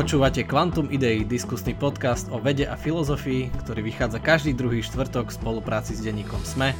Počúvate 0.00 0.48
Quantum 0.48 0.88
Idei, 0.88 1.28
diskusný 1.28 1.76
podcast 1.76 2.32
o 2.32 2.40
vede 2.40 2.64
a 2.64 2.72
filozofii, 2.72 3.52
ktorý 3.60 3.84
vychádza 3.84 4.16
každý 4.16 4.56
druhý 4.56 4.80
štvrtok 4.80 5.28
v 5.28 5.36
spolupráci 5.36 5.92
s 5.92 6.00
denníkom 6.00 6.40
SME. 6.40 6.72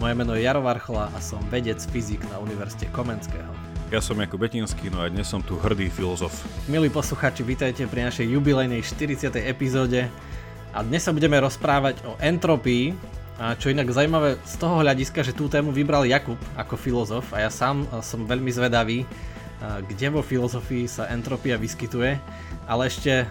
Moje 0.00 0.16
meno 0.16 0.32
je 0.32 0.48
Jaro 0.48 0.64
Varchola 0.64 1.12
a 1.12 1.20
som 1.20 1.36
vedec 1.52 1.76
fyzik 1.92 2.24
na 2.32 2.40
Univerzite 2.40 2.88
Komenského. 2.88 3.52
Ja 3.92 4.00
som 4.00 4.16
Jakub 4.16 4.40
Betinský, 4.40 4.88
no 4.88 5.04
a 5.04 5.12
dnes 5.12 5.28
som 5.28 5.44
tu 5.44 5.60
hrdý 5.60 5.92
filozof. 5.92 6.32
Milí 6.64 6.88
posluchači, 6.88 7.44
vítajte 7.44 7.84
pri 7.84 8.08
našej 8.08 8.40
jubilejnej 8.40 8.80
40. 8.80 9.36
epizóde 9.44 10.08
a 10.72 10.80
dnes 10.80 11.04
sa 11.04 11.12
budeme 11.12 11.36
rozprávať 11.44 12.00
o 12.08 12.16
entropii, 12.24 12.96
a 13.36 13.52
čo 13.52 13.68
inak 13.68 13.92
zaujímavé 13.92 14.40
z 14.48 14.54
toho 14.56 14.80
hľadiska, 14.80 15.20
že 15.20 15.36
tú 15.36 15.44
tému 15.44 15.76
vybral 15.76 16.08
Jakub 16.08 16.40
ako 16.56 16.80
filozof 16.80 17.36
a 17.36 17.44
ja 17.44 17.52
sám 17.52 17.84
som 18.00 18.24
veľmi 18.24 18.48
zvedavý, 18.48 19.04
kde 19.62 20.10
vo 20.10 20.22
filozofii 20.26 20.90
sa 20.90 21.06
entropia 21.10 21.54
vyskytuje. 21.54 22.18
Ale 22.66 22.82
ešte 22.86 23.26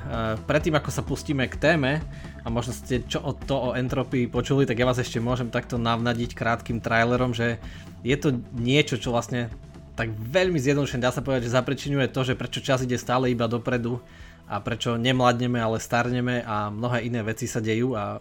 predtým, 0.47 0.75
ako 0.75 0.89
sa 0.91 1.03
pustíme 1.03 1.47
k 1.47 1.55
téme, 1.59 2.03
a 2.41 2.47
možno 2.49 2.73
ste 2.73 3.05
čo 3.05 3.21
o 3.21 3.37
to 3.37 3.71
o 3.71 3.75
entropii 3.77 4.25
počuli, 4.25 4.65
tak 4.65 4.81
ja 4.81 4.89
vás 4.89 4.97
ešte 4.97 5.21
môžem 5.21 5.53
takto 5.53 5.77
navnadiť 5.77 6.33
krátkým 6.33 6.81
trailerom, 6.81 7.37
že 7.37 7.61
je 8.01 8.17
to 8.17 8.41
niečo, 8.57 8.97
čo 8.97 9.13
vlastne 9.13 9.53
tak 9.93 10.09
veľmi 10.17 10.57
zjednodušene 10.57 11.03
dá 11.03 11.13
sa 11.13 11.21
povedať, 11.21 11.45
že 11.45 11.53
zaprečinuje 11.53 12.09
to, 12.09 12.25
že 12.25 12.39
prečo 12.39 12.63
čas 12.63 12.81
ide 12.81 12.97
stále 12.97 13.29
iba 13.29 13.45
dopredu 13.45 14.01
a 14.49 14.57
prečo 14.57 14.97
nemladneme, 14.97 15.61
ale 15.61 15.77
starneme 15.77 16.41
a 16.41 16.73
mnohé 16.73 17.05
iné 17.05 17.21
veci 17.21 17.45
sa 17.45 17.61
dejú 17.61 17.93
a, 17.93 18.17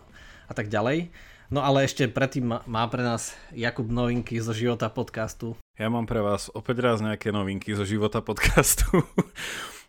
a 0.47 0.53
tak 0.53 0.69
ďalej. 0.69 1.09
No 1.51 1.67
ale 1.67 1.83
ešte 1.83 2.07
predtým 2.07 2.63
má 2.63 2.83
pre 2.87 3.03
nás 3.03 3.35
Jakub 3.51 3.91
novinky 3.91 4.39
zo 4.39 4.55
života 4.55 4.87
podcastu. 4.87 5.59
Ja 5.75 5.91
mám 5.91 6.07
pre 6.07 6.23
vás 6.23 6.47
opäť 6.55 6.87
raz 6.87 7.03
nejaké 7.03 7.35
novinky 7.35 7.75
zo 7.75 7.83
života 7.83 8.23
podcastu. 8.23 8.87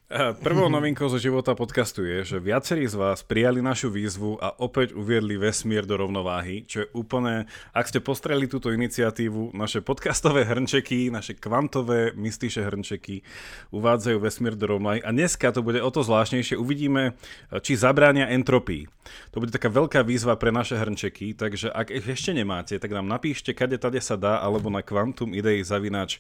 Prvou 0.44 0.67
novinkou 0.67 1.08
zo 1.08 1.16
života 1.16 1.56
podcastu 1.56 2.04
je, 2.04 2.36
že 2.36 2.44
viacerí 2.44 2.84
z 2.84 3.00
vás 3.00 3.23
prijali 3.23 3.64
našu 3.64 3.88
výzvu 3.88 4.36
a 4.44 4.52
opäť 4.59 4.92
uviedli 4.92 5.40
vesmír 5.40 5.88
do 5.88 5.95
rovnováhy, 5.95 6.68
čo 6.68 6.84
je 6.84 6.92
úplne, 6.92 7.48
ak 7.72 7.88
ste 7.88 8.03
postreli 8.03 8.44
túto 8.52 8.76
iniciatívu, 8.76 9.56
naše 9.56 9.80
podcastové 9.80 10.44
hrnčeky, 10.44 11.08
naše 11.08 11.40
kvantové 11.40 12.12
mystiše 12.12 12.59
hrnčeky 12.59 13.23
uvádzajú 13.72 14.18
vesmír 14.20 14.59
do 14.59 14.76
rovnováhy. 14.76 15.00
A 15.00 15.16
dneska 15.16 15.48
to 15.56 15.64
bude 15.64 15.80
o 15.80 15.88
to 15.88 16.03
zvláštnejšie, 16.03 16.59
uvidíme, 16.59 17.16
či 17.64 17.80
zabránia 17.80 18.28
entropii. 18.36 18.92
To 19.31 19.40
bude 19.40 19.56
taká 19.56 19.72
veľká 19.72 20.03
výzva 20.03 20.36
pre 20.36 20.52
naše 20.52 20.75
hrnčeky, 20.75 21.40
takže 21.40 21.72
ak 21.72 21.88
ich 21.88 22.03
ešte 22.03 22.36
nemáte, 22.36 22.75
tak 22.84 22.92
nám 22.92 23.08
napíšte, 23.08 23.56
kade 23.56 23.80
tade 23.80 24.03
sa 24.03 24.20
dá, 24.20 24.44
alebo 24.44 24.68
na 24.68 24.84
kvantum 24.84 25.31
idei 25.31 25.64
zavinač 25.64 26.20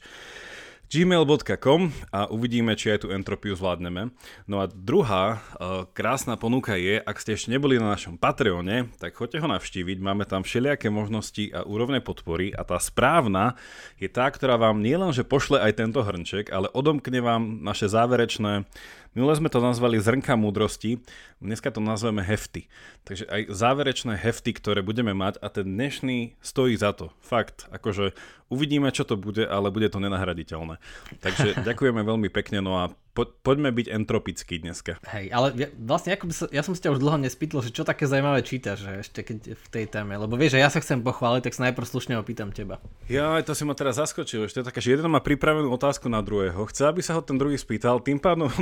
gmail.com 0.91 1.87
a 2.11 2.27
uvidíme, 2.27 2.75
či 2.75 2.91
aj 2.91 3.07
tú 3.07 3.15
entropiu 3.15 3.55
zvládneme. 3.55 4.11
No 4.43 4.59
a 4.59 4.67
druhá 4.67 5.39
uh, 5.39 5.87
krásna 5.95 6.35
ponuka 6.35 6.75
je, 6.75 6.99
ak 6.99 7.15
ste 7.15 7.39
ešte 7.39 7.47
neboli 7.47 7.79
na 7.79 7.95
našom 7.95 8.19
Patreone, 8.19 8.91
tak 8.99 9.15
choďte 9.15 9.39
ho 9.39 9.47
navštíviť, 9.47 10.03
máme 10.03 10.27
tam 10.27 10.43
všelijaké 10.43 10.91
možnosti 10.91 11.47
a 11.55 11.63
úrovne 11.63 12.03
podpory 12.03 12.51
a 12.51 12.67
tá 12.67 12.75
správna 12.75 13.55
je 13.95 14.11
tá, 14.11 14.27
ktorá 14.27 14.59
vám 14.59 14.83
nielenže 14.83 15.23
pošle 15.23 15.63
aj 15.63 15.79
tento 15.79 16.03
hrnček, 16.03 16.51
ale 16.51 16.67
odomkne 16.75 17.23
vám 17.23 17.63
naše 17.63 17.87
záverečné 17.87 18.67
Minule 19.11 19.35
sme 19.35 19.51
to 19.51 19.59
nazvali 19.59 19.99
zrnka 19.99 20.39
múdrosti, 20.39 21.03
dneska 21.43 21.67
to 21.67 21.83
nazveme 21.83 22.23
hefty. 22.23 22.71
Takže 23.03 23.27
aj 23.27 23.51
záverečné 23.51 24.15
hefty, 24.15 24.55
ktoré 24.55 24.79
budeme 24.79 25.11
mať 25.11 25.35
a 25.43 25.51
ten 25.51 25.67
dnešný 25.67 26.39
stojí 26.39 26.79
za 26.79 26.95
to. 26.95 27.11
Fakt, 27.19 27.67
akože 27.75 28.15
uvidíme, 28.47 28.87
čo 28.95 29.03
to 29.03 29.19
bude, 29.19 29.43
ale 29.43 29.67
bude 29.67 29.91
to 29.91 29.99
nenahraditeľné. 29.99 30.79
Takže 31.23 31.63
ďakujeme 31.67 32.01
veľmi 32.01 32.29
pekne, 32.31 32.63
no 32.63 32.77
a 32.79 32.91
po, 33.11 33.27
poďme 33.27 33.75
byť 33.75 33.91
entropický 33.91 34.63
dneska. 34.63 34.95
Hej, 35.03 35.35
ale 35.35 35.47
ja, 35.59 35.67
vlastne 35.75 36.15
ako 36.15 36.31
by 36.31 36.33
sa, 36.33 36.45
ja 36.47 36.63
som 36.63 36.71
si 36.71 36.79
ťa 36.79 36.95
už 36.95 37.03
dlho 37.03 37.19
nespýtal, 37.19 37.59
že 37.59 37.75
čo 37.75 37.83
také 37.83 38.07
zaujímavé 38.07 38.39
čítaš, 38.39 38.87
že 38.87 38.91
ešte 39.03 39.19
keď 39.27 39.37
v 39.51 39.67
tej 39.67 39.85
téme, 39.91 40.15
lebo 40.15 40.39
vieš, 40.39 40.55
že 40.55 40.63
ja 40.63 40.71
sa 40.71 40.79
chcem 40.79 41.03
pochváliť, 41.03 41.43
tak 41.43 41.55
sa 41.55 41.67
najprv 41.67 41.87
slušne 41.91 42.15
opýtam 42.15 42.55
teba. 42.55 42.79
Ja, 43.11 43.35
to 43.43 43.51
si 43.51 43.67
ma 43.67 43.75
teraz 43.75 43.99
zaskočil, 43.99 44.47
ešte 44.47 44.63
také, 44.63 44.79
že 44.79 44.95
jeden 44.95 45.11
má 45.11 45.19
pripravenú 45.19 45.67
otázku 45.75 46.07
na 46.07 46.23
druhého, 46.23 46.63
chce, 46.71 46.87
aby 46.87 47.03
sa 47.03 47.19
ho 47.19 47.21
ten 47.21 47.35
druhý 47.35 47.59
spýtal, 47.59 47.99
tým 47.99 48.15
pádom, 48.15 48.47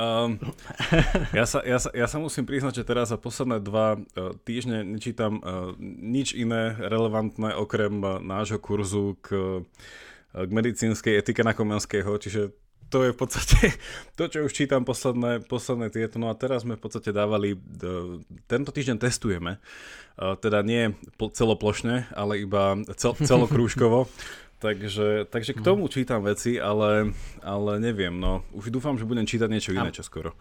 um, 0.00 0.40
ja, 1.36 1.44
sa, 1.44 1.60
ja, 1.60 1.76
sa, 1.76 1.92
ja 1.92 2.06
sa 2.08 2.16
musím 2.16 2.48
priznať, 2.48 2.80
že 2.80 2.88
teraz 2.88 3.12
za 3.12 3.20
posledné 3.20 3.60
dva 3.60 4.00
uh, 4.00 4.32
týždne 4.48 4.88
nečítam 4.88 5.44
uh, 5.44 5.76
nič 6.00 6.32
iné 6.32 6.72
relevantné 6.80 7.52
okrem 7.52 8.00
uh, 8.00 8.24
nášho 8.24 8.56
kurzu 8.56 9.20
k 9.20 9.60
k 10.34 10.50
medicínskej 10.50 11.14
etike 11.22 11.46
na 11.46 11.54
Komenského, 11.54 12.10
čiže 12.18 12.50
to 12.92 13.02
je 13.06 13.10
v 13.10 13.18
podstate 13.18 13.74
to, 14.18 14.30
čo 14.30 14.46
už 14.46 14.52
čítam 14.52 14.82
posledné, 14.86 15.46
posledné 15.46 15.90
tieto. 15.90 16.18
No 16.18 16.30
a 16.30 16.38
teraz 16.38 16.66
sme 16.66 16.78
v 16.78 16.82
podstate 16.82 17.10
dávali, 17.14 17.58
tento 18.50 18.70
týždeň 18.70 18.96
testujeme, 18.98 19.58
teda 20.18 20.62
nie 20.62 20.94
celoplošne, 21.18 22.10
ale 22.14 22.42
iba 22.42 22.78
cel, 22.94 23.18
celokrúžkovo. 23.30 24.06
takže, 24.62 25.26
takže 25.28 25.52
k 25.54 25.60
mhm. 25.62 25.66
tomu 25.66 25.82
čítam 25.90 26.22
veci, 26.22 26.58
ale, 26.58 27.14
ale 27.42 27.72
neviem, 27.82 28.14
no 28.14 28.46
už 28.54 28.70
dúfam, 28.70 28.94
že 28.98 29.08
budem 29.08 29.26
čítať 29.26 29.48
niečo 29.50 29.74
iné 29.74 29.90
čoskoro. 29.90 30.34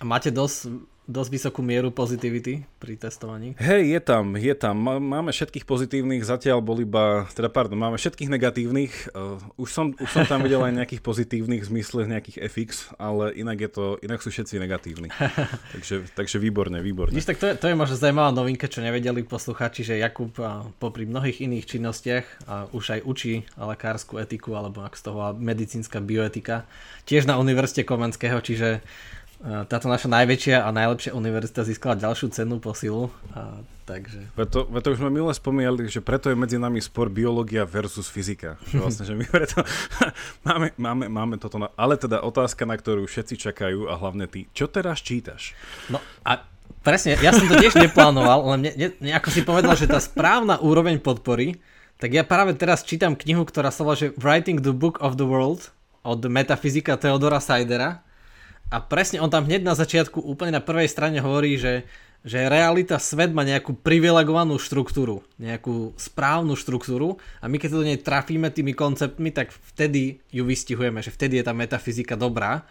A 0.00 0.02
máte 0.02 0.34
dosť 0.34 0.93
dosť 1.04 1.30
vysokú 1.30 1.60
mieru 1.60 1.92
pozitivity 1.92 2.64
pri 2.80 2.96
testovaní. 2.96 3.52
Hej, 3.60 3.92
je 3.92 4.00
tam, 4.00 4.24
je 4.40 4.54
tam. 4.56 4.76
Máme 4.84 5.36
všetkých 5.36 5.68
pozitívnych, 5.68 6.24
zatiaľ 6.24 6.64
bol 6.64 6.80
iba, 6.80 7.28
teda 7.36 7.52
pardon, 7.52 7.76
máme 7.76 8.00
všetkých 8.00 8.32
negatívnych. 8.32 8.92
Uh, 9.12 9.36
už, 9.60 9.68
som, 9.68 9.86
už 9.92 10.08
som 10.08 10.24
tam 10.24 10.40
videl 10.40 10.64
aj 10.64 10.72
nejakých 10.72 11.04
pozitívnych 11.04 11.60
v 11.60 11.68
zmysle 11.68 12.08
nejakých 12.08 12.48
FX, 12.48 12.68
ale 12.96 13.36
inak, 13.36 13.60
je 13.60 13.70
to, 13.70 13.84
inak 14.00 14.24
sú 14.24 14.32
všetci 14.32 14.56
negatívni. 14.56 15.12
takže, 15.76 16.08
takže 16.16 16.40
výborne, 16.40 16.80
výborne. 16.80 17.12
Víš, 17.12 17.28
tak 17.28 17.36
to 17.36 17.52
je, 17.52 17.54
to 17.60 17.68
je 17.68 17.76
možno 17.76 18.00
zaujímavá 18.00 18.32
novinka, 18.32 18.64
čo 18.64 18.80
nevedeli 18.80 19.28
posluchači, 19.28 19.84
že 19.84 20.00
Jakub 20.00 20.32
a, 20.40 20.64
popri 20.80 21.04
mnohých 21.04 21.44
iných 21.44 21.68
činnostiach 21.68 22.26
a 22.48 22.54
už 22.72 22.84
aj 22.96 23.00
učí 23.04 23.44
lekárskú 23.60 24.16
etiku, 24.16 24.56
alebo 24.56 24.80
ak 24.80 24.96
z 24.96 25.12
toho 25.12 25.36
medicínska 25.36 26.00
bioetika, 26.00 26.64
tiež 27.04 27.28
na 27.28 27.36
Univerzite 27.36 27.84
Komenského, 27.84 28.40
čiže 28.40 28.80
táto 29.44 29.92
naša 29.92 30.08
najväčšia 30.08 30.64
a 30.64 30.72
najlepšia 30.72 31.12
univerzita 31.12 31.68
získala 31.68 32.00
ďalšiu 32.00 32.32
cenu 32.32 32.56
posilu. 32.64 33.12
A, 33.36 33.60
takže... 33.84 34.32
Preto, 34.32 34.64
preto 34.64 34.96
už 34.96 35.04
sme 35.04 35.12
milé 35.12 35.28
spomínali, 35.36 35.84
že 35.92 36.00
preto 36.00 36.32
je 36.32 36.36
medzi 36.36 36.56
nami 36.56 36.80
spor 36.80 37.12
biológia 37.12 37.68
versus 37.68 38.08
fyzika. 38.08 38.56
Že 38.72 38.74
vlastne, 38.80 39.04
že 39.04 39.12
my 39.12 39.28
preto 39.28 39.60
máme, 40.48 40.72
máme, 40.80 41.04
máme 41.12 41.36
toto. 41.36 41.60
Na... 41.60 41.68
Ale 41.76 42.00
teda 42.00 42.24
otázka, 42.24 42.64
na 42.64 42.80
ktorú 42.80 43.04
všetci 43.04 43.36
čakajú 43.36 43.92
a 43.92 44.00
hlavne 44.00 44.24
ty. 44.24 44.48
Čo 44.56 44.64
teraz 44.72 45.04
čítaš? 45.04 45.52
No 45.92 46.00
a 46.24 46.40
presne, 46.80 47.20
ja 47.20 47.36
som 47.36 47.44
to 47.44 47.60
tiež 47.60 47.76
neplánoval, 47.76 48.48
ale 48.48 48.56
mne, 48.64 48.96
ne, 48.96 49.12
ako 49.12 49.28
si 49.28 49.44
povedal, 49.44 49.76
že 49.76 49.84
tá 49.84 50.00
správna 50.00 50.56
úroveň 50.64 50.96
podpory, 51.04 51.60
tak 52.00 52.16
ja 52.16 52.24
práve 52.24 52.56
teraz 52.56 52.80
čítam 52.80 53.12
knihu, 53.12 53.44
ktorá 53.44 53.68
sa 53.68 53.84
volá, 53.84 54.00
že 54.00 54.16
Writing 54.16 54.64
the 54.64 54.72
Book 54.72 55.04
of 55.04 55.20
the 55.20 55.28
World 55.28 55.68
od 56.00 56.24
metafyzika 56.32 56.96
Theodora 56.96 57.44
Seidera 57.44 58.04
a 58.72 58.76
presne 58.80 59.20
on 59.20 59.28
tam 59.28 59.44
hneď 59.44 59.62
na 59.62 59.76
začiatku 59.76 60.20
úplne 60.20 60.56
na 60.56 60.62
prvej 60.64 60.88
strane 60.88 61.20
hovorí, 61.20 61.60
že, 61.60 61.84
že 62.24 62.48
realita, 62.48 62.96
svet 62.96 63.30
má 63.36 63.44
nejakú 63.44 63.76
privilegovanú 63.76 64.56
štruktúru, 64.56 65.20
nejakú 65.36 65.92
správnu 66.00 66.56
štruktúru 66.56 67.20
a 67.38 67.46
my 67.46 67.60
keď 67.60 67.68
sa 67.70 67.78
do 67.80 67.88
nej 67.88 68.00
trafíme 68.00 68.48
tými 68.48 68.72
konceptmi, 68.72 69.30
tak 69.30 69.52
vtedy 69.74 70.24
ju 70.32 70.42
vystihujeme, 70.48 71.04
že 71.04 71.12
vtedy 71.12 71.38
je 71.40 71.44
tá 71.44 71.52
metafyzika 71.52 72.16
dobrá. 72.16 72.64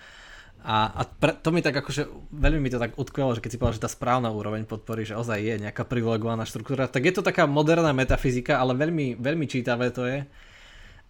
A, 0.64 0.88
a 0.96 1.02
pre, 1.04 1.36
to 1.36 1.52
mi 1.52 1.60
tak 1.60 1.76
akože, 1.76 2.08
veľmi 2.32 2.64
mi 2.64 2.72
to 2.72 2.80
tak 2.80 2.96
utkvelo, 2.96 3.36
že 3.36 3.44
keď 3.44 3.52
si 3.52 3.60
povedal, 3.60 3.78
že 3.78 3.84
tá 3.84 3.92
správna 3.92 4.32
úroveň 4.32 4.64
podpory, 4.64 5.04
že 5.04 5.20
ozaj 5.20 5.44
je 5.44 5.56
nejaká 5.60 5.84
privilegovaná 5.84 6.48
štruktúra, 6.48 6.88
tak 6.88 7.04
je 7.04 7.20
to 7.20 7.20
taká 7.20 7.44
moderná 7.44 7.92
metafyzika, 7.92 8.64
ale 8.64 8.72
veľmi, 8.72 9.20
veľmi 9.20 9.44
čítavé 9.44 9.92
to 9.92 10.08
je. 10.08 10.24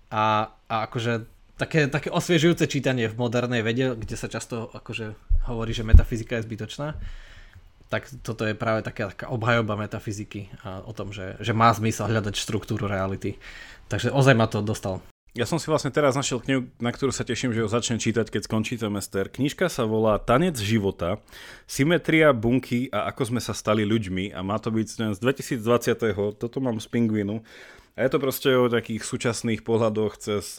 A, 0.09 0.49
a 0.49 0.75
akože 0.89 1.32
také, 1.57 1.87
také 1.87 2.09
osviežujúce 2.09 2.65
čítanie 2.65 3.09
v 3.09 3.19
modernej 3.19 3.61
vede, 3.61 3.93
kde 3.93 4.15
sa 4.17 4.27
často 4.27 4.69
akože 4.73 5.13
hovorí, 5.49 5.71
že 5.73 5.85
metafyzika 5.85 6.37
je 6.39 6.45
zbytočná. 6.45 6.97
Tak 7.91 8.09
toto 8.25 8.49
je 8.49 8.57
práve 8.57 8.81
taká, 8.81 9.13
taká 9.13 9.29
obhajoba 9.29 9.77
metafyziky 9.77 10.49
a 10.65 10.81
o 10.81 10.93
tom, 10.97 11.13
že, 11.13 11.37
že 11.37 11.53
má 11.53 11.69
zmysel 11.69 12.09
hľadať 12.09 12.33
štruktúru 12.33 12.89
reality. 12.89 13.37
Takže 13.85 14.09
ozaj 14.09 14.33
ma 14.33 14.49
to 14.49 14.65
dostal. 14.65 15.05
Ja 15.33 15.49
som 15.49 15.57
si 15.57 15.65
vlastne 15.65 15.89
teraz 15.89 16.13
našiel 16.13 16.45
knihu, 16.45 16.69
na 16.77 16.93
ktorú 16.93 17.09
sa 17.09 17.25
teším, 17.25 17.57
že 17.57 17.65
ho 17.65 17.69
začnem 17.69 17.97
čítať, 17.97 18.29
keď 18.29 18.45
skončí 18.45 18.77
semester. 18.77 19.25
Knižka 19.25 19.65
sa 19.65 19.81
volá 19.81 20.21
Tanec 20.21 20.61
života, 20.61 21.17
symetria, 21.65 22.29
bunky 22.37 22.85
a 22.93 23.09
ako 23.09 23.33
sme 23.33 23.41
sa 23.41 23.57
stali 23.57 23.81
ľuďmi 23.81 24.29
a 24.29 24.45
má 24.45 24.61
to 24.61 24.69
byť 24.69 25.17
z 25.17 25.17
2020. 25.17 26.37
Toto 26.37 26.57
mám 26.61 26.77
z 26.77 26.85
Pingvinu. 26.85 27.41
A 27.93 28.01
je 28.01 28.09
to 28.09 28.17
proste 28.17 28.49
o 28.49 28.73
takých 28.73 29.05
súčasných 29.05 29.61
pohľadoch 29.61 30.17
cez 30.17 30.57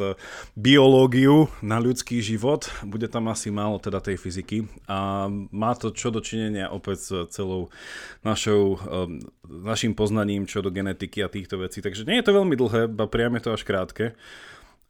biológiu 0.54 1.50
na 1.66 1.82
ľudský 1.82 2.22
život. 2.22 2.70
Bude 2.86 3.10
tam 3.10 3.26
asi 3.26 3.50
málo 3.50 3.82
teda 3.82 3.98
tej 3.98 4.22
fyziky. 4.22 4.70
A 4.86 5.26
má 5.50 5.74
to 5.74 5.90
čo 5.90 6.14
dočinenia 6.14 6.70
opäť 6.70 6.98
s 7.02 7.10
celou 7.34 7.74
našou, 8.22 8.78
ehm, 8.78 9.26
našim 9.50 9.98
poznaním 9.98 10.46
čo 10.46 10.62
do 10.62 10.70
genetiky 10.70 11.26
a 11.26 11.32
týchto 11.32 11.58
vecí. 11.58 11.82
Takže 11.82 12.06
nie 12.06 12.22
je 12.22 12.26
to 12.30 12.38
veľmi 12.38 12.54
dlhé, 12.54 12.86
ba 12.86 13.10
priam 13.10 13.34
je 13.34 13.42
to 13.42 13.54
až 13.58 13.66
krátke. 13.66 14.14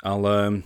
Ale 0.04 0.60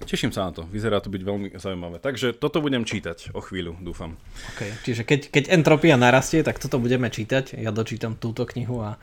Teším 0.00 0.32
sa 0.32 0.48
na 0.48 0.52
to, 0.56 0.64
vyzerá 0.64 0.98
to 1.04 1.12
byť 1.12 1.22
veľmi 1.22 1.48
zaujímavé. 1.60 2.00
Takže 2.00 2.32
toto 2.32 2.64
budem 2.64 2.88
čítať 2.88 3.36
o 3.36 3.44
chvíľu, 3.44 3.76
dúfam. 3.84 4.16
Okay. 4.56 4.72
Čiže 4.82 5.02
keď, 5.04 5.20
keď 5.28 5.44
entropia 5.52 6.00
narastie, 6.00 6.40
tak 6.40 6.56
toto 6.56 6.80
budeme 6.80 7.12
čítať. 7.12 7.60
Ja 7.60 7.68
dočítam 7.68 8.16
túto 8.16 8.48
knihu 8.48 8.80
a 8.80 8.96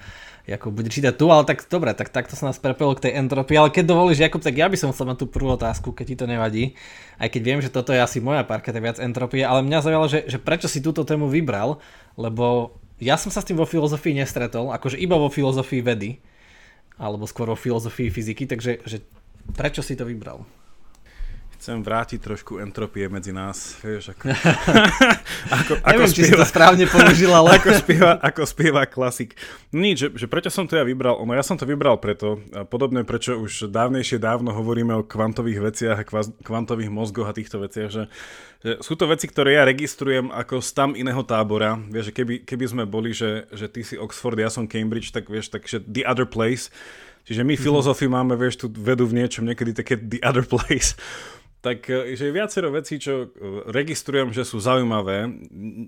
ako 0.47 0.71
bude 0.71 0.87
čítať 0.87 1.19
tu, 1.19 1.27
ale 1.27 1.43
tak 1.43 1.67
dobre, 1.67 1.91
tak 1.91 2.07
takto 2.07 2.39
sa 2.39 2.47
nás 2.47 2.57
prepelo 2.57 2.95
k 2.95 3.07
tej 3.07 3.19
entropii. 3.19 3.59
Ale 3.59 3.69
keď 3.69 3.83
dovolíš, 3.83 4.23
Jakub, 4.23 4.39
tak 4.39 4.55
ja 4.55 4.71
by 4.71 4.79
som 4.79 4.95
chcel 4.95 5.11
mať 5.11 5.17
tú 5.21 5.25
prvú 5.27 5.53
otázku, 5.53 5.91
keď 5.91 6.05
ti 6.07 6.15
to 6.15 6.25
nevadí. 6.25 6.63
Aj 7.19 7.27
keď 7.27 7.41
viem, 7.43 7.59
že 7.59 7.67
toto 7.67 7.91
je 7.91 7.99
asi 7.99 8.23
moja 8.23 8.47
parka, 8.47 8.71
to 8.71 8.79
viac 8.79 8.95
entropie, 8.97 9.43
ale 9.43 9.59
mňa 9.67 9.83
zaujalo, 9.83 10.07
že, 10.07 10.23
že 10.25 10.39
prečo 10.39 10.71
si 10.71 10.79
túto 10.79 11.03
tému 11.03 11.27
vybral, 11.27 11.83
lebo 12.15 12.79
ja 13.03 13.19
som 13.19 13.27
sa 13.27 13.43
s 13.43 13.47
tým 13.47 13.59
vo 13.59 13.67
filozofii 13.67 14.23
nestretol, 14.23 14.71
akože 14.71 14.97
iba 14.97 15.19
vo 15.19 15.27
filozofii 15.27 15.83
vedy, 15.83 16.17
alebo 16.95 17.27
skôr 17.27 17.51
vo 17.51 17.59
filozofii 17.59 18.09
fyziky, 18.09 18.47
takže 18.47 18.81
že 18.87 19.03
prečo 19.53 19.83
si 19.83 19.99
to 19.99 20.07
vybral? 20.07 20.47
Chcem 21.57 21.81
vrátiť 21.81 22.21
trošku 22.21 22.61
entropie 22.61 23.09
medzi 23.09 23.33
nás, 23.33 23.81
vieš, 23.81 24.13
ako... 24.13 24.29
ako, 25.57 25.73
ako 25.81 25.99
Neviem, 25.99 26.09
spieva, 26.09 26.15
či 26.15 26.21
si 26.29 26.33
to 26.37 26.45
správne 26.45 26.85
použil, 26.85 27.33
ale... 27.33 27.57
ako, 27.57 27.69
spieva, 27.73 28.11
ako 28.21 28.41
spieva 28.45 28.81
klasik. 28.85 29.33
Nič, 29.73 29.95
že, 29.97 30.07
že 30.13 30.25
prečo 30.29 30.53
som 30.53 30.69
to 30.69 30.77
ja 30.77 30.85
vybral? 30.85 31.17
No 31.17 31.33
ja 31.33 31.41
som 31.41 31.57
to 31.57 31.65
vybral 31.65 31.97
preto, 31.97 32.37
podobne 32.69 33.01
prečo 33.01 33.41
už 33.41 33.73
dávnejšie 33.73 34.21
dávno 34.21 34.53
hovoríme 34.53 34.93
o 35.01 35.03
kvantových 35.03 35.59
veciach 35.73 35.97
a 35.97 36.07
kvantových 36.45 36.93
mozgoch 36.93 37.25
a 37.25 37.33
týchto 37.33 37.57
veciach, 37.57 37.89
že, 37.89 38.03
že 38.61 38.71
sú 38.79 38.93
to 38.93 39.09
veci, 39.09 39.25
ktoré 39.25 39.57
ja 39.57 39.65
registrujem 39.65 40.29
ako 40.29 40.61
z 40.61 40.69
tam 40.77 40.93
iného 40.93 41.25
tábora. 41.25 41.73
Vieš, 41.89 42.13
že 42.13 42.13
keby, 42.13 42.33
keby 42.45 42.65
sme 42.69 42.83
boli, 42.85 43.17
že, 43.17 43.49
že 43.49 43.65
ty 43.65 43.81
si 43.81 43.97
Oxford, 43.97 44.37
ja 44.37 44.53
som 44.53 44.69
Cambridge, 44.69 45.09
tak 45.09 45.25
vieš, 45.25 45.49
takže 45.49 45.81
the 45.89 46.05
other 46.05 46.29
place. 46.29 46.69
Čiže 47.27 47.43
my 47.43 47.59
mm-hmm. 47.59 47.65
filozofi 47.67 48.07
máme, 48.07 48.39
vieš, 48.39 48.63
tu 48.63 48.67
vedu 48.71 49.03
v 49.03 49.19
niečom 49.19 49.43
niekedy 49.43 49.75
také 49.75 49.99
the 49.99 50.23
other 50.23 50.47
place 50.53 50.95
tak 51.67 51.91
e, 51.91 52.15
že 52.15 52.31
je 52.31 52.37
viacero 52.37 52.71
vecí, 52.71 52.95
čo 52.95 53.27
e, 53.27 53.27
registrujem, 53.67 54.31
že 54.31 54.47
sú 54.47 54.63
zaujímavé. 54.63 55.27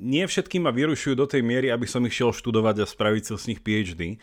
Nie 0.03 0.27
všetky 0.27 0.59
ma 0.59 0.75
vyrušujú 0.75 1.15
do 1.15 1.23
tej 1.23 1.39
miery, 1.39 1.71
aby 1.71 1.87
som 1.87 2.03
ich 2.03 2.19
šiel 2.19 2.35
študovať 2.35 2.83
a 2.83 2.89
spraviť 2.91 3.23
si 3.23 3.33
z 3.39 3.47
nich 3.55 3.63
PhD. 3.63 4.19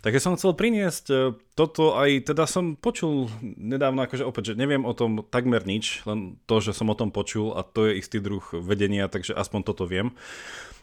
Takže 0.00 0.20
som 0.20 0.36
chcel 0.36 0.56
priniesť 0.56 1.04
e, 1.12 1.16
toto 1.52 2.00
aj, 2.00 2.32
teda 2.32 2.48
som 2.48 2.72
počul 2.72 3.28
nedávno, 3.44 4.08
akože 4.08 4.24
opäť, 4.24 4.52
že 4.52 4.60
neviem 4.60 4.88
o 4.88 4.96
tom 4.96 5.20
takmer 5.28 5.68
nič, 5.68 6.08
len 6.08 6.40
to, 6.48 6.64
že 6.64 6.72
som 6.72 6.88
o 6.88 6.96
tom 6.96 7.12
počul 7.12 7.52
a 7.52 7.60
to 7.60 7.84
je 7.92 8.00
istý 8.00 8.24
druh 8.24 8.44
vedenia, 8.56 9.12
takže 9.12 9.36
aspoň 9.36 9.60
toto 9.60 9.84
viem. 9.84 10.08
Uh, 10.08 10.73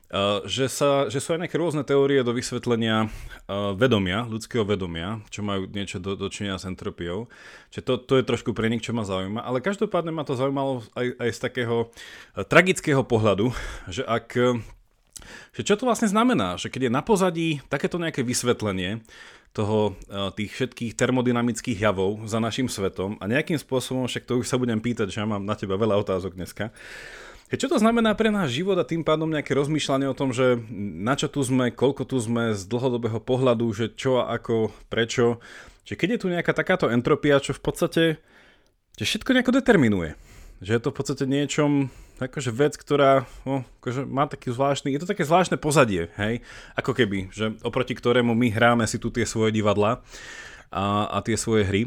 že, 0.43 0.67
sa, 0.67 1.07
že 1.07 1.23
sú 1.23 1.31
aj 1.31 1.47
nejaké 1.47 1.55
rôzne 1.55 1.87
teórie 1.87 2.19
do 2.19 2.35
vysvetlenia 2.35 3.07
uh, 3.07 3.71
vedomia, 3.79 4.27
ľudského 4.27 4.67
vedomia, 4.67 5.23
čo 5.31 5.39
majú 5.39 5.71
niečo 5.71 6.03
do, 6.03 6.19
dočinenia 6.19 6.59
s 6.59 6.67
entropiou. 6.67 7.31
Čiže 7.71 7.83
to, 7.87 7.93
to 7.95 8.13
je 8.19 8.27
trošku 8.27 8.51
pre 8.51 8.67
nich, 8.67 8.83
čo 8.83 8.91
ma 8.91 9.07
zaujíma. 9.07 9.39
Ale 9.39 9.63
každopádne 9.63 10.11
ma 10.11 10.27
to 10.27 10.35
zaujímalo 10.35 10.83
aj, 10.99 11.15
aj 11.15 11.29
z 11.31 11.39
takého 11.39 11.75
uh, 11.87 12.43
tragického 12.43 13.07
pohľadu, 13.07 13.55
že 13.87 14.03
ak 14.03 14.35
že 15.53 15.61
čo 15.61 15.77
to 15.77 15.85
vlastne 15.85 16.09
znamená, 16.09 16.57
že 16.57 16.73
keď 16.73 16.89
je 16.89 16.97
na 16.97 17.03
pozadí 17.05 17.49
takéto 17.69 18.01
nejaké 18.01 18.25
vysvetlenie 18.25 19.05
toho, 19.51 19.99
tých 20.33 20.49
všetkých 20.55 20.95
termodynamických 20.95 21.77
javov 21.77 22.23
za 22.23 22.39
našim 22.39 22.71
svetom 22.71 23.19
a 23.19 23.27
nejakým 23.27 23.59
spôsobom, 23.59 24.07
však 24.07 24.23
to 24.23 24.39
už 24.39 24.47
sa 24.47 24.55
budem 24.55 24.79
pýtať, 24.79 25.11
že 25.11 25.19
ja 25.19 25.27
mám 25.27 25.43
na 25.43 25.59
teba 25.59 25.75
veľa 25.75 25.99
otázok 25.99 26.39
dneska, 26.39 26.71
čo 27.57 27.67
to 27.67 27.79
znamená 27.81 28.15
pre 28.15 28.31
náš 28.31 28.55
život 28.55 28.79
a 28.79 28.87
tým 28.87 29.03
pádom 29.03 29.27
nejaké 29.27 29.51
rozmýšľanie 29.51 30.07
o 30.07 30.15
tom, 30.15 30.31
že 30.31 30.59
na 30.99 31.19
čo 31.19 31.27
tu 31.27 31.43
sme, 31.43 31.71
koľko 31.73 32.07
tu 32.07 32.15
sme 32.21 32.55
z 32.55 32.63
dlhodobého 32.67 33.19
pohľadu, 33.19 33.67
že 33.75 33.91
čo 33.91 34.23
a 34.23 34.31
ako, 34.35 34.71
prečo. 34.87 35.43
Že 35.83 35.93
keď 35.99 36.07
je 36.15 36.21
tu 36.21 36.27
nejaká 36.31 36.55
takáto 36.55 36.87
entropia, 36.87 37.43
čo 37.43 37.51
v 37.51 37.63
podstate 37.63 38.03
že 38.99 39.07
všetko 39.07 39.33
nejako 39.33 39.55
determinuje. 39.55 40.13
Že 40.61 40.71
je 40.77 40.81
to 40.81 40.89
v 40.91 40.97
podstate 40.97 41.25
niečom, 41.25 41.89
akože 42.21 42.51
vec, 42.53 42.77
ktorá 42.77 43.25
no, 43.49 43.65
akože 43.81 44.05
má 44.05 44.29
taký 44.29 44.53
zvláštny, 44.53 44.93
je 44.93 45.01
to 45.01 45.09
také 45.09 45.25
zvláštne 45.25 45.57
pozadie, 45.57 46.13
hej, 46.21 46.45
ako 46.77 46.93
keby, 46.93 47.33
že 47.33 47.57
oproti 47.65 47.97
ktorému 47.97 48.37
my 48.37 48.53
hráme 48.53 48.85
si 48.85 49.01
tu 49.01 49.09
tie 49.09 49.25
svoje 49.25 49.57
divadla 49.57 50.05
a, 50.71 51.11
a 51.11 51.17
tie 51.19 51.35
svoje 51.35 51.67
hry. 51.67 51.81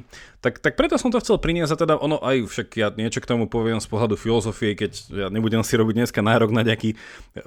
Tak, 0.44 0.60
tak 0.60 0.76
preto 0.76 1.00
som 1.00 1.08
to 1.08 1.16
chcel 1.24 1.40
priniesť 1.40 1.72
a 1.72 1.80
teda 1.80 1.94
ono 1.96 2.20
aj 2.20 2.44
však 2.44 2.68
ja 2.76 2.92
niečo 2.92 3.24
k 3.24 3.30
tomu 3.32 3.48
poviem 3.48 3.80
z 3.80 3.88
pohľadu 3.88 4.20
filozofie, 4.20 4.76
keď 4.76 4.92
ja 5.08 5.26
nebudem 5.32 5.64
si 5.64 5.72
robiť 5.80 6.04
dneska 6.04 6.20
nárok 6.20 6.52
na 6.52 6.60
nejaký 6.60 6.92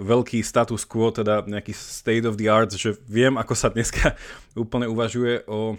veľký 0.02 0.42
status 0.42 0.82
quo, 0.90 1.14
teda 1.14 1.46
nejaký 1.46 1.78
state 1.78 2.26
of 2.26 2.42
the 2.42 2.50
art, 2.50 2.74
že 2.74 2.98
viem, 3.06 3.38
ako 3.38 3.54
sa 3.54 3.70
dneska 3.70 4.18
úplne 4.58 4.90
uvažuje 4.90 5.46
o 5.46 5.78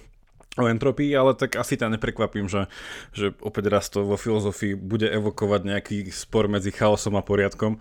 o 0.58 0.66
entropii, 0.66 1.14
ale 1.14 1.38
tak 1.38 1.54
asi 1.54 1.78
ťa 1.78 1.94
neprekvapím, 1.94 2.50
že, 2.50 2.66
že 3.14 3.30
opäť 3.38 3.70
raz 3.70 3.86
to 3.86 4.02
vo 4.02 4.18
filozofii 4.18 4.74
bude 4.74 5.06
evokovať 5.06 5.60
nejaký 5.62 5.96
spor 6.10 6.50
medzi 6.50 6.74
chaosom 6.74 7.14
a 7.14 7.22
poriadkom. 7.22 7.78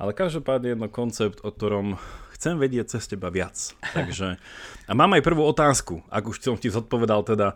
Ale 0.00 0.16
každopádne 0.16 0.72
jedno 0.72 0.88
koncept, 0.88 1.44
o 1.44 1.52
ktorom 1.52 2.00
chcem 2.32 2.56
vedieť 2.56 2.96
cez 2.96 3.04
teba 3.04 3.28
viac. 3.28 3.76
Takže, 3.98 4.40
a 4.88 4.92
mám 4.96 5.12
aj 5.12 5.20
prvú 5.20 5.44
otázku, 5.44 6.00
ak 6.08 6.24
už 6.24 6.40
som 6.40 6.56
ti 6.56 6.72
zodpovedal 6.72 7.20
teda. 7.20 7.52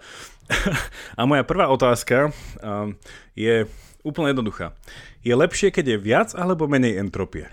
a 1.19 1.25
moja 1.25 1.41
prvá 1.41 1.73
otázka 1.73 2.29
um, 2.61 2.93
je 3.32 3.64
úplne 4.04 4.36
jednoduchá. 4.36 4.76
Je 5.24 5.32
lepšie, 5.32 5.72
keď 5.72 5.96
je 5.96 5.98
viac 5.98 6.28
alebo 6.36 6.68
menej 6.68 7.00
entropie? 7.00 7.48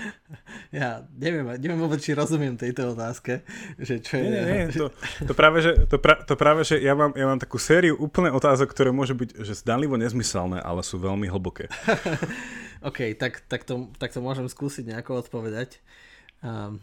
ja 0.78 1.02
neviem, 1.18 1.42
neviem 1.58 1.76
vôbec, 1.82 1.98
či 1.98 2.14
rozumiem 2.14 2.54
tejto 2.54 2.94
otázke. 2.94 3.42
Že 3.76 3.94
čo 4.00 4.14
je... 4.22 4.26
Nie, 4.30 4.42
nie, 4.46 4.62
to, 4.80 4.94
to, 5.26 5.34
práve, 5.34 5.58
že, 5.60 5.74
to, 5.90 5.98
pra, 5.98 6.22
to 6.22 6.38
práve, 6.38 6.62
že 6.62 6.78
ja 6.78 6.94
mám, 6.94 7.10
ja 7.18 7.26
mám 7.26 7.42
takú 7.42 7.58
sériu 7.58 7.98
úplne 7.98 8.30
otázok, 8.30 8.70
ktoré 8.70 8.94
môžu 8.94 9.18
byť 9.18 9.42
že 9.42 9.58
zdanlivo 9.58 9.98
nezmyselné, 9.98 10.62
ale 10.62 10.86
sú 10.86 10.96
veľmi 11.02 11.26
hlboké. 11.26 11.66
OK, 12.88 13.18
tak, 13.18 13.42
tak, 13.50 13.66
to, 13.66 13.90
tak 13.98 14.14
to 14.14 14.22
môžem 14.22 14.46
skúsiť 14.46 14.94
nejako 14.94 15.26
odpovedať. 15.26 15.82
Um, 16.38 16.78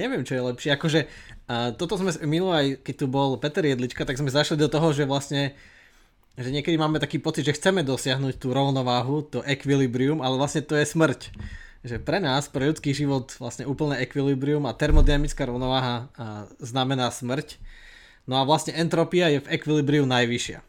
neviem, 0.00 0.24
čo 0.24 0.40
je 0.40 0.46
lepšie. 0.48 0.70
Akože 0.72 1.00
uh, 1.04 1.76
toto 1.76 2.00
sme 2.00 2.16
minulé 2.24 2.80
keď 2.80 2.94
tu 2.96 3.06
bol 3.12 3.36
Peter 3.36 3.60
Jedlička, 3.60 4.08
tak 4.08 4.16
sme 4.16 4.32
zašli 4.32 4.56
do 4.56 4.72
toho, 4.72 4.96
že 4.96 5.04
vlastne 5.04 5.52
že 6.38 6.50
niekedy 6.50 6.76
máme 6.78 7.02
taký 7.02 7.18
pocit, 7.18 7.46
že 7.46 7.56
chceme 7.56 7.82
dosiahnuť 7.82 8.38
tú 8.38 8.54
rovnováhu, 8.54 9.26
to 9.26 9.42
equilibrium, 9.46 10.22
ale 10.22 10.38
vlastne 10.38 10.62
to 10.62 10.78
je 10.78 10.86
smrť. 10.86 11.32
Že 11.80 11.96
pre 12.04 12.20
nás, 12.20 12.46
pre 12.52 12.68
ľudský 12.68 12.92
život 12.92 13.32
vlastne 13.40 13.64
úplné 13.64 14.04
equilibrium 14.04 14.68
a 14.68 14.76
termodynamická 14.76 15.48
rovnováha 15.48 16.12
znamená 16.60 17.08
smrť. 17.08 17.56
No 18.28 18.36
a 18.38 18.44
vlastne 18.44 18.76
entropia 18.76 19.32
je 19.32 19.40
v 19.40 19.50
equilibriu 19.50 20.04
najvyššia. 20.04 20.60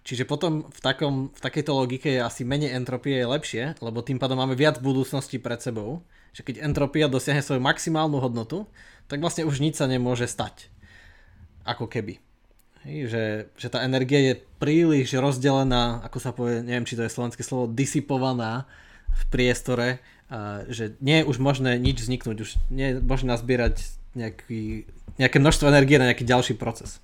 Čiže 0.00 0.24
potom 0.24 0.72
v, 0.72 0.80
takom, 0.80 1.28
v 1.30 1.40
takejto 1.44 1.72
logike 1.76 2.08
je 2.16 2.24
asi 2.24 2.42
menej 2.48 2.72
entropie 2.72 3.20
je 3.20 3.28
lepšie, 3.28 3.64
lebo 3.84 4.00
tým 4.00 4.16
pádom 4.16 4.40
máme 4.40 4.56
viac 4.56 4.80
budúcnosti 4.80 5.36
pred 5.36 5.60
sebou 5.60 6.00
že 6.30 6.46
keď 6.46 6.62
entropia 6.62 7.10
dosiahne 7.10 7.42
svoju 7.42 7.58
maximálnu 7.62 8.22
hodnotu, 8.22 8.70
tak 9.10 9.18
vlastne 9.18 9.46
už 9.46 9.58
nič 9.58 9.78
sa 9.78 9.90
nemôže 9.90 10.30
stať. 10.30 10.70
Ako 11.66 11.90
keby. 11.90 12.22
Hej, 12.80 13.12
že, 13.12 13.24
že 13.60 13.68
tá 13.68 13.84
energia 13.84 14.32
je 14.32 14.34
príliš 14.56 15.12
rozdelená, 15.20 16.00
ako 16.00 16.18
sa 16.18 16.32
povie, 16.32 16.64
neviem 16.64 16.88
či 16.88 16.96
to 16.96 17.04
je 17.04 17.12
slovenské 17.12 17.44
slovo, 17.44 17.68
disipovaná 17.68 18.64
v 19.12 19.22
priestore, 19.28 19.88
a 20.30 20.62
že 20.70 20.94
nie 21.02 21.20
je 21.20 21.28
už 21.28 21.42
možné 21.42 21.76
nič 21.76 22.06
vzniknúť, 22.06 22.36
už 22.40 22.50
nie 22.70 22.94
je 22.94 22.94
možné 23.02 23.34
nazbierať 23.34 23.82
nejaký, 24.14 24.86
nejaké 25.18 25.36
množstvo 25.42 25.68
energie 25.68 25.98
na 25.98 26.08
nejaký 26.08 26.24
ďalší 26.24 26.54
proces 26.56 27.02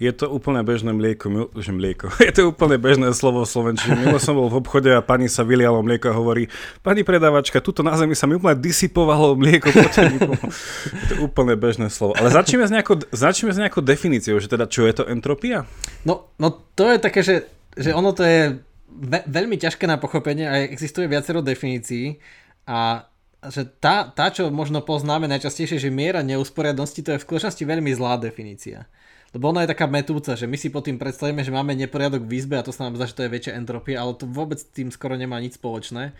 je 0.00 0.12
to 0.16 0.32
úplne 0.32 0.64
bežné 0.64 0.96
mlieko, 0.96 1.28
mil, 1.28 1.46
že 1.60 1.76
mlieko, 1.76 2.08
je 2.26 2.32
to 2.32 2.48
úplne 2.48 2.80
bežné 2.80 3.12
slovo 3.12 3.44
v 3.44 3.52
Slovenčine. 3.52 4.00
Milo 4.00 4.16
som 4.16 4.32
bol 4.32 4.48
v 4.48 4.64
obchode 4.64 4.88
a 4.88 5.04
pani 5.04 5.28
sa 5.28 5.44
vylialo 5.44 5.84
mlieko 5.84 6.08
a 6.08 6.16
hovorí, 6.16 6.48
pani 6.80 7.04
predávačka, 7.04 7.60
tuto 7.60 7.84
na 7.84 7.92
zemi 8.00 8.16
sa 8.16 8.24
mi 8.24 8.40
úplne 8.40 8.56
disipovalo 8.56 9.36
mlieko. 9.36 9.68
je 10.96 11.06
to 11.12 11.14
úplne 11.20 11.52
bežné 11.60 11.92
slovo. 11.92 12.16
Ale 12.16 12.32
začneme 12.32 12.64
s 12.64 12.72
nejakou, 12.72 12.96
začneme 13.12 13.52
s 13.52 13.60
nejakou 13.60 13.84
definíciou, 13.84 14.40
že 14.40 14.48
teda 14.48 14.64
čo 14.64 14.88
je 14.88 14.96
to 14.96 15.04
entropia? 15.04 15.68
No, 16.08 16.32
no 16.40 16.48
to 16.72 16.88
je 16.88 16.96
také, 16.96 17.20
že, 17.20 17.44
že 17.76 17.92
ono 17.92 18.16
to 18.16 18.24
je 18.24 18.56
ve- 18.88 19.26
veľmi 19.28 19.60
ťažké 19.60 19.84
na 19.84 20.00
pochopenie 20.00 20.48
a 20.48 20.64
existuje 20.64 21.04
viacero 21.04 21.44
definícií 21.44 22.16
a 22.64 23.04
že 23.48 23.64
tá, 23.64 24.04
tá, 24.08 24.28
čo 24.28 24.52
možno 24.52 24.84
poznáme 24.84 25.24
najčastejšie, 25.24 25.80
že 25.80 25.88
miera 25.88 26.20
neusporiadnosti, 26.20 27.00
to 27.00 27.16
je 27.16 27.20
v 27.20 27.24
skutočnosti 27.24 27.64
veľmi 27.64 27.88
zlá 27.96 28.20
definícia. 28.20 28.84
Lebo 29.30 29.54
ona 29.54 29.62
je 29.62 29.70
taká 29.70 29.86
metúca, 29.86 30.34
že 30.34 30.50
my 30.50 30.58
si 30.58 30.74
pod 30.74 30.90
tým 30.90 30.98
predstavíme, 30.98 31.46
že 31.46 31.54
máme 31.54 31.78
neporiadok 31.78 32.26
v 32.26 32.34
izbe 32.34 32.58
a 32.58 32.66
to 32.66 32.74
sa 32.74 32.90
nám 32.90 32.98
zdá, 32.98 33.06
že 33.06 33.14
to 33.14 33.22
je 33.22 33.30
väčšia 33.30 33.54
entropia, 33.54 34.02
ale 34.02 34.18
to 34.18 34.26
vôbec 34.26 34.58
tým 34.74 34.90
skoro 34.90 35.14
nemá 35.14 35.38
nič 35.38 35.54
spoločné 35.54 36.10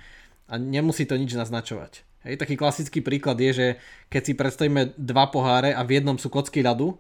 a 0.47 0.55
nemusí 0.55 1.03
to 1.11 1.19
nič 1.19 1.35
naznačovať. 1.35 2.07
Hej, 2.23 2.39
taký 2.39 2.55
klasický 2.55 3.01
príklad 3.01 3.41
je, 3.41 3.51
že 3.51 3.67
keď 4.13 4.23
si 4.23 4.33
predstavíme 4.37 4.95
dva 4.95 5.27
poháre 5.33 5.73
a 5.75 5.83
v 5.83 5.99
jednom 5.99 6.21
sú 6.21 6.31
kocky 6.31 6.63
ľadu, 6.63 6.95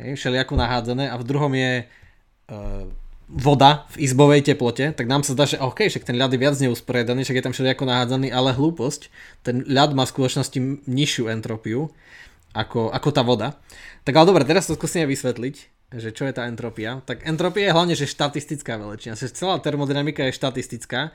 hej, 0.00 0.18
všelijako 0.18 0.58
nahádzané 0.58 1.12
a 1.12 1.16
v 1.20 1.26
druhom 1.28 1.52
je 1.52 1.72
e, 1.78 1.84
voda 3.28 3.86
v 3.94 3.96
izbovej 4.02 4.42
teplote, 4.42 4.96
tak 4.96 5.06
nám 5.06 5.22
sa 5.22 5.36
zdá, 5.36 5.44
že 5.44 5.60
OK, 5.62 5.86
však 5.86 6.08
ten 6.08 6.16
ľad 6.16 6.34
je 6.34 6.40
viac 6.40 6.56
neusporiadaný, 6.56 7.22
však 7.22 7.38
je 7.38 7.44
tam 7.44 7.54
všelijako 7.54 7.84
nahádzaný, 7.84 8.28
ale 8.34 8.56
hlúposť, 8.56 9.12
ten 9.44 9.62
ľad 9.68 9.94
má 9.94 10.08
v 10.08 10.12
skutočnosti 10.16 10.58
nižšiu 10.88 11.30
entropiu 11.30 11.92
ako, 12.52 12.92
ako 12.92 13.08
tá 13.12 13.22
voda. 13.24 13.56
Tak 14.04 14.12
ale 14.16 14.28
dobre, 14.28 14.42
teraz 14.44 14.68
to 14.68 14.76
skúsime 14.76 15.08
vysvetliť, 15.08 15.54
že 15.96 16.08
čo 16.12 16.24
je 16.28 16.32
tá 16.32 16.48
entropia, 16.48 17.00
tak 17.04 17.24
entropia 17.28 17.68
je 17.68 17.74
hlavne, 17.76 17.94
že 17.96 18.08
štatistická 18.08 18.80
veličina, 18.80 19.16
že 19.16 19.32
celá 19.32 19.60
termodynamika 19.60 20.24
je 20.28 20.36
štatistická 20.36 21.12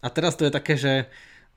a 0.00 0.06
teraz 0.10 0.38
to 0.38 0.46
je 0.46 0.52
také, 0.54 0.74
že 0.78 1.10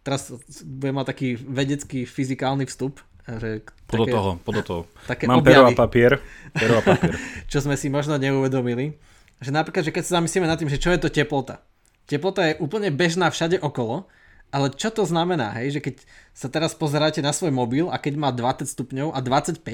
teraz 0.03 0.33
budem 0.65 0.95
mať 0.99 1.07
taký 1.13 1.29
vedecký 1.37 2.03
fyzikálny 2.03 2.65
vstup, 2.67 2.99
že 3.23 3.63
Podo 3.87 4.09
toho, 4.09 4.31
podo 4.41 4.61
toho. 4.65 4.81
Také 5.05 5.29
Mám 5.29 5.45
objavy, 5.45 5.53
pero 5.53 5.69
a 5.69 5.71
papier. 5.77 6.13
Pero 6.51 6.73
a 6.75 6.83
papier. 6.89 7.13
čo 7.45 7.61
sme 7.61 7.77
si 7.77 7.87
možno 7.87 8.17
neuvedomili. 8.17 8.97
Že 9.39 9.53
napríklad, 9.53 9.85
že 9.85 9.93
keď 9.93 10.03
sa 10.03 10.11
zamyslíme 10.19 10.49
nad 10.49 10.57
tým, 10.57 10.67
že 10.67 10.81
čo 10.81 10.89
je 10.89 10.99
to 10.99 11.13
teplota. 11.13 11.61
Teplota 12.09 12.51
je 12.51 12.59
úplne 12.59 12.89
bežná 12.91 13.29
všade 13.29 13.61
okolo, 13.61 14.09
ale 14.53 14.69
čo 14.69 14.93
to 14.93 15.01
znamená, 15.01 15.57
hej, 15.57 15.81
že 15.81 15.81
keď 15.81 15.95
sa 16.37 16.45
teraz 16.45 16.77
pozeráte 16.77 17.25
na 17.25 17.33
svoj 17.33 17.49
mobil 17.49 17.89
a 17.89 17.97
keď 17.97 18.13
má 18.21 18.29
20 18.29 18.69
stupňov 18.69 19.09
a 19.09 19.19
25, 19.25 19.65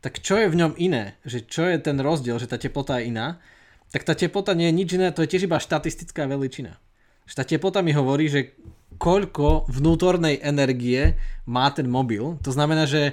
tak 0.00 0.24
čo 0.24 0.40
je 0.40 0.48
v 0.48 0.58
ňom 0.64 0.72
iné? 0.80 1.20
Že 1.28 1.38
čo 1.44 1.62
je 1.68 1.76
ten 1.76 2.00
rozdiel, 2.00 2.40
že 2.40 2.48
tá 2.48 2.56
teplota 2.56 2.96
je 2.98 3.12
iná? 3.12 3.36
Tak 3.92 4.08
tá 4.08 4.16
teplota 4.16 4.56
nie 4.56 4.72
je 4.72 4.78
nič 4.80 4.88
iné, 4.96 5.12
to 5.12 5.20
je 5.20 5.30
tiež 5.36 5.44
iba 5.44 5.60
štatistická 5.60 6.24
veličina. 6.24 6.80
Že 7.28 7.34
tá 7.36 7.44
teplota 7.44 7.84
mi 7.84 7.92
hovorí, 7.92 8.32
že 8.32 8.56
koľko 8.96 9.68
vnútornej 9.68 10.40
energie 10.40 11.20
má 11.44 11.68
ten 11.68 11.84
mobil. 11.84 12.40
To 12.40 12.50
znamená, 12.50 12.88
že 12.88 13.12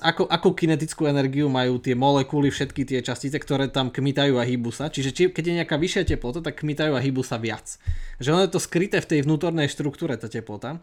ako, 0.00 0.24
akú 0.24 0.56
kinetickú 0.56 1.04
energiu 1.04 1.52
majú 1.52 1.76
tie 1.76 1.92
molekuly, 1.92 2.48
všetky 2.48 2.88
tie 2.88 3.04
častice, 3.04 3.36
ktoré 3.36 3.68
tam 3.68 3.92
kmitajú 3.92 4.40
a 4.40 4.46
hýbu 4.48 4.72
sa. 4.72 4.88
Čiže 4.88 5.10
či, 5.12 5.22
keď 5.28 5.44
je 5.44 5.58
nejaká 5.60 5.76
vyššia 5.76 6.08
teplota, 6.08 6.40
tak 6.40 6.64
kmitajú 6.64 6.96
a 6.96 7.04
hýbu 7.04 7.20
sa 7.20 7.36
viac. 7.36 7.76
Že 8.16 8.28
ono 8.32 8.42
je 8.48 8.52
to 8.56 8.60
skryté 8.62 9.04
v 9.04 9.10
tej 9.12 9.20
vnútornej 9.28 9.68
štruktúre, 9.68 10.16
tá 10.16 10.32
teplota. 10.32 10.80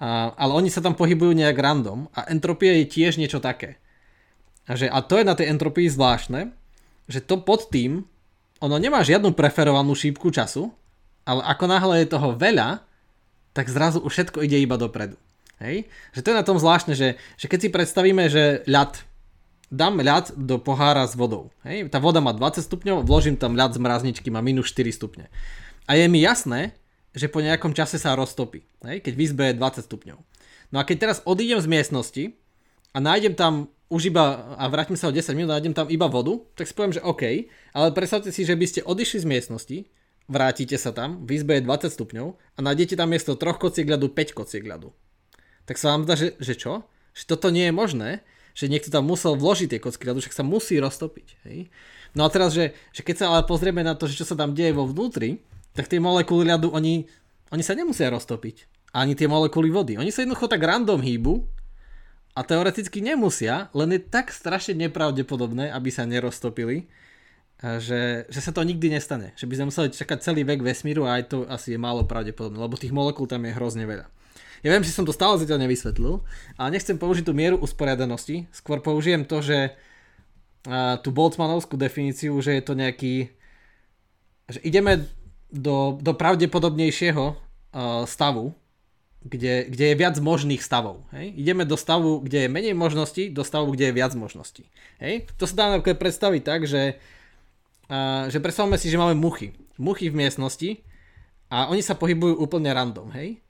A, 0.00 0.32
ale 0.32 0.52
oni 0.56 0.72
sa 0.72 0.80
tam 0.80 0.96
pohybujú 0.96 1.36
nejak 1.36 1.60
random 1.60 2.08
a 2.16 2.24
entropia 2.32 2.72
je 2.80 2.88
tiež 2.88 3.20
niečo 3.20 3.42
také. 3.42 3.76
A, 4.64 4.80
že, 4.80 4.88
a 4.88 5.04
to 5.04 5.20
je 5.20 5.28
na 5.28 5.36
tej 5.36 5.52
entropii 5.52 5.92
zvláštne, 5.92 6.56
že 7.10 7.20
to 7.20 7.42
pod 7.44 7.68
tým, 7.68 8.08
ono 8.62 8.76
nemá 8.78 9.04
žiadnu 9.04 9.36
preferovanú 9.36 9.92
šípku 9.92 10.32
času, 10.32 10.72
ale 11.28 11.44
ako 11.44 11.64
náhle 11.68 11.94
je 12.02 12.14
toho 12.14 12.32
veľa, 12.38 12.80
tak 13.52 13.68
zrazu 13.68 14.00
už 14.00 14.12
všetko 14.14 14.40
ide 14.46 14.56
iba 14.56 14.80
dopredu. 14.80 15.20
Hej? 15.62 15.86
Že 16.10 16.20
to 16.20 16.28
je 16.34 16.40
na 16.42 16.46
tom 16.46 16.58
zvláštne, 16.58 16.98
že, 16.98 17.14
že 17.38 17.46
keď 17.46 17.58
si 17.62 17.68
predstavíme, 17.70 18.26
že 18.26 18.66
ľad, 18.66 18.98
dám 19.70 20.02
ľad 20.02 20.34
do 20.34 20.58
pohára 20.58 21.06
s 21.06 21.14
vodou. 21.14 21.54
Hej? 21.62 21.86
Tá 21.88 22.02
voda 22.02 22.18
má 22.18 22.34
20 22.34 22.66
stupňov, 22.66 23.06
vložím 23.06 23.38
tam 23.38 23.54
ľad 23.54 23.78
z 23.78 23.80
mrazničky, 23.80 24.28
má 24.28 24.42
minus 24.42 24.74
4 24.74 24.90
stupne. 24.90 25.30
A 25.86 25.94
je 25.94 26.10
mi 26.10 26.20
jasné, 26.20 26.74
že 27.14 27.30
po 27.30 27.38
nejakom 27.38 27.72
čase 27.72 27.96
sa 28.02 28.18
roztopí, 28.18 28.66
hej? 28.82 28.98
keď 29.00 29.12
v 29.14 29.22
izbe 29.22 29.42
je 29.52 29.54
20 29.56 29.86
stupňov. 29.86 30.18
No 30.72 30.76
a 30.80 30.86
keď 30.88 30.96
teraz 31.08 31.18
odídem 31.28 31.60
z 31.60 31.68
miestnosti 31.68 32.24
a 32.96 32.98
nájdem 32.98 33.36
tam 33.36 33.68
už 33.92 34.08
iba, 34.08 34.56
a 34.56 34.64
vrátim 34.72 34.96
sa 34.96 35.12
o 35.12 35.14
10 35.14 35.36
minút, 35.36 35.52
nájdem 35.52 35.76
tam 35.76 35.92
iba 35.92 36.08
vodu, 36.08 36.40
tak 36.56 36.64
si 36.64 36.72
poviem, 36.72 36.96
že 36.96 37.04
OK, 37.04 37.52
ale 37.76 37.92
predstavte 37.92 38.32
si, 38.32 38.48
že 38.48 38.56
by 38.56 38.64
ste 38.64 38.80
odišli 38.80 39.20
z 39.20 39.26
miestnosti, 39.28 39.78
vrátite 40.32 40.80
sa 40.80 40.96
tam, 40.96 41.20
v 41.28 41.36
izbe 41.36 41.60
je 41.60 41.68
20 41.68 41.92
stupňov 41.92 42.26
a 42.56 42.58
nájdete 42.64 42.96
tam 42.96 43.12
miesto 43.12 43.36
3 43.36 43.60
kociek 43.60 43.84
ľadu 43.84 44.08
5 44.08 44.32
kociek 44.32 44.64
ľadu. 44.64 44.96
Tak 45.72 45.80
sa 45.80 45.96
vám 45.96 46.04
zdá, 46.04 46.20
že, 46.20 46.36
že 46.36 46.52
čo? 46.52 46.84
Že 47.16 47.22
toto 47.32 47.48
nie 47.48 47.64
je 47.64 47.72
možné, 47.72 48.20
že 48.52 48.68
niekto 48.68 48.92
tam 48.92 49.08
musel 49.08 49.40
vložiť 49.40 49.72
tie 49.72 49.80
kocky 49.80 50.04
ľadu, 50.04 50.20
však 50.20 50.36
sa 50.36 50.44
musí 50.44 50.76
roztopiť. 50.76 51.48
Hej? 51.48 51.72
No 52.12 52.28
a 52.28 52.28
teraz, 52.28 52.52
že, 52.52 52.76
že 52.92 53.00
keď 53.00 53.16
sa 53.16 53.24
ale 53.32 53.48
pozrieme 53.48 53.80
na 53.80 53.96
to, 53.96 54.04
že 54.04 54.20
čo 54.20 54.28
sa 54.28 54.36
tam 54.36 54.52
deje 54.52 54.76
vo 54.76 54.84
vnútri, 54.84 55.40
tak 55.72 55.88
tie 55.88 55.96
molekuly 55.96 56.44
ľadu, 56.44 56.76
oni, 56.76 57.08
oni 57.48 57.62
sa 57.64 57.72
nemusia 57.72 58.12
roztopiť. 58.12 58.68
Ani 58.92 59.16
tie 59.16 59.24
molekuly 59.24 59.72
vody. 59.72 59.96
Oni 59.96 60.12
sa 60.12 60.20
jednoducho 60.20 60.44
tak 60.44 60.60
random 60.60 61.00
hýbu 61.00 61.40
a 62.36 62.44
teoreticky 62.44 63.00
nemusia, 63.00 63.72
len 63.72 63.96
je 63.96 64.00
tak 64.04 64.28
strašne 64.28 64.76
nepravdepodobné, 64.76 65.72
aby 65.72 65.88
sa 65.88 66.04
neroztopili, 66.04 66.92
že, 67.80 68.28
že 68.28 68.40
sa 68.44 68.52
to 68.52 68.60
nikdy 68.60 68.92
nestane. 68.92 69.32
Že 69.40 69.48
by 69.48 69.54
sme 69.56 69.68
museli 69.72 69.88
čakať 69.96 70.18
celý 70.20 70.44
vek 70.44 70.60
vesmíru 70.60 71.08
a 71.08 71.16
aj 71.16 71.32
to 71.32 71.48
asi 71.48 71.72
je 71.72 71.80
málo 71.80 72.04
pravdepodobné, 72.04 72.60
lebo 72.60 72.76
tých 72.76 72.92
molekúl 72.92 73.24
tam 73.24 73.48
je 73.48 73.56
hrozne 73.56 73.88
veľa. 73.88 74.04
Ja 74.62 74.70
viem, 74.70 74.86
že 74.86 74.94
som 74.94 75.02
to 75.02 75.10
stále 75.10 75.38
zatiaľ 75.42 75.66
nevysvetlil, 75.66 76.22
ale 76.54 76.72
nechcem 76.74 76.94
použiť 76.94 77.26
tú 77.26 77.34
mieru 77.34 77.58
usporiadanosti, 77.58 78.46
skôr 78.54 78.78
použijem 78.78 79.26
to, 79.26 79.42
že 79.42 79.74
tú 81.02 81.10
Boltzmanovskú 81.10 81.74
definíciu, 81.74 82.38
že 82.38 82.54
je 82.54 82.62
to 82.62 82.78
nejaký, 82.78 83.34
že 84.46 84.62
ideme 84.62 85.10
do, 85.50 85.98
do 85.98 86.14
pravdepodobnejšieho 86.14 87.34
stavu, 88.06 88.54
kde, 89.26 89.66
kde 89.66 89.84
je 89.90 89.98
viac 89.98 90.14
možných 90.22 90.62
stavov. 90.62 91.02
Hej? 91.10 91.34
Ideme 91.34 91.66
do 91.66 91.74
stavu, 91.74 92.22
kde 92.22 92.46
je 92.46 92.48
menej 92.50 92.74
možností, 92.74 93.30
do 93.30 93.42
stavu, 93.42 93.74
kde 93.74 93.90
je 93.90 93.96
viac 93.98 94.14
možností. 94.14 94.66
Hej? 95.02 95.26
To 95.38 95.46
sa 95.46 95.54
dá 95.58 95.64
napríklad 95.74 95.98
predstaviť 95.98 96.42
tak, 96.42 96.60
že, 96.66 96.98
uh, 97.90 98.30
že 98.30 98.38
predstavme 98.38 98.78
si, 98.78 98.90
že 98.90 98.98
máme 98.98 99.18
muchy. 99.18 99.54
Muchy 99.78 100.10
v 100.10 100.18
miestnosti 100.26 100.78
a 101.50 101.70
oni 101.70 101.82
sa 101.82 101.98
pohybujú 101.98 102.38
úplne 102.38 102.70
random. 102.70 103.10
Hej? 103.14 103.41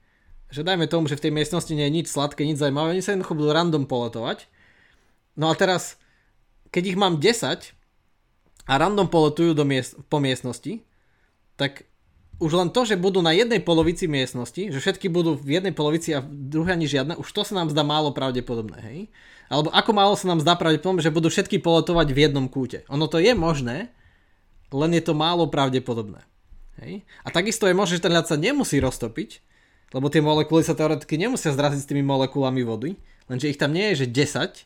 Že 0.53 0.61
dajme 0.61 0.85
tomu, 0.85 1.09
že 1.09 1.17
v 1.17 1.25
tej 1.25 1.33
miestnosti 1.33 1.73
nie 1.73 1.89
je 1.89 1.95
nič 1.97 2.07
sladké, 2.13 2.45
nič 2.45 2.61
zaujímavé, 2.61 2.93
oni 2.93 3.01
sa 3.01 3.17
jednoducho 3.17 3.33
budú 3.33 3.49
random 3.49 3.89
poletovať. 3.89 4.45
No 5.33 5.49
a 5.49 5.57
teraz, 5.57 5.97
keď 6.69 6.93
ich 6.93 6.97
mám 6.97 7.17
10 7.17 7.73
a 8.69 8.73
random 8.77 9.09
poletujú 9.09 9.57
do 9.57 9.65
miest- 9.65 9.97
po 10.13 10.21
miestnosti, 10.21 10.85
tak 11.57 11.89
už 12.37 12.53
len 12.53 12.69
to, 12.69 12.85
že 12.85 13.01
budú 13.01 13.25
na 13.25 13.33
jednej 13.33 13.61
polovici 13.61 14.05
miestnosti, 14.05 14.69
že 14.69 14.77
všetky 14.77 15.09
budú 15.09 15.37
v 15.37 15.57
jednej 15.57 15.73
polovici 15.73 16.13
a 16.13 16.21
v 16.21 16.65
ani 16.69 16.85
žiadna, 16.85 17.17
už 17.17 17.29
to 17.33 17.41
sa 17.41 17.57
nám 17.57 17.73
zdá 17.73 17.81
málo 17.81 18.13
pravdepodobné, 18.13 18.77
hej? 18.81 18.99
Alebo 19.49 19.69
ako 19.69 19.91
málo 19.93 20.13
sa 20.17 20.29
nám 20.29 20.41
zdá 20.41 20.57
pravdepodobné, 20.57 21.01
že 21.01 21.13
budú 21.13 21.29
všetky 21.29 21.61
poletovať 21.61 22.07
v 22.09 22.21
jednom 22.29 22.45
kúte. 22.49 22.85
Ono 22.89 23.05
to 23.05 23.21
je 23.21 23.33
možné, 23.37 23.93
len 24.73 24.91
je 24.97 25.03
to 25.05 25.13
málo 25.13 25.45
pravdepodobné. 25.45 26.25
Hej? 26.81 27.05
A 27.21 27.29
takisto 27.29 27.69
je 27.69 27.77
možné, 27.77 28.01
že 28.01 28.05
ten 28.09 28.15
ľad 28.15 28.25
sa 28.25 28.33
nemusí 28.33 28.81
roztopiť, 28.81 29.45
lebo 29.93 30.09
tie 30.09 30.19
molekuly 30.19 30.65
sa 30.65 30.73
teoreticky 30.73 31.15
nemusia 31.15 31.53
zraziť 31.53 31.81
s 31.85 31.89
tými 31.89 32.01
molekulami 32.01 32.65
vody, 32.65 32.97
lenže 33.29 33.47
ich 33.47 33.61
tam 33.61 33.71
nie 33.71 33.93
je, 33.93 34.03
že 34.03 34.33
10, 34.35 34.65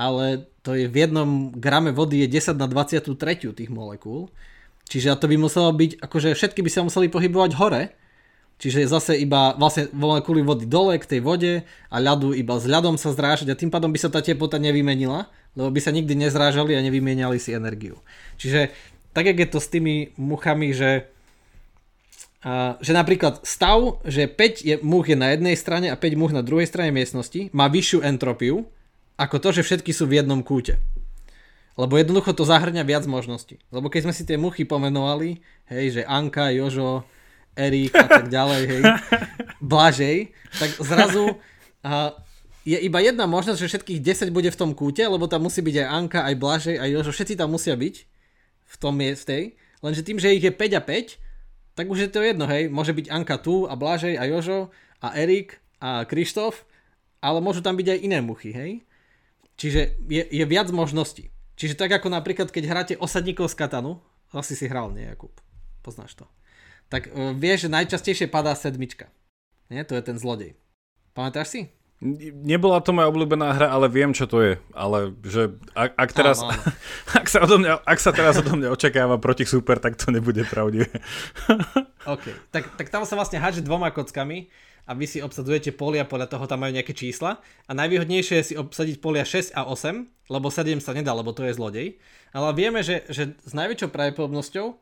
ale 0.00 0.48
to 0.64 0.74
je 0.74 0.88
v 0.88 0.96
jednom 1.06 1.52
grame 1.52 1.92
vody 1.92 2.24
je 2.26 2.40
10 2.40 2.56
na 2.58 2.66
23 2.66 3.12
tých 3.52 3.70
molekúl, 3.70 4.32
Čiže 4.88 5.20
to 5.20 5.28
by 5.28 5.36
muselo 5.36 5.70
byť, 5.70 6.00
akože 6.00 6.32
všetky 6.32 6.64
by 6.64 6.70
sa 6.72 6.80
museli 6.80 7.12
pohybovať 7.12 7.52
hore, 7.60 7.92
čiže 8.56 8.88
zase 8.88 9.20
iba 9.20 9.52
vlastne 9.60 9.92
molekuly 9.92 10.40
vody 10.40 10.64
dole 10.64 10.96
k 10.96 11.04
tej 11.04 11.20
vode 11.20 11.52
a 11.92 11.96
ľadu 12.00 12.32
iba 12.32 12.56
s 12.56 12.64
ľadom 12.64 12.96
sa 12.96 13.12
zrážať 13.12 13.52
a 13.52 13.58
tým 13.58 13.68
pádom 13.68 13.92
by 13.92 14.00
sa 14.00 14.08
tá 14.08 14.24
teplota 14.24 14.56
nevymenila, 14.56 15.28
lebo 15.52 15.68
by 15.68 15.80
sa 15.84 15.92
nikdy 15.92 16.16
nezrážali 16.16 16.72
a 16.72 16.80
nevymieniali 16.80 17.36
si 17.36 17.52
energiu. 17.52 18.00
Čiže 18.40 18.72
tak, 19.12 19.28
jak 19.28 19.38
je 19.38 19.48
to 19.52 19.60
s 19.60 19.68
tými 19.68 20.16
muchami, 20.16 20.72
že, 20.72 21.12
a, 22.38 22.78
že 22.78 22.94
napríklad 22.94 23.42
stav, 23.42 23.98
že 24.06 24.30
5 24.30 24.62
je, 24.62 24.74
much 24.78 25.10
je 25.10 25.18
na 25.18 25.34
jednej 25.34 25.58
strane 25.58 25.90
a 25.90 25.98
5 25.98 26.14
much 26.14 26.30
na 26.30 26.46
druhej 26.46 26.70
strane 26.70 26.94
miestnosti, 26.94 27.50
má 27.50 27.66
vyššiu 27.66 28.06
entropiu, 28.06 28.66
ako 29.18 29.42
to, 29.42 29.48
že 29.58 29.66
všetky 29.66 29.90
sú 29.90 30.06
v 30.06 30.22
jednom 30.22 30.38
kúte. 30.46 30.78
Lebo 31.74 31.98
jednoducho 31.98 32.34
to 32.34 32.46
zahrňa 32.46 32.82
viac 32.86 33.06
možností. 33.10 33.58
Lebo 33.70 33.90
keď 33.90 34.10
sme 34.10 34.14
si 34.14 34.22
tie 34.22 34.38
muchy 34.38 34.66
pomenovali, 34.66 35.42
hej, 35.70 35.98
že 35.98 36.02
Anka, 36.06 36.50
Jožo, 36.54 37.06
Erik 37.58 37.94
a 37.94 38.06
tak 38.06 38.26
ďalej, 38.30 38.62
hej, 38.66 38.82
Blažej, 39.74 40.18
tak 40.58 40.70
zrazu 40.78 41.38
a, 41.82 42.14
je 42.62 42.78
iba 42.78 43.02
jedna 43.02 43.26
možnosť, 43.26 43.58
že 43.58 43.70
všetkých 43.74 44.00
10 44.30 44.30
bude 44.30 44.50
v 44.50 44.58
tom 44.58 44.74
kúte, 44.78 45.02
lebo 45.02 45.26
tam 45.26 45.46
musí 45.46 45.58
byť 45.62 45.76
aj 45.82 45.86
Anka, 45.90 46.20
aj 46.22 46.34
Blažej, 46.38 46.76
aj 46.78 46.88
Jožo, 46.94 47.10
všetci 47.14 47.34
tam 47.34 47.50
musia 47.50 47.74
byť 47.74 47.94
v 48.68 48.74
tom 48.78 48.94
mieste. 48.94 49.58
Lenže 49.82 50.06
tým, 50.06 50.18
že 50.22 50.34
ich 50.34 50.44
je 50.46 50.54
5 50.54 50.78
a 50.78 50.82
5, 50.82 51.27
tak 51.78 51.86
už 51.86 51.98
je 52.02 52.10
to 52.10 52.18
jedno, 52.18 52.50
hej, 52.50 52.66
môže 52.66 52.90
byť 52.90 53.06
Anka 53.06 53.38
tu 53.38 53.70
a 53.70 53.78
Blažej 53.78 54.18
a 54.18 54.26
Jožo 54.26 54.74
a 54.98 55.14
Erik 55.14 55.62
a 55.78 56.02
Krištof, 56.02 56.66
ale 57.22 57.38
môžu 57.38 57.62
tam 57.62 57.78
byť 57.78 57.86
aj 57.94 57.98
iné 58.02 58.18
muchy, 58.18 58.50
hej. 58.50 58.82
Čiže 59.54 59.94
je, 60.10 60.26
je 60.26 60.44
viac 60.50 60.74
možností. 60.74 61.30
Čiže 61.54 61.78
tak 61.78 61.94
ako 61.94 62.10
napríklad, 62.10 62.50
keď 62.50 62.64
hráte 62.66 62.94
osadníkov 62.98 63.54
z 63.54 63.62
Katanu, 63.62 64.02
asi 64.34 64.58
si 64.58 64.66
hral, 64.66 64.90
nie 64.90 65.06
Jakub? 65.06 65.30
Poznáš 65.86 66.18
to. 66.18 66.26
Tak 66.90 67.14
uh, 67.14 67.30
vieš, 67.30 67.66
že 67.66 67.74
najčastejšie 67.74 68.26
padá 68.26 68.58
sedmička. 68.58 69.06
Nie? 69.70 69.86
To 69.86 69.94
je 69.94 70.02
ten 70.02 70.18
zlodej. 70.18 70.58
Pamätáš 71.14 71.54
si? 71.54 71.60
Nebola 71.98 72.78
to 72.78 72.94
moja 72.94 73.10
obľúbená 73.10 73.58
hra, 73.58 73.74
ale 73.74 73.90
viem, 73.90 74.14
čo 74.14 74.30
to 74.30 74.38
je. 74.38 74.54
Ale 74.70 75.18
že 75.26 75.50
ak, 75.74 75.98
ak, 75.98 76.10
teraz, 76.14 76.38
áno, 76.38 76.54
áno. 76.54 76.62
ak, 77.18 77.26
sa 77.26 77.38
odo 77.42 77.56
mňa, 77.58 77.72
ak 77.82 77.98
sa 77.98 78.10
teraz 78.14 78.38
odo 78.38 78.54
mňa 78.54 78.70
očakáva 78.70 79.18
proti 79.18 79.42
super, 79.42 79.82
tak 79.82 79.98
to 79.98 80.14
nebude 80.14 80.46
pravdivé. 80.46 80.86
OK, 82.14 82.54
tak, 82.54 82.70
tak 82.78 82.86
tam 82.94 83.02
sa 83.02 83.18
vlastne 83.18 83.42
háže 83.42 83.66
dvoma 83.66 83.90
kockami 83.90 84.46
a 84.86 84.94
vy 84.94 85.10
si 85.10 85.18
obsadzujete 85.18 85.74
polia, 85.74 86.06
podľa 86.06 86.30
toho 86.30 86.46
tam 86.46 86.62
majú 86.62 86.78
nejaké 86.78 86.94
čísla 86.94 87.42
a 87.66 87.70
najvýhodnejšie 87.74 88.40
je 88.40 88.44
si 88.46 88.54
obsadiť 88.54 89.02
polia 89.02 89.26
6 89.26 89.58
a 89.58 89.66
8, 89.66 90.30
lebo 90.30 90.54
7 90.54 90.78
sa 90.78 90.94
nedá, 90.94 91.10
lebo 91.12 91.34
to 91.34 91.42
je 91.44 91.58
zlodej. 91.58 91.98
Ale 92.30 92.54
vieme, 92.54 92.86
že, 92.86 93.10
že 93.10 93.34
s 93.42 93.52
najväčšou 93.58 93.90
pravdepodobnosťou 93.90 94.66
uh, 94.70 94.76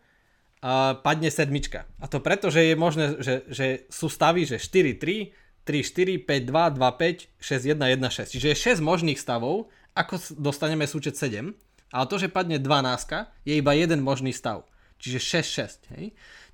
padne 1.00 1.32
sedmička. 1.32 1.88
A 1.96 2.06
to 2.12 2.20
preto, 2.20 2.52
že 2.52 2.70
je 2.70 2.74
možné, 2.76 3.18
že, 3.24 3.48
že 3.48 3.66
sú 3.88 4.12
stavy, 4.12 4.44
že 4.44 4.60
4, 4.60 5.00
3, 5.00 5.45
3, 5.66 5.82
4, 5.82 6.22
5, 6.22 6.46
2, 6.46 6.78
2, 6.78 6.78
5, 6.78 7.26
6, 7.42 7.74
1, 7.74 7.74
1, 7.74 7.98
6. 7.98 8.38
Čiže 8.38 8.46
je 8.54 8.56
6 8.78 8.86
možných 8.86 9.18
stavov, 9.18 9.66
ako 9.98 10.38
dostaneme 10.38 10.86
súčet 10.86 11.18
7. 11.18 11.50
A 11.90 12.02
Ale 12.02 12.10
to, 12.10 12.16
že 12.22 12.30
padne 12.30 12.62
12, 12.62 13.46
je 13.46 13.54
iba 13.58 13.72
jeden 13.74 14.00
možný 14.06 14.30
stav. 14.30 14.62
Čiže 15.02 15.42
6-6. 15.42 15.92
Hej? 15.98 16.04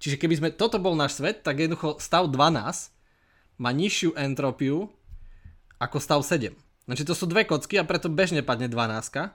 Čiže 0.00 0.16
keby 0.16 0.35
sme, 0.40 0.49
toto 0.50 0.81
bol 0.81 0.97
náš 0.97 1.21
svet, 1.21 1.45
tak 1.45 1.61
jednoducho 1.61 2.00
stav 2.00 2.26
12 2.26 2.90
má 3.61 3.71
nižšiu 3.71 4.19
entropiu 4.19 4.90
ako 5.78 5.97
stav 6.00 6.21
7. 6.25 6.57
Znači 6.88 7.02
to 7.07 7.14
sú 7.14 7.31
dve 7.31 7.47
kocky 7.47 7.78
a 7.78 7.87
preto 7.87 8.11
bežne 8.11 8.42
padne 8.42 8.66
12. 8.66 9.31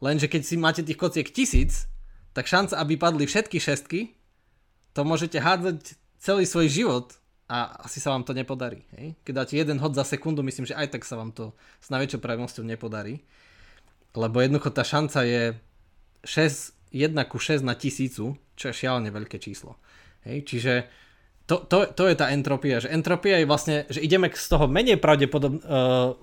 Lenže 0.00 0.26
keď 0.28 0.42
si 0.44 0.56
máte 0.56 0.80
tých 0.80 0.96
kociek 0.96 1.28
1000, 1.28 1.88
tak 2.32 2.50
šanca, 2.50 2.80
aby 2.80 2.96
padli 2.96 3.24
všetky 3.28 3.60
šestky, 3.60 4.16
to 4.96 5.06
môžete 5.06 5.38
hádzať 5.38 5.96
celý 6.18 6.44
svoj 6.48 6.66
život 6.72 7.06
a 7.44 7.84
asi 7.84 8.00
sa 8.00 8.16
vám 8.16 8.24
to 8.24 8.32
nepodarí. 8.32 8.88
Hej? 8.96 9.20
Keď 9.20 9.32
dáte 9.36 9.54
jeden 9.54 9.76
hod 9.76 9.92
za 9.92 10.04
sekundu, 10.04 10.40
myslím, 10.40 10.64
že 10.64 10.76
aj 10.76 10.96
tak 10.96 11.04
sa 11.04 11.20
vám 11.20 11.32
to 11.32 11.52
s 11.80 11.92
najväčšou 11.92 12.20
pravimosťou 12.24 12.64
nepodarí. 12.64 13.20
Lebo 14.16 14.40
jednoducho 14.40 14.72
tá 14.72 14.80
šanca 14.80 15.26
je 15.28 15.42
6, 16.24 16.94
1 16.96 17.12
ku 17.28 17.36
6 17.36 17.60
na 17.60 17.76
tisícu, 17.76 18.40
čo 18.56 18.64
je 18.70 18.74
šialene 18.74 19.12
veľké 19.12 19.36
číslo. 19.36 19.76
Hej? 20.24 20.48
Čiže 20.48 20.72
to, 21.44 21.68
to, 21.68 21.92
to 21.92 22.08
je 22.08 22.16
tá 22.16 22.32
entropia, 22.32 22.80
že 22.80 22.88
entropia 22.88 23.36
je 23.36 23.46
vlastne, 23.50 23.76
že 23.92 24.00
ideme 24.00 24.32
z 24.32 24.46
toho 24.48 24.64
menej, 24.64 24.96
pravdepodob, 24.96 25.60
uh, 25.60 26.16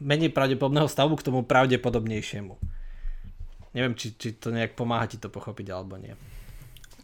menej 0.00 0.32
pravdepodobného 0.32 0.88
stavu 0.88 1.20
k 1.20 1.26
tomu 1.28 1.44
pravdepodobnejšiemu. 1.44 2.56
Neviem, 3.76 3.92
či, 3.98 4.16
či 4.16 4.40
to 4.40 4.48
nejak 4.48 4.72
pomáha 4.72 5.04
ti 5.04 5.20
to 5.20 5.28
pochopiť 5.28 5.66
alebo 5.68 6.00
nie. 6.00 6.16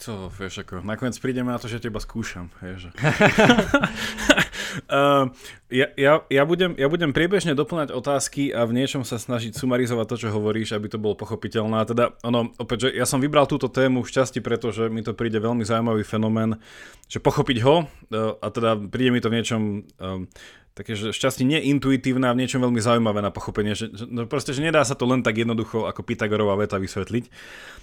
Co, 0.01 0.33
vieš, 0.33 0.65
ako, 0.65 0.81
nakoniec 0.81 1.13
prídeme 1.21 1.53
na 1.53 1.61
to, 1.61 1.69
že 1.69 1.77
teba 1.77 2.01
skúšam, 2.01 2.49
vieš. 2.65 2.89
uh, 4.89 5.29
ja, 5.69 5.93
ja, 5.93 6.25
ja, 6.25 6.43
budem, 6.49 6.73
ja 6.81 6.89
budem 6.89 7.13
priebežne 7.13 7.53
doplňať 7.53 7.93
otázky 7.93 8.49
a 8.49 8.65
v 8.65 8.81
niečom 8.81 9.05
sa 9.05 9.21
snažiť 9.21 9.53
sumarizovať 9.53 10.07
to, 10.09 10.17
čo 10.25 10.33
hovoríš, 10.33 10.73
aby 10.73 10.89
to 10.89 10.97
bolo 10.97 11.21
pochopiteľné. 11.21 11.85
A 11.85 11.85
teda, 11.85 12.17
ono, 12.25 12.49
opäť, 12.57 12.89
že 12.89 12.97
ja 12.97 13.05
som 13.05 13.21
vybral 13.21 13.45
túto 13.45 13.69
tému 13.69 14.01
v 14.01 14.09
šťastí, 14.09 14.41
pretože 14.41 14.89
mi 14.89 15.05
to 15.05 15.13
príde 15.13 15.37
veľmi 15.37 15.69
zaujímavý 15.69 16.01
fenomén, 16.01 16.57
že 17.05 17.21
pochopiť 17.21 17.61
ho, 17.61 17.85
uh, 17.85 18.41
a 18.41 18.47
teda 18.49 18.81
príde 18.81 19.13
mi 19.13 19.21
to 19.21 19.29
v 19.29 19.37
niečom 19.37 19.85
um, 20.01 20.33
také 20.75 20.95
že 20.95 21.11
šťastie 21.11 21.45
neintuitívne 21.45 22.31
a 22.31 22.35
v 22.35 22.47
niečom 22.47 22.63
veľmi 22.63 22.79
zaujímavé 22.79 23.21
na 23.21 23.35
pochopenie, 23.35 23.75
že, 23.75 23.91
no 24.09 24.25
proste, 24.31 24.55
že 24.55 24.63
nedá 24.63 24.87
sa 24.87 24.95
to 24.95 25.05
len 25.05 25.21
tak 25.21 25.37
jednoducho 25.37 25.85
ako 25.91 26.07
Pythagorová 26.07 26.55
veta 26.57 26.79
vysvetliť. 26.79 27.25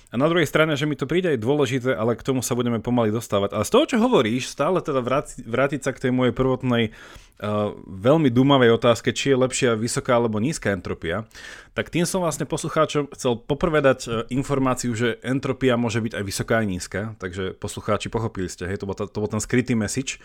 A 0.07 0.15
na 0.15 0.31
druhej 0.31 0.47
strane, 0.47 0.71
že 0.79 0.87
mi 0.87 0.95
to 0.95 1.03
príde 1.03 1.35
aj 1.35 1.43
dôležité, 1.43 1.91
ale 1.91 2.15
k 2.15 2.23
tomu 2.23 2.39
sa 2.39 2.55
budeme 2.55 2.79
pomaly 2.79 3.11
dostávať. 3.11 3.51
Ale 3.51 3.67
z 3.67 3.73
toho, 3.75 3.85
čo 3.91 3.97
hovoríš, 3.99 4.47
stále 4.47 4.79
teda 4.79 5.03
vrátiť, 5.03 5.43
vrátiť 5.43 5.81
sa 5.83 5.91
k 5.91 6.07
tej 6.07 6.11
mojej 6.15 6.31
prvotnej 6.31 6.95
uh, 6.95 7.75
veľmi 7.83 8.31
dumavej 8.31 8.71
otázke, 8.79 9.11
či 9.11 9.35
je 9.35 9.41
lepšia 9.43 9.75
vysoká 9.75 10.15
alebo 10.15 10.39
nízka 10.39 10.71
entropia, 10.71 11.27
tak 11.75 11.91
tým 11.91 12.07
som 12.07 12.23
vlastne 12.23 12.47
poslucháčom 12.47 13.11
chcel 13.19 13.35
poprvé 13.35 13.83
dať 13.83 13.99
uh, 14.07 14.11
informáciu, 14.31 14.95
že 14.95 15.19
entropia 15.27 15.75
môže 15.75 15.99
byť 15.99 16.13
aj 16.15 16.23
vysoká 16.23 16.63
aj 16.63 16.67
nízka, 16.71 17.01
takže 17.19 17.59
poslucháči 17.59 18.07
pochopili 18.07 18.47
ste, 18.47 18.63
hej, 18.63 18.79
to 18.79 18.87
bol, 18.87 18.95
to 18.95 19.19
bol 19.19 19.27
ten 19.27 19.43
skrytý 19.43 19.75
message. 19.75 20.23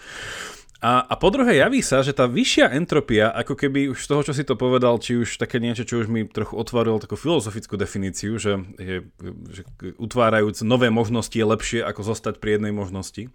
A, 0.82 1.06
a 1.06 1.14
po 1.14 1.30
druhé 1.30 1.62
javí 1.62 1.78
sa, 1.78 2.02
že 2.02 2.10
tá 2.10 2.26
vyššia 2.26 2.74
entropia, 2.74 3.30
ako 3.30 3.54
keby 3.54 3.94
už 3.94 4.02
z 4.02 4.08
toho, 4.10 4.22
čo 4.26 4.32
si 4.34 4.42
to 4.42 4.58
povedal, 4.58 4.98
či 4.98 5.14
už 5.14 5.38
také 5.38 5.62
niečo, 5.62 5.86
čo 5.86 6.02
už 6.02 6.10
mi 6.10 6.26
trochu 6.26 6.58
otvorilo 6.58 6.98
takú 6.98 7.14
filozofickú 7.14 7.78
definíciu, 7.78 8.34
že, 8.42 8.58
je, 8.82 9.06
že 9.54 9.62
utvárajúc 9.94 10.66
nové 10.66 10.90
možnosti 10.90 11.38
je 11.38 11.46
lepšie 11.46 11.80
ako 11.86 12.02
zostať 12.02 12.42
pri 12.42 12.58
jednej 12.58 12.74
možnosti. 12.74 13.30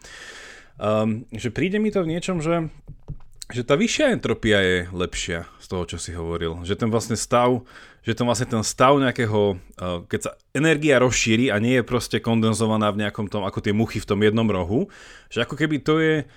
Um, 0.76 1.24
že 1.32 1.48
príde 1.48 1.80
mi 1.80 1.88
to 1.88 2.04
v 2.04 2.20
niečom, 2.20 2.44
že, 2.44 2.68
že 3.48 3.64
tá 3.64 3.80
vyššia 3.80 4.12
entropia 4.12 4.60
je 4.60 4.78
lepšia 4.92 5.48
z 5.64 5.66
toho, 5.72 5.88
čo 5.88 5.98
si 6.04 6.12
hovoril. 6.12 6.68
Že 6.68 6.84
ten 6.84 6.90
vlastne 6.92 7.16
stav, 7.16 7.64
že 8.04 8.12
ten 8.12 8.28
vlastne 8.28 8.52
ten 8.52 8.60
stav 8.60 9.00
nejakého, 9.00 9.56
uh, 9.56 10.04
keď 10.04 10.20
sa 10.20 10.32
energia 10.52 11.00
rozšíri 11.00 11.48
a 11.48 11.64
nie 11.64 11.80
je 11.80 11.88
proste 11.88 12.20
kondenzovaná 12.20 12.92
v 12.92 13.08
nejakom 13.08 13.32
tom, 13.32 13.48
ako 13.48 13.64
tie 13.64 13.72
muchy 13.72 14.04
v 14.04 14.10
tom 14.12 14.20
jednom 14.20 14.52
rohu, 14.52 14.92
že 15.32 15.48
ako 15.48 15.56
keby 15.56 15.80
to 15.80 16.04
je 16.04 16.28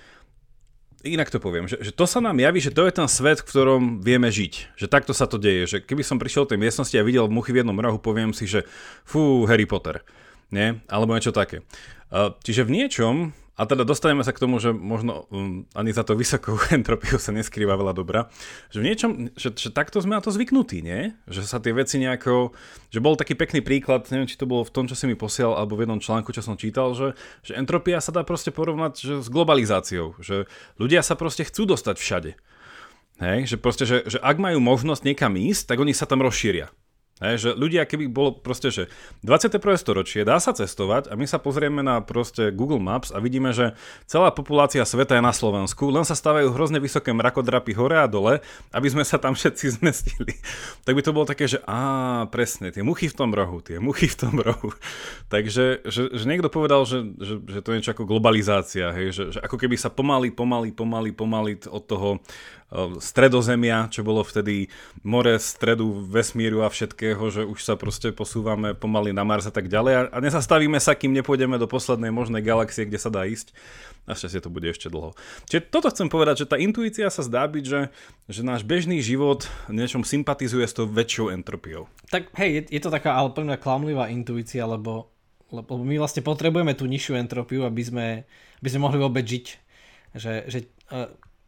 inak 1.03 1.33
to 1.33 1.41
poviem, 1.41 1.65
že, 1.65 1.81
že 1.81 1.91
to 1.91 2.05
sa 2.05 2.21
nám 2.21 2.37
javí, 2.37 2.61
že 2.61 2.73
to 2.73 2.85
je 2.85 2.93
ten 2.93 3.07
svet, 3.09 3.41
v 3.41 3.47
ktorom 3.47 3.81
vieme 4.01 4.29
žiť. 4.29 4.77
Že 4.77 4.87
takto 4.87 5.13
sa 5.13 5.25
to 5.25 5.41
deje. 5.41 5.67
Že 5.67 5.77
keby 5.85 6.03
som 6.05 6.21
prišiel 6.21 6.45
do 6.45 6.55
tej 6.55 6.61
miestnosti 6.61 6.95
a 6.97 7.03
videl 7.05 7.29
muchy 7.29 7.53
v 7.53 7.65
jednom 7.65 7.77
rohu, 7.77 7.97
poviem 7.97 8.31
si, 8.33 8.45
že 8.45 8.65
fú, 9.05 9.45
Harry 9.49 9.65
Potter. 9.65 10.05
Nie? 10.53 10.83
Alebo 10.87 11.15
niečo 11.15 11.33
také. 11.33 11.63
Čiže 12.43 12.67
v 12.67 12.73
niečom 12.75 13.15
a 13.61 13.69
teda 13.69 13.85
dostaneme 13.85 14.25
sa 14.25 14.33
k 14.33 14.41
tomu, 14.41 14.57
že 14.57 14.73
možno 14.73 15.29
um, 15.29 15.69
ani 15.77 15.93
za 15.93 16.01
to 16.01 16.17
vysokou 16.17 16.57
entropiou 16.73 17.21
sa 17.21 17.29
neskrýva 17.29 17.77
veľa 17.77 17.93
dobra. 17.93 18.33
Že 18.73 18.77
v 18.81 18.87
niečom, 18.89 19.11
že, 19.37 19.53
že 19.53 19.69
takto 19.69 20.01
sme 20.01 20.17
na 20.17 20.25
to 20.25 20.33
zvyknutí, 20.33 20.81
nie? 20.81 21.13
Že 21.29 21.41
sa 21.45 21.61
tie 21.61 21.69
veci 21.69 22.01
nejako... 22.01 22.57
Že 22.89 22.99
bol 23.05 23.13
taký 23.13 23.37
pekný 23.37 23.61
príklad, 23.61 24.09
neviem, 24.09 24.25
či 24.25 24.41
to 24.41 24.49
bolo 24.49 24.65
v 24.65 24.73
tom, 24.73 24.89
čo 24.89 24.97
si 24.97 25.05
mi 25.05 25.13
posiel, 25.13 25.53
alebo 25.53 25.77
v 25.77 25.85
jednom 25.85 26.01
článku, 26.01 26.33
čo 26.33 26.41
som 26.41 26.57
čítal, 26.57 26.97
že, 26.97 27.13
že 27.45 27.53
entropia 27.53 28.01
sa 28.01 28.09
dá 28.09 28.25
proste 28.25 28.49
porovnať 28.49 28.93
že 28.97 29.13
s 29.21 29.29
globalizáciou. 29.29 30.17
Že 30.17 30.49
ľudia 30.81 31.05
sa 31.05 31.13
proste 31.13 31.45
chcú 31.45 31.69
dostať 31.69 32.01
všade. 32.01 32.31
Hej, 33.21 33.53
že 33.53 33.57
proste, 33.61 33.85
že, 33.85 34.01
že 34.09 34.17
ak 34.17 34.41
majú 34.41 34.57
možnosť 34.57 35.05
niekam 35.05 35.37
ísť, 35.37 35.69
tak 35.69 35.77
oni 35.77 35.93
sa 35.93 36.09
tam 36.09 36.25
rozšíria. 36.25 36.73
Hej, 37.21 37.35
že 37.37 37.49
ľudia, 37.53 37.85
keby 37.85 38.09
bolo 38.09 38.33
proste, 38.33 38.73
že 38.73 38.89
21. 39.21 39.61
storočie 39.77 40.25
dá 40.25 40.41
sa 40.41 40.57
cestovať 40.57 41.05
a 41.05 41.13
my 41.13 41.29
sa 41.29 41.37
pozrieme 41.37 41.85
na 41.85 42.01
proste 42.01 42.49
Google 42.49 42.81
Maps 42.81 43.13
a 43.13 43.21
vidíme, 43.21 43.53
že 43.53 43.77
celá 44.09 44.33
populácia 44.33 44.81
sveta 44.81 45.13
je 45.13 45.21
na 45.21 45.29
Slovensku, 45.29 45.93
len 45.93 46.01
sa 46.01 46.17
stavajú 46.17 46.49
hrozne 46.49 46.81
vysoké 46.81 47.13
mrakodrapy 47.13 47.77
hore 47.77 48.01
a 48.01 48.09
dole, 48.09 48.41
aby 48.73 48.87
sme 48.89 49.05
sa 49.05 49.21
tam 49.21 49.37
všetci 49.37 49.65
zmestili. 49.77 50.33
tak 50.81 50.97
by 50.97 51.01
to 51.05 51.13
bolo 51.13 51.29
také, 51.29 51.45
že 51.45 51.61
á, 51.69 52.25
presne, 52.33 52.73
tie 52.73 52.81
muchy 52.81 53.05
v 53.05 53.13
tom 53.13 53.29
rohu, 53.37 53.61
tie 53.61 53.77
muchy 53.77 54.09
v 54.09 54.17
tom 54.17 54.41
rohu. 54.41 54.73
Takže, 55.29 55.85
že, 55.85 56.09
že 56.17 56.25
niekto 56.25 56.49
povedal, 56.49 56.89
že, 56.89 57.05
že, 57.21 57.37
že 57.37 57.59
to 57.61 57.69
je 57.69 57.77
niečo 57.77 57.93
ako 57.93 58.09
globalizácia, 58.09 58.89
hej, 58.97 59.13
že, 59.13 59.23
že 59.37 59.39
ako 59.45 59.61
keby 59.61 59.77
sa 59.77 59.93
pomaly, 59.93 60.33
pomaly, 60.33 60.73
pomaly, 60.73 61.13
pomaly 61.13 61.53
od 61.69 61.85
toho 61.85 62.17
stredozemia, 63.03 63.91
čo 63.91 63.99
bolo 64.07 64.23
vtedy 64.23 64.71
more 65.03 65.35
stredu 65.35 65.91
vesmíru 66.07 66.63
a 66.63 66.71
všetkého, 66.71 67.19
že 67.27 67.43
už 67.43 67.59
sa 67.59 67.75
proste 67.75 68.15
posúvame 68.15 68.71
pomaly 68.71 69.11
na 69.11 69.27
Mars 69.27 69.43
a 69.43 69.51
tak 69.51 69.67
ďalej 69.67 70.07
a 70.07 70.17
nezastavíme 70.23 70.79
sa, 70.79 70.95
kým 70.95 71.11
nepôjdeme 71.11 71.59
do 71.59 71.67
poslednej 71.67 72.15
možnej 72.15 72.39
galaxie, 72.39 72.87
kde 72.87 72.99
sa 72.99 73.11
dá 73.11 73.27
ísť. 73.27 73.51
Našťastie 74.07 74.41
to 74.41 74.49
bude 74.49 74.65
ešte 74.65 74.87
dlho. 74.87 75.13
Čiže 75.51 75.67
toto 75.67 75.91
chcem 75.91 76.07
povedať, 76.07 76.47
že 76.47 76.49
tá 76.49 76.57
intuícia 76.57 77.11
sa 77.11 77.21
zdá 77.21 77.45
byť, 77.45 77.65
že, 77.67 77.81
že 78.31 78.41
náš 78.41 78.63
bežný 78.63 79.03
život 79.03 79.45
niečom 79.67 80.07
sympatizuje 80.07 80.63
s 80.63 80.73
tou 80.73 80.87
väčšou 80.87 81.29
entropiou. 81.29 81.91
Tak 82.07 82.31
hej, 82.39 82.49
je, 82.55 82.61
je 82.79 82.81
to 82.81 82.89
taká 82.89 83.13
ale 83.13 83.35
plná 83.35 83.59
klamlivá 83.59 84.07
intuícia, 84.09 84.63
lebo, 84.63 85.11
lebo 85.51 85.75
my 85.75 86.01
vlastne 86.01 86.23
potrebujeme 86.23 86.73
tú 86.73 86.87
nižšiu 86.87 87.19
entropiu, 87.19 87.67
aby 87.67 87.83
sme, 87.83 88.07
aby 88.63 88.67
sme 88.71 88.81
mohli 88.87 88.97
vôbec 88.97 89.27
žiť. 89.27 89.45
Že, 90.11 90.33
že 90.49 90.59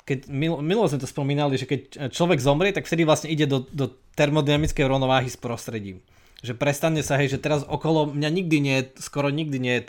keď 0.03 0.27
minulo 0.27 0.83
sme 0.91 0.99
to 0.99 1.07
spomínali, 1.07 1.55
že 1.55 1.63
keď 1.63 2.11
človek 2.11 2.43
zomrie, 2.43 2.75
tak 2.75 2.83
vtedy 2.83 3.07
vlastne 3.07 3.31
ide 3.31 3.47
do, 3.47 3.63
do 3.71 3.87
termodynamickej 4.19 4.83
rovnováhy 4.83 5.31
s 5.31 5.39
prostredím. 5.39 6.03
Že 6.43 6.59
prestane 6.59 6.99
sa, 7.07 7.15
hej, 7.15 7.31
že 7.31 7.39
teraz 7.39 7.63
okolo 7.63 8.11
mňa 8.11 8.29
nikdy 8.35 8.57
nie, 8.59 8.77
skoro 8.99 9.31
nikdy 9.31 9.63
nie 9.63 9.73
je 9.79 9.87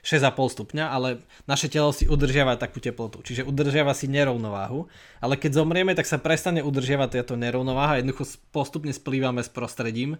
stupňa, 0.32 0.88
ale 0.88 1.20
naše 1.44 1.68
telo 1.68 1.92
si 1.92 2.08
udržiava 2.08 2.56
takú 2.56 2.80
teplotu. 2.80 3.20
Čiže 3.20 3.44
udržiava 3.44 3.92
si 3.92 4.08
nerovnováhu. 4.08 4.88
Ale 5.20 5.36
keď 5.36 5.60
zomrieme, 5.60 5.92
tak 5.92 6.08
sa 6.08 6.16
prestane 6.16 6.64
udržiavať 6.64 7.20
táto 7.20 7.36
nerovnováha 7.36 7.92
a 7.92 7.98
jednoducho 8.00 8.32
postupne 8.48 8.96
splývame 8.96 9.44
s 9.44 9.52
prostredím. 9.52 10.16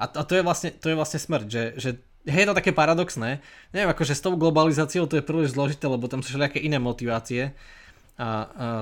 A, 0.00 0.08
a 0.08 0.24
to, 0.24 0.32
je 0.32 0.40
vlastne, 0.40 0.72
to 0.72 0.88
je 0.88 0.96
vlastne 0.96 1.20
smrť, 1.20 1.46
že, 1.52 1.62
že 1.76 1.90
je 2.24 2.46
to 2.48 2.56
také 2.56 2.72
paradoxné. 2.72 3.44
Neviem, 3.76 3.92
akože 3.92 4.16
s 4.16 4.24
tou 4.24 4.32
globalizáciou 4.40 5.04
to 5.04 5.20
je 5.20 5.28
príliš 5.28 5.52
zložité, 5.52 5.92
lebo 5.92 6.08
tam 6.08 6.24
sú 6.24 6.32
všelijaké 6.32 6.56
iné 6.56 6.80
motivácie 6.80 7.52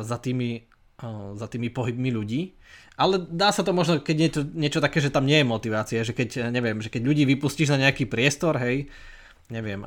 za, 0.05 0.19
tými, 0.19 0.65
za 1.35 1.47
tými 1.47 1.69
pohybmi 1.71 2.11
ľudí. 2.13 2.55
Ale 3.01 3.17
dá 3.17 3.49
sa 3.49 3.65
to 3.65 3.73
možno, 3.73 4.05
keď 4.05 4.17
je 4.21 4.31
to 4.31 4.41
niečo 4.53 4.85
také, 4.85 5.01
že 5.01 5.09
tam 5.09 5.25
nie 5.25 5.41
je 5.41 5.49
motivácia, 5.49 6.05
že 6.05 6.13
keď, 6.13 6.53
neviem, 6.53 6.85
že 6.85 6.93
keď 6.93 7.01
ľudí 7.01 7.25
vypustíš 7.25 7.73
na 7.73 7.89
nejaký 7.89 8.05
priestor, 8.05 8.61
hej, 8.61 8.93
neviem, 9.49 9.81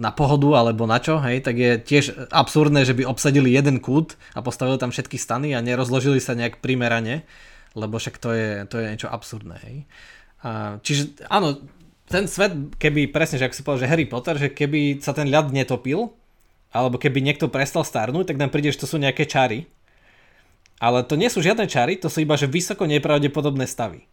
na 0.00 0.10
pohodu 0.10 0.64
alebo 0.64 0.88
na 0.88 0.96
čo, 0.96 1.20
hej, 1.20 1.44
tak 1.44 1.54
je 1.54 1.78
tiež 1.78 2.32
absurdné, 2.32 2.88
že 2.88 2.96
by 2.96 3.06
obsadili 3.06 3.52
jeden 3.52 3.78
kút 3.78 4.16
a 4.32 4.40
postavili 4.40 4.80
tam 4.80 4.90
všetky 4.90 5.20
stany 5.20 5.52
a 5.52 5.60
nerozložili 5.60 6.18
sa 6.18 6.32
nejak 6.32 6.64
primerane, 6.64 7.28
lebo 7.76 8.00
však 8.00 8.16
to 8.18 8.32
je, 8.32 8.64
to 8.66 8.80
je 8.80 8.86
niečo 8.88 9.12
absurdné, 9.12 9.56
hej. 9.62 9.76
A, 10.42 10.80
čiže 10.80 11.22
áno, 11.28 11.60
ten 12.08 12.24
svet, 12.24 12.78
keby 12.80 13.12
presne, 13.12 13.36
že 13.36 13.46
ak 13.46 13.54
si 13.54 13.62
povedal, 13.62 13.86
že 13.86 13.90
Harry 13.92 14.06
Potter, 14.08 14.34
že 14.38 14.48
keby 14.50 15.04
sa 15.04 15.12
ten 15.12 15.28
ľad 15.28 15.52
netopil, 15.52 16.10
alebo 16.76 17.00
keby 17.00 17.24
niekto 17.24 17.48
prestal 17.48 17.82
starnúť, 17.88 18.28
tak 18.28 18.40
nám 18.40 18.52
príde, 18.52 18.68
že 18.68 18.84
to 18.84 18.90
sú 18.90 19.00
nejaké 19.00 19.24
čary. 19.24 19.64
Ale 20.76 21.00
to 21.08 21.16
nie 21.16 21.32
sú 21.32 21.40
žiadne 21.40 21.64
čary, 21.64 21.96
to 21.96 22.12
sú 22.12 22.20
iba 22.20 22.36
že 22.36 22.44
vysoko 22.44 22.84
nepravdepodobné 22.84 23.64
stavy. 23.64 24.04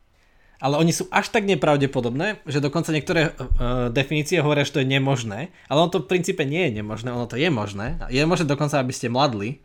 Ale 0.64 0.80
oni 0.80 0.96
sú 0.96 1.12
až 1.12 1.28
tak 1.28 1.44
nepravdepodobné, 1.44 2.40
že 2.48 2.64
dokonca 2.64 2.96
niektoré 2.96 3.36
uh, 3.36 3.92
definície 3.92 4.40
hovoria, 4.40 4.64
že 4.64 4.80
to 4.80 4.82
je 4.82 4.88
nemožné. 4.88 5.52
Ale 5.68 5.84
on 5.84 5.92
to 5.92 6.00
v 6.00 6.08
princípe 6.08 6.40
nie 6.48 6.72
je 6.72 6.80
nemožné, 6.80 7.12
ono 7.12 7.28
to 7.28 7.36
je 7.36 7.52
možné. 7.52 8.00
Je 8.08 8.24
možné 8.24 8.48
dokonca, 8.48 8.80
aby 8.80 8.96
ste 8.96 9.12
mladli. 9.12 9.60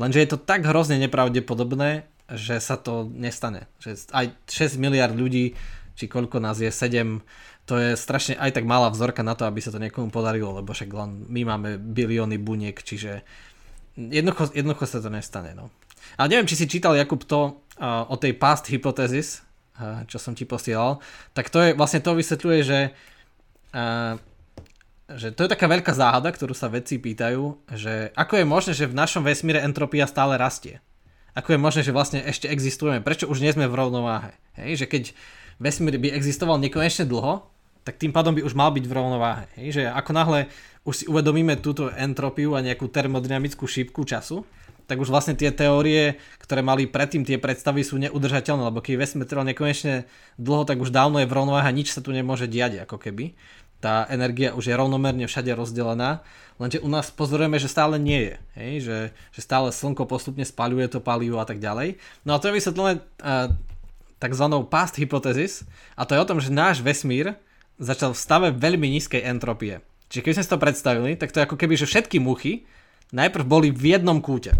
Lenže 0.00 0.24
je 0.24 0.30
to 0.32 0.40
tak 0.40 0.64
hrozne 0.64 0.96
nepravdepodobné, 0.96 2.08
že 2.32 2.56
sa 2.56 2.80
to 2.80 3.04
nestane. 3.12 3.68
Že 3.84 4.16
aj 4.16 4.26
6 4.48 4.80
miliard 4.80 5.12
ľudí 5.12 5.60
či 5.94 6.10
koľko 6.10 6.42
nás 6.42 6.58
je, 6.58 6.70
7, 6.70 7.22
to 7.64 7.74
je 7.80 7.96
strašne 7.96 8.36
aj 8.36 8.60
tak 8.60 8.68
malá 8.68 8.92
vzorka 8.92 9.24
na 9.24 9.32
to, 9.38 9.48
aby 9.48 9.62
sa 9.62 9.72
to 9.72 9.80
niekomu 9.80 10.12
podarilo, 10.12 10.60
lebo 10.60 10.74
však 10.74 10.90
len 10.92 11.24
my 11.30 11.42
máme 11.48 11.80
bilióny 11.80 12.36
buniek, 12.36 12.76
čiže 12.76 13.24
jednoducho, 13.96 14.52
jednoducho 14.52 14.84
sa 14.84 15.00
to 15.00 15.08
nestane. 15.08 15.56
No. 15.56 15.72
Ale 16.20 16.34
neviem, 16.34 16.50
či 16.50 16.58
si 16.58 16.68
čítal 16.68 16.98
Jakub 16.98 17.24
to 17.24 17.40
uh, 17.80 18.04
o 18.10 18.16
tej 18.20 18.36
past 18.36 18.68
hypothesis, 18.68 19.40
uh, 19.80 20.04
čo 20.04 20.20
som 20.20 20.36
ti 20.36 20.44
posielal, 20.44 21.00
tak 21.32 21.48
to 21.48 21.62
je, 21.62 21.70
vlastne 21.72 22.04
to 22.04 22.12
vysvetľuje, 22.12 22.60
že 22.60 22.80
uh, 23.72 24.20
že 25.04 25.36
to 25.36 25.44
je 25.44 25.52
taká 25.52 25.68
veľká 25.68 25.92
záhada, 25.92 26.32
ktorú 26.32 26.56
sa 26.56 26.72
vedci 26.72 26.96
pýtajú, 26.96 27.60
že 27.76 28.08
ako 28.16 28.40
je 28.40 28.46
možné, 28.48 28.72
že 28.72 28.88
v 28.88 28.96
našom 28.96 29.20
vesmíre 29.20 29.60
entropia 29.60 30.08
stále 30.08 30.40
rastie. 30.40 30.80
Ako 31.36 31.52
je 31.52 31.60
možné, 31.60 31.80
že 31.84 31.92
vlastne 31.92 32.24
ešte 32.24 32.48
existujeme, 32.48 33.04
prečo 33.04 33.28
už 33.28 33.44
nie 33.44 33.52
sme 33.52 33.68
v 33.68 33.76
rovnováhe. 33.76 34.32
Hej, 34.56 34.80
že 34.80 34.86
keď 34.88 35.02
vesmír 35.58 35.96
by 35.98 36.14
existoval 36.14 36.60
nekonečne 36.60 37.06
dlho, 37.08 37.46
tak 37.84 38.00
tým 38.00 38.16
pádom 38.16 38.32
by 38.32 38.42
už 38.42 38.56
mal 38.56 38.72
byť 38.72 38.84
v 38.88 38.96
rovnováhe. 38.96 39.44
Hej, 39.60 39.68
že 39.80 39.82
ako 39.88 40.10
náhle 40.16 40.40
už 40.88 40.94
si 40.94 41.04
uvedomíme 41.04 41.60
túto 41.60 41.92
entropiu 41.92 42.56
a 42.56 42.64
nejakú 42.64 42.88
termodynamickú 42.88 43.68
šípku 43.68 44.04
času, 44.08 44.44
tak 44.84 45.00
už 45.00 45.08
vlastne 45.08 45.32
tie 45.32 45.48
teórie, 45.48 46.20
ktoré 46.44 46.60
mali 46.60 46.84
predtým 46.84 47.24
tie 47.24 47.40
predstavy 47.40 47.80
sú 47.80 47.96
neudržateľné, 47.96 48.68
lebo 48.68 48.84
keď 48.84 49.00
vesmír 49.00 49.24
trval 49.24 49.48
nekonečne 49.48 50.04
dlho, 50.36 50.68
tak 50.68 50.76
už 50.76 50.92
dávno 50.92 51.24
je 51.24 51.28
v 51.28 51.36
rovnováhe 51.36 51.72
nič 51.72 51.92
sa 51.92 52.04
tu 52.04 52.12
nemôže 52.12 52.44
diať 52.44 52.84
ako 52.84 53.00
keby 53.00 53.32
tá 53.84 54.08
energia 54.08 54.56
už 54.56 54.72
je 54.72 54.80
rovnomerne 54.80 55.28
všade 55.28 55.52
rozdelená, 55.52 56.24
lenže 56.56 56.80
u 56.80 56.88
nás 56.88 57.12
pozorujeme, 57.12 57.60
že 57.60 57.68
stále 57.68 58.00
nie 58.00 58.32
je, 58.32 58.34
hej? 58.56 58.72
Že, 58.80 58.98
že 59.12 59.40
stále 59.44 59.68
slnko 59.68 60.08
postupne 60.08 60.40
spaľuje 60.40 60.96
to 60.96 61.04
palivo 61.04 61.36
a 61.36 61.44
tak 61.44 61.60
ďalej. 61.60 62.00
No 62.24 62.32
a 62.32 62.40
to 62.40 62.48
je 62.48 62.56
vysvetlené 62.56 63.04
takzvanou 64.24 64.64
past 64.64 64.96
hypothesis 64.96 65.68
a 65.92 66.08
to 66.08 66.16
je 66.16 66.22
o 66.24 66.28
tom, 66.28 66.40
že 66.40 66.48
náš 66.48 66.80
vesmír 66.80 67.36
začal 67.76 68.16
v 68.16 68.22
stave 68.24 68.48
veľmi 68.56 68.88
nízkej 68.96 69.20
entropie. 69.28 69.84
Čiže 70.08 70.24
keď 70.24 70.32
sme 70.32 70.44
si 70.48 70.52
to 70.56 70.62
predstavili, 70.64 71.10
tak 71.20 71.36
to 71.36 71.44
je 71.44 71.46
ako 71.46 71.60
keby, 71.60 71.76
že 71.76 71.84
všetky 71.84 72.16
muchy 72.24 72.64
najprv 73.12 73.44
boli 73.44 73.68
v 73.68 73.98
jednom 73.98 74.24
kúte. 74.24 74.56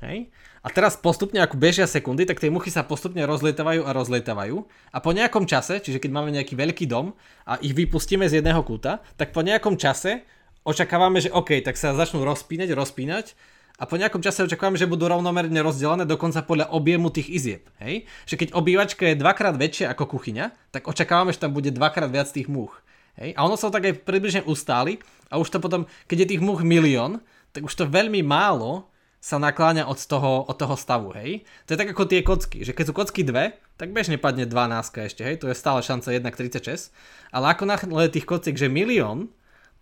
Hej? 0.00 0.32
A 0.62 0.70
teraz 0.70 0.94
postupne, 0.94 1.42
ako 1.42 1.58
bežia 1.58 1.90
sekundy, 1.90 2.22
tak 2.22 2.38
tie 2.38 2.46
muchy 2.46 2.70
sa 2.70 2.86
postupne 2.86 3.18
rozlietavajú 3.26 3.82
a 3.82 3.90
rozlietavajú. 3.90 4.62
A 4.94 4.98
po 5.02 5.10
nejakom 5.10 5.42
čase, 5.42 5.82
čiže 5.82 5.98
keď 5.98 6.10
máme 6.14 6.30
nejaký 6.30 6.54
veľký 6.54 6.86
dom 6.86 7.18
a 7.42 7.58
ich 7.58 7.74
vypustíme 7.74 8.22
z 8.30 8.38
jedného 8.38 8.62
kúta, 8.62 9.02
tak 9.18 9.34
po 9.34 9.42
nejakom 9.42 9.74
čase 9.74 10.22
očakávame, 10.62 11.18
že 11.18 11.34
OK, 11.34 11.58
tak 11.66 11.74
sa 11.74 11.98
začnú 11.98 12.22
rozpínať, 12.22 12.78
rozpínať 12.78 13.34
a 13.80 13.88
po 13.88 13.96
nejakom 13.96 14.20
čase 14.20 14.44
očakávame, 14.44 14.76
že 14.78 14.90
budú 14.90 15.08
rovnomerne 15.08 15.58
rozdelené 15.64 16.04
dokonca 16.04 16.44
podľa 16.44 16.70
objemu 16.76 17.08
tých 17.08 17.28
izieb. 17.32 17.62
Hej? 17.80 18.04
Že 18.28 18.34
keď 18.38 18.48
obývačka 18.52 19.04
je 19.10 19.18
dvakrát 19.18 19.56
väčšia 19.56 19.90
ako 19.90 20.18
kuchyňa, 20.18 20.52
tak 20.70 20.86
očakávame, 20.86 21.32
že 21.32 21.42
tam 21.42 21.56
bude 21.56 21.72
dvakrát 21.72 22.12
viac 22.12 22.28
tých 22.30 22.46
múch. 22.46 22.78
Hej? 23.16 23.32
A 23.34 23.42
ono 23.42 23.56
sa 23.56 23.72
tak 23.72 23.88
aj 23.88 24.04
približne 24.04 24.44
ustáli 24.44 25.00
a 25.32 25.40
už 25.40 25.48
to 25.48 25.58
potom, 25.58 25.88
keď 26.06 26.24
je 26.24 26.30
tých 26.36 26.44
múch 26.44 26.60
milión, 26.60 27.24
tak 27.52 27.64
už 27.64 27.74
to 27.74 27.84
veľmi 27.88 28.20
málo 28.20 28.92
sa 29.22 29.38
nakláňa 29.38 29.86
od 29.86 30.02
toho, 30.02 30.50
od 30.50 30.58
toho 30.58 30.74
stavu, 30.74 31.14
hej. 31.14 31.46
To 31.70 31.78
je 31.78 31.78
tak 31.78 31.94
ako 31.94 32.10
tie 32.10 32.26
kocky, 32.26 32.66
že 32.66 32.74
keď 32.74 32.90
sú 32.90 32.94
kocky 32.98 33.22
dve, 33.22 33.54
tak 33.78 33.94
bežne 33.94 34.18
padne 34.18 34.50
12 34.50 34.98
ešte, 34.98 35.22
hej, 35.22 35.38
to 35.38 35.46
je 35.46 35.54
stále 35.54 35.78
šanca 35.78 36.10
1 36.10 36.26
k 36.26 36.38
36, 36.50 36.90
ale 37.30 37.54
ako 37.54 37.62
náhle 37.70 38.10
tých 38.10 38.26
kociek, 38.26 38.58
že 38.58 38.66
milión, 38.66 39.30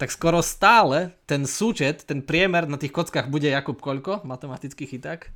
tak 0.01 0.09
skoro 0.09 0.41
stále 0.41 1.13
ten 1.29 1.45
súčet, 1.45 2.09
ten 2.09 2.25
priemer 2.25 2.65
na 2.65 2.81
tých 2.81 2.89
kockách 2.89 3.29
bude 3.29 3.53
Jakub 3.53 3.77
koľko? 3.77 4.25
Matematický 4.25 4.89
chyták. 4.89 5.29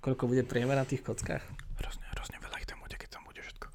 Koľko 0.00 0.32
bude 0.32 0.48
priemer 0.48 0.80
na 0.80 0.88
tých 0.88 1.04
kockách? 1.04 1.44
Hrozne, 1.76 2.08
hrozne 2.16 2.40
veľa 2.40 2.56
ich 2.56 2.68
tam 2.72 2.80
bude, 2.80 2.96
keď 2.96 3.10
tam 3.12 3.22
bude 3.28 3.40
všetko. 3.44 3.66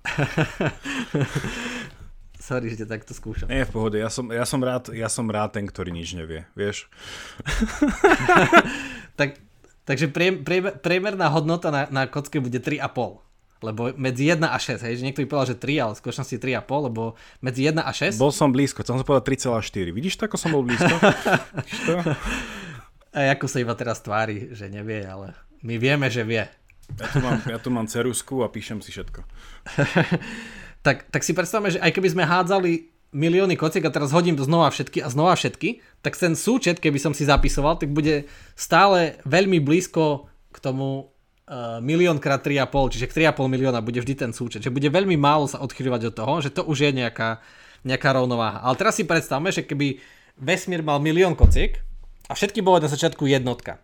Sorry, 2.50 2.74
že 2.74 2.89
takto 2.89 3.13
skúšam. 3.13 3.46
Nie, 3.46 3.69
v 3.69 3.78
pohode, 3.78 4.02
ja 4.02 4.10
som, 4.10 4.34
ja 4.34 4.43
som, 4.43 4.58
rád, 4.60 4.89
ja 4.89 5.06
som 5.08 5.30
rád 5.30 5.54
ten, 5.54 5.69
ktorý 5.69 5.93
nič 5.93 6.17
nevie, 6.17 6.50
vieš? 6.58 6.89
tak 9.22 9.38
Takže 9.84 10.08
prie, 10.15 10.32
prie, 10.39 10.63
priemerná 10.63 11.28
hodnota 11.28 11.67
na, 11.67 11.91
na 11.91 12.08
kocke 12.08 12.39
bude 12.39 12.56
3,5. 12.56 13.19
Lebo 13.63 13.95
medzi 13.95 14.28
1 14.28 14.43
a 14.43 14.60
6, 14.60 14.84
hej, 14.84 14.99
že 14.99 15.04
niekto 15.08 15.23
by 15.23 15.28
povedal, 15.32 15.56
že 15.56 15.58
3, 15.58 15.84
ale 15.88 15.91
v 15.95 15.99
skutočnosti 16.04 16.36
3,5, 16.36 16.88
lebo 16.91 17.15
medzi 17.39 17.63
1 17.63 17.80
a 17.80 17.91
6... 17.95 18.19
Bol 18.19 18.36
som 18.36 18.52
blízko, 18.52 18.84
chcel 18.84 18.99
som 18.99 19.08
povedať 19.08 19.47
3,4. 19.47 19.95
Vidíš 19.95 20.19
to, 20.19 20.28
ako 20.28 20.36
som 20.36 20.52
bol 20.52 20.67
blízko? 20.67 20.91
a 23.15 23.32
ako 23.32 23.47
sa 23.47 23.63
iba 23.63 23.71
teraz 23.80 24.04
tvári, 24.04 24.52
že 24.52 24.67
nevie, 24.67 25.08
ale 25.08 25.32
my 25.63 25.80
vieme, 25.80 26.12
že 26.12 26.28
vie. 26.28 26.43
Ja 26.99 27.08
tu 27.08 27.19
mám, 27.23 27.39
ja 27.47 27.58
tu 27.58 27.69
mám 27.71 27.88
cerusku 27.88 28.43
a 28.43 28.52
píšem 28.52 28.84
si 28.84 28.91
všetko. 28.91 29.23
tak, 30.86 31.08
tak 31.08 31.21
si 31.23 31.32
predstavme, 31.32 31.71
že 31.71 31.80
aj 31.80 31.95
keby 31.95 32.12
sme 32.12 32.28
hádzali 32.28 32.91
milióny 33.13 33.56
kociek 33.56 33.86
a 33.86 33.93
teraz 33.93 34.12
hodím 34.12 34.36
znova 34.36 34.73
všetky 34.73 34.99
a 34.99 35.08
znova 35.08 35.38
všetky, 35.38 35.80
tak 36.02 36.17
ten 36.17 36.34
súčet, 36.34 36.82
keby 36.82 36.99
som 36.99 37.13
si 37.13 37.23
zapisoval, 37.23 37.78
tak 37.78 37.93
bude 37.93 38.28
stále 38.58 39.21
veľmi 39.23 39.62
blízko 39.62 40.28
k 40.52 40.58
tomu 40.60 41.12
uh, 41.48 41.80
milión 41.84 42.20
krát 42.20 42.44
3,5, 42.44 42.94
čiže 42.98 43.06
k 43.10 43.28
3,5 43.28 43.48
milióna 43.52 43.80
bude 43.84 44.00
vždy 44.00 44.14
ten 44.16 44.32
súčet. 44.32 44.64
Že 44.64 44.76
bude 44.76 44.90
veľmi 44.90 45.16
málo 45.20 45.48
sa 45.48 45.60
odchyľovať 45.64 46.02
od 46.12 46.14
toho, 46.16 46.34
že 46.40 46.50
to 46.54 46.62
už 46.64 46.90
je 46.90 46.92
nejaká, 46.92 47.44
nejaká 47.84 48.10
rovnováha. 48.16 48.64
Ale 48.64 48.80
teraz 48.80 49.00
si 49.00 49.04
predstavme, 49.04 49.52
že 49.52 49.66
keby 49.68 50.00
vesmír 50.40 50.82
mal 50.82 51.04
milión 51.04 51.36
kociek 51.36 51.84
a 52.28 52.34
všetky 52.34 52.64
boli 52.64 52.84
na 52.84 52.92
začiatku 52.92 53.28
jednotka. 53.28 53.84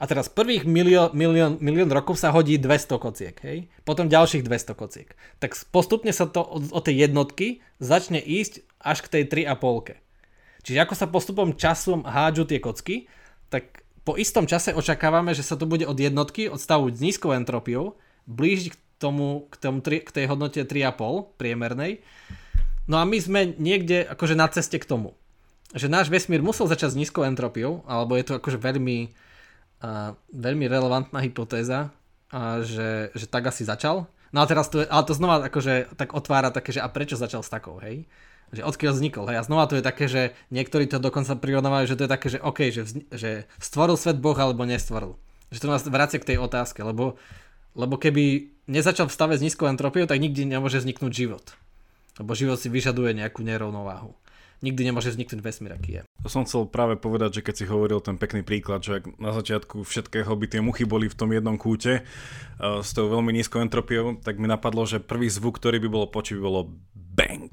A 0.00 0.08
teraz 0.08 0.32
prvých 0.32 0.64
milión, 0.64 1.12
milión, 1.12 1.60
milión 1.60 1.92
rokov 1.92 2.16
sa 2.16 2.32
hodí 2.32 2.56
200 2.56 2.96
kociek, 2.96 3.36
hej? 3.44 3.68
Potom 3.84 4.08
ďalších 4.08 4.40
200 4.48 4.72
kociek. 4.72 5.12
Tak 5.36 5.52
postupne 5.68 6.08
sa 6.08 6.24
to 6.24 6.40
od, 6.40 6.72
od 6.72 6.82
tej 6.88 7.04
jednotky 7.04 7.60
začne 7.84 8.16
ísť 8.16 8.64
až 8.80 9.04
k 9.04 9.20
tej 9.28 9.44
3,5. 9.44 10.00
Čiže 10.64 10.78
ako 10.80 10.94
sa 10.96 11.04
postupom 11.04 11.52
časom 11.52 12.00
hádžu 12.08 12.48
tie 12.48 12.64
kocky, 12.64 13.12
tak 13.52 13.84
po 14.04 14.16
istom 14.16 14.48
čase 14.48 14.72
očakávame, 14.72 15.36
že 15.36 15.44
sa 15.44 15.54
to 15.54 15.68
bude 15.68 15.84
od 15.84 15.96
jednotky, 15.96 16.48
od 16.48 16.60
stavu 16.60 16.88
s 16.88 17.00
nízkou 17.00 17.36
entropiou, 17.36 18.00
blížiť 18.24 18.72
k, 18.72 18.76
tomu, 18.96 19.48
k, 19.52 19.54
tomu, 19.60 19.80
k 19.80 20.10
tej 20.10 20.24
hodnote 20.28 20.64
3,5 20.64 21.36
priemernej. 21.36 22.00
No 22.88 22.98
a 22.98 23.04
my 23.04 23.18
sme 23.20 23.54
niekde 23.60 24.02
akože 24.08 24.34
na 24.34 24.48
ceste 24.50 24.80
k 24.80 24.88
tomu. 24.88 25.14
Že 25.70 25.86
náš 25.86 26.06
vesmír 26.10 26.42
musel 26.42 26.66
začať 26.66 26.96
s 26.96 26.98
nízkou 26.98 27.22
entropiou, 27.22 27.86
alebo 27.86 28.18
je 28.18 28.26
to 28.26 28.42
akože 28.42 28.58
veľmi 28.58 29.14
a 29.80 30.12
veľmi 30.36 30.68
relevantná 30.68 31.24
hypotéza, 31.24 31.88
a 32.28 32.60
že, 32.60 33.10
že 33.16 33.24
tak 33.24 33.48
asi 33.48 33.64
začal. 33.64 34.06
No 34.30 34.44
a 34.44 34.46
teraz 34.46 34.70
to 34.70 34.84
ale 34.86 35.04
to 35.08 35.16
znova 35.16 35.42
akože 35.50 35.96
tak 35.96 36.14
otvára 36.14 36.52
také, 36.54 36.76
že 36.76 36.84
a 36.84 36.88
prečo 36.92 37.18
začal 37.18 37.42
s 37.42 37.50
takou, 37.50 37.80
hej? 37.82 38.06
Že 38.50 38.66
odkiaľ 38.66 38.92
vznikol, 38.98 39.24
hej? 39.30 39.38
A 39.38 39.46
znova 39.46 39.70
to 39.70 39.78
je 39.78 39.84
také, 39.84 40.10
že 40.10 40.34
niektorí 40.50 40.90
to 40.90 40.98
dokonca 40.98 41.38
prirovnávajú, 41.38 41.84
že 41.86 41.96
to 41.98 42.04
je 42.06 42.10
také, 42.10 42.26
že 42.34 42.38
OK, 42.42 42.58
že, 42.74 42.82
vzni, 42.82 43.02
že 43.14 43.30
stvoril 43.62 43.94
svet 43.94 44.18
Boh 44.18 44.34
alebo 44.34 44.66
nestvoril. 44.66 45.14
Že 45.54 45.62
to 45.62 45.70
nás 45.70 45.86
vracia 45.86 46.18
k 46.18 46.34
tej 46.34 46.38
otázke, 46.42 46.82
lebo, 46.82 47.14
lebo 47.78 47.94
keby 47.94 48.50
nezačal 48.66 49.06
v 49.06 49.14
stave 49.14 49.34
s 49.38 49.44
nízkou 49.44 49.70
entropiou, 49.70 50.06
tak 50.10 50.18
nikdy 50.18 50.46
nemôže 50.46 50.82
vzniknúť 50.82 51.12
život. 51.14 51.44
Lebo 52.18 52.34
život 52.34 52.58
si 52.58 52.66
vyžaduje 52.66 53.14
nejakú 53.14 53.46
nerovnováhu 53.46 54.14
nikdy 54.60 54.92
nemôže 54.92 55.12
vzniknúť 55.12 55.40
vesmír, 55.40 55.72
aký 55.72 55.90
je. 56.00 56.02
To 56.24 56.28
som 56.28 56.44
chcel 56.44 56.68
práve 56.68 57.00
povedať, 57.00 57.40
že 57.40 57.44
keď 57.44 57.54
si 57.56 57.64
hovoril 57.68 58.00
ten 58.04 58.20
pekný 58.20 58.44
príklad, 58.44 58.84
že 58.84 59.00
na 59.16 59.32
začiatku 59.32 59.84
všetkého 59.84 60.28
by 60.28 60.46
tie 60.46 60.60
muchy 60.60 60.84
boli 60.84 61.08
v 61.08 61.16
tom 61.16 61.32
jednom 61.32 61.56
kúte 61.56 62.04
uh, 62.04 62.84
s 62.84 62.92
tou 62.92 63.08
veľmi 63.08 63.32
nízkou 63.32 63.64
entropiou, 63.64 64.20
tak 64.20 64.36
mi 64.36 64.46
napadlo, 64.46 64.84
že 64.84 65.00
prvý 65.00 65.32
zvuk, 65.32 65.56
ktorý 65.56 65.80
by 65.80 65.88
bolo 65.88 66.06
počuť, 66.12 66.36
by 66.38 66.44
bolo 66.44 66.62
bang. 67.20 67.52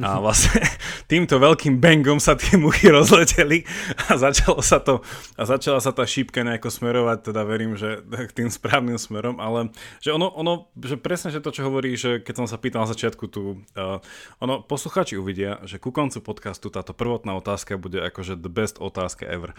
A 0.00 0.16
vlastne 0.20 0.64
týmto 1.04 1.36
veľkým 1.36 1.76
bangom 1.76 2.16
sa 2.16 2.34
tie 2.34 2.56
muchy 2.56 2.88
rozleteli 2.88 3.68
a 4.08 4.16
začalo 4.16 4.64
sa 4.64 4.80
to, 4.80 5.04
a 5.36 5.42
začala 5.44 5.80
sa 5.84 5.92
tá 5.92 6.08
šípka 6.08 6.40
nejako 6.40 6.72
smerovať, 6.72 7.32
teda 7.32 7.42
verím, 7.44 7.76
že 7.76 8.00
k 8.08 8.32
tým 8.32 8.48
správnym 8.48 8.96
smerom, 8.96 9.36
ale 9.36 9.68
že 10.00 10.12
ono, 10.16 10.32
ono 10.32 10.72
že 10.80 10.96
presne, 10.96 11.28
že 11.28 11.44
to, 11.44 11.52
čo 11.52 11.68
hovorí, 11.68 11.92
že 11.94 12.24
keď 12.24 12.44
som 12.44 12.46
sa 12.48 12.56
pýtal 12.56 12.88
na 12.88 12.90
začiatku 12.90 13.24
tu, 13.28 13.60
uh, 13.76 14.00
ono, 14.40 14.64
posluchači 14.64 15.18
uvidia, 15.20 15.60
že 15.68 15.76
ku 15.76 15.92
koncu 15.92 16.22
podcastu 16.24 16.72
táto 16.72 16.96
prvotná 16.96 17.36
otázka 17.36 17.76
bude 17.76 18.00
akože 18.00 18.38
the 18.38 18.50
best 18.50 18.80
otázka 18.80 19.28
ever. 19.28 19.52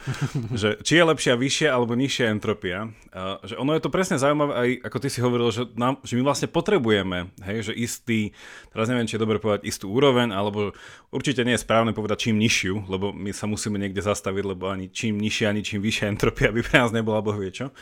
že 0.59 0.79
či 0.81 0.97
je 0.97 1.03
lepšia 1.03 1.35
vyššia 1.35 1.69
alebo 1.69 1.93
nižšia 1.93 2.31
entropia. 2.31 2.89
Uh, 3.11 3.37
že 3.43 3.59
ono 3.59 3.75
je 3.75 3.83
to 3.83 3.91
presne 3.91 4.17
zaujímavé 4.17 4.53
aj, 4.55 4.69
ako 4.87 4.97
ty 5.03 5.07
si 5.11 5.19
hovoril, 5.19 5.49
že, 5.51 5.67
nám, 5.75 5.99
že 6.01 6.15
my 6.15 6.23
vlastne 6.23 6.47
potrebujeme, 6.47 7.29
hej, 7.43 7.71
že 7.71 7.73
istý, 7.75 8.31
teraz 8.71 8.87
neviem, 8.87 9.05
či 9.05 9.18
je 9.19 9.23
dobre 9.27 9.43
povedať 9.43 9.67
istú 9.67 9.91
úroveň, 9.91 10.31
alebo 10.31 10.71
určite 11.11 11.43
nie 11.43 11.59
je 11.59 11.63
správne 11.67 11.91
povedať 11.91 12.31
čím 12.31 12.39
nižšiu, 12.39 12.87
lebo 12.87 13.11
my 13.11 13.35
sa 13.35 13.51
musíme 13.51 13.75
niekde 13.75 13.99
zastaviť, 13.99 14.55
lebo 14.55 14.71
ani 14.71 14.87
čím 14.87 15.19
nižšia, 15.19 15.51
ani 15.51 15.61
čím 15.67 15.83
vyššia 15.83 16.07
entropia 16.07 16.55
by 16.55 16.63
pre 16.63 16.79
nás 16.79 16.95
nebola 16.95 17.19
boh 17.19 17.35
vie 17.35 17.51
čo. 17.51 17.75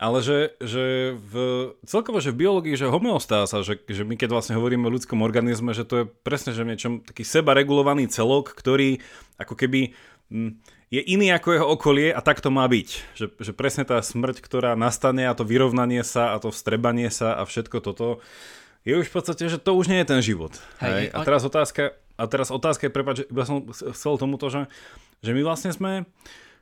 Ale 0.00 0.24
že, 0.24 0.56
že 0.56 1.12
v, 1.12 1.34
celkovo, 1.84 2.16
že 2.24 2.32
v 2.32 2.48
biológii, 2.48 2.80
že 2.80 2.88
homeostáza, 2.88 3.60
že, 3.60 3.76
že 3.84 4.08
my 4.08 4.16
keď 4.16 4.32
vlastne 4.32 4.56
hovoríme 4.56 4.88
o 4.88 4.94
ľudskom 4.94 5.20
organizme, 5.20 5.76
že 5.76 5.84
to 5.84 5.94
je 6.00 6.04
presne, 6.24 6.56
že 6.56 6.64
niečom 6.64 7.04
taký 7.04 7.28
seba 7.28 7.52
regulovaný 7.52 8.08
celok, 8.08 8.56
ktorý 8.56 9.04
ako 9.36 9.52
keby 9.52 9.92
hm, 10.32 10.56
je 10.92 11.00
iný 11.00 11.32
ako 11.32 11.48
jeho 11.56 11.66
okolie 11.72 12.08
a 12.12 12.20
tak 12.20 12.44
to 12.44 12.52
má 12.52 12.68
byť. 12.68 12.88
Že, 13.16 13.26
že 13.40 13.52
presne 13.56 13.84
tá 13.88 13.96
smrť, 14.00 14.44
ktorá 14.44 14.76
nastane 14.76 15.24
a 15.24 15.32
to 15.32 15.44
vyrovnanie 15.44 16.04
sa 16.04 16.32
a 16.32 16.40
to 16.40 16.52
vstrebanie 16.52 17.08
sa 17.08 17.36
a 17.36 17.48
všetko 17.48 17.80
toto, 17.80 18.20
je 18.82 18.94
už 18.98 19.06
v 19.06 19.14
podstate, 19.14 19.46
že 19.46 19.58
to 19.62 19.78
už 19.78 19.86
nie 19.86 20.02
je 20.02 20.10
ten 20.10 20.20
život. 20.20 20.58
Hej. 20.82 20.90
Hej. 20.90 21.04
A 21.14 21.18
teraz 21.22 21.42
otázka, 21.46 21.94
a 22.18 22.22
teraz 22.26 22.48
otázka 22.50 22.88
je, 22.88 22.94
prepáč, 22.94 23.16
iba 23.26 23.46
som 23.46 23.62
chcel 23.70 24.18
tomuto, 24.18 24.50
že, 24.50 24.66
že 25.22 25.30
my 25.30 25.42
vlastne 25.46 25.70
sme, 25.70 26.06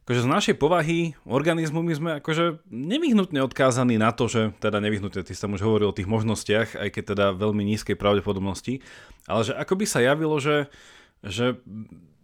akože 0.05 0.27
z 0.27 0.29
našej 0.29 0.57
povahy 0.59 1.15
organizmu 1.23 1.87
my 1.87 1.95
sme 1.95 2.11
akože 2.19 2.67
nevyhnutne 2.67 3.41
odkázaní 3.47 3.95
na 3.95 4.11
to, 4.11 4.27
že 4.27 4.51
teda 4.59 4.83
nevyhnutne, 4.83 5.23
ty 5.23 5.33
som 5.39 5.55
už 5.55 5.63
hovoril 5.63 5.93
o 5.93 5.97
tých 5.97 6.11
možnostiach, 6.11 6.77
aj 6.77 6.89
keď 6.91 7.05
teda 7.15 7.27
veľmi 7.37 7.63
nízkej 7.63 7.95
pravdepodobnosti, 7.95 8.83
ale 9.31 9.41
že 9.47 9.53
ako 9.55 9.79
by 9.79 9.87
sa 9.87 10.03
javilo, 10.03 10.37
že, 10.43 10.67
že, 11.23 11.61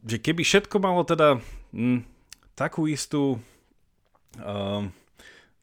že 0.02 0.16
keby 0.18 0.42
všetko 0.42 0.76
malo 0.82 1.06
teda 1.06 1.38
hm, 1.70 2.02
takú 2.58 2.90
istú 2.90 3.38
uh, 4.40 4.82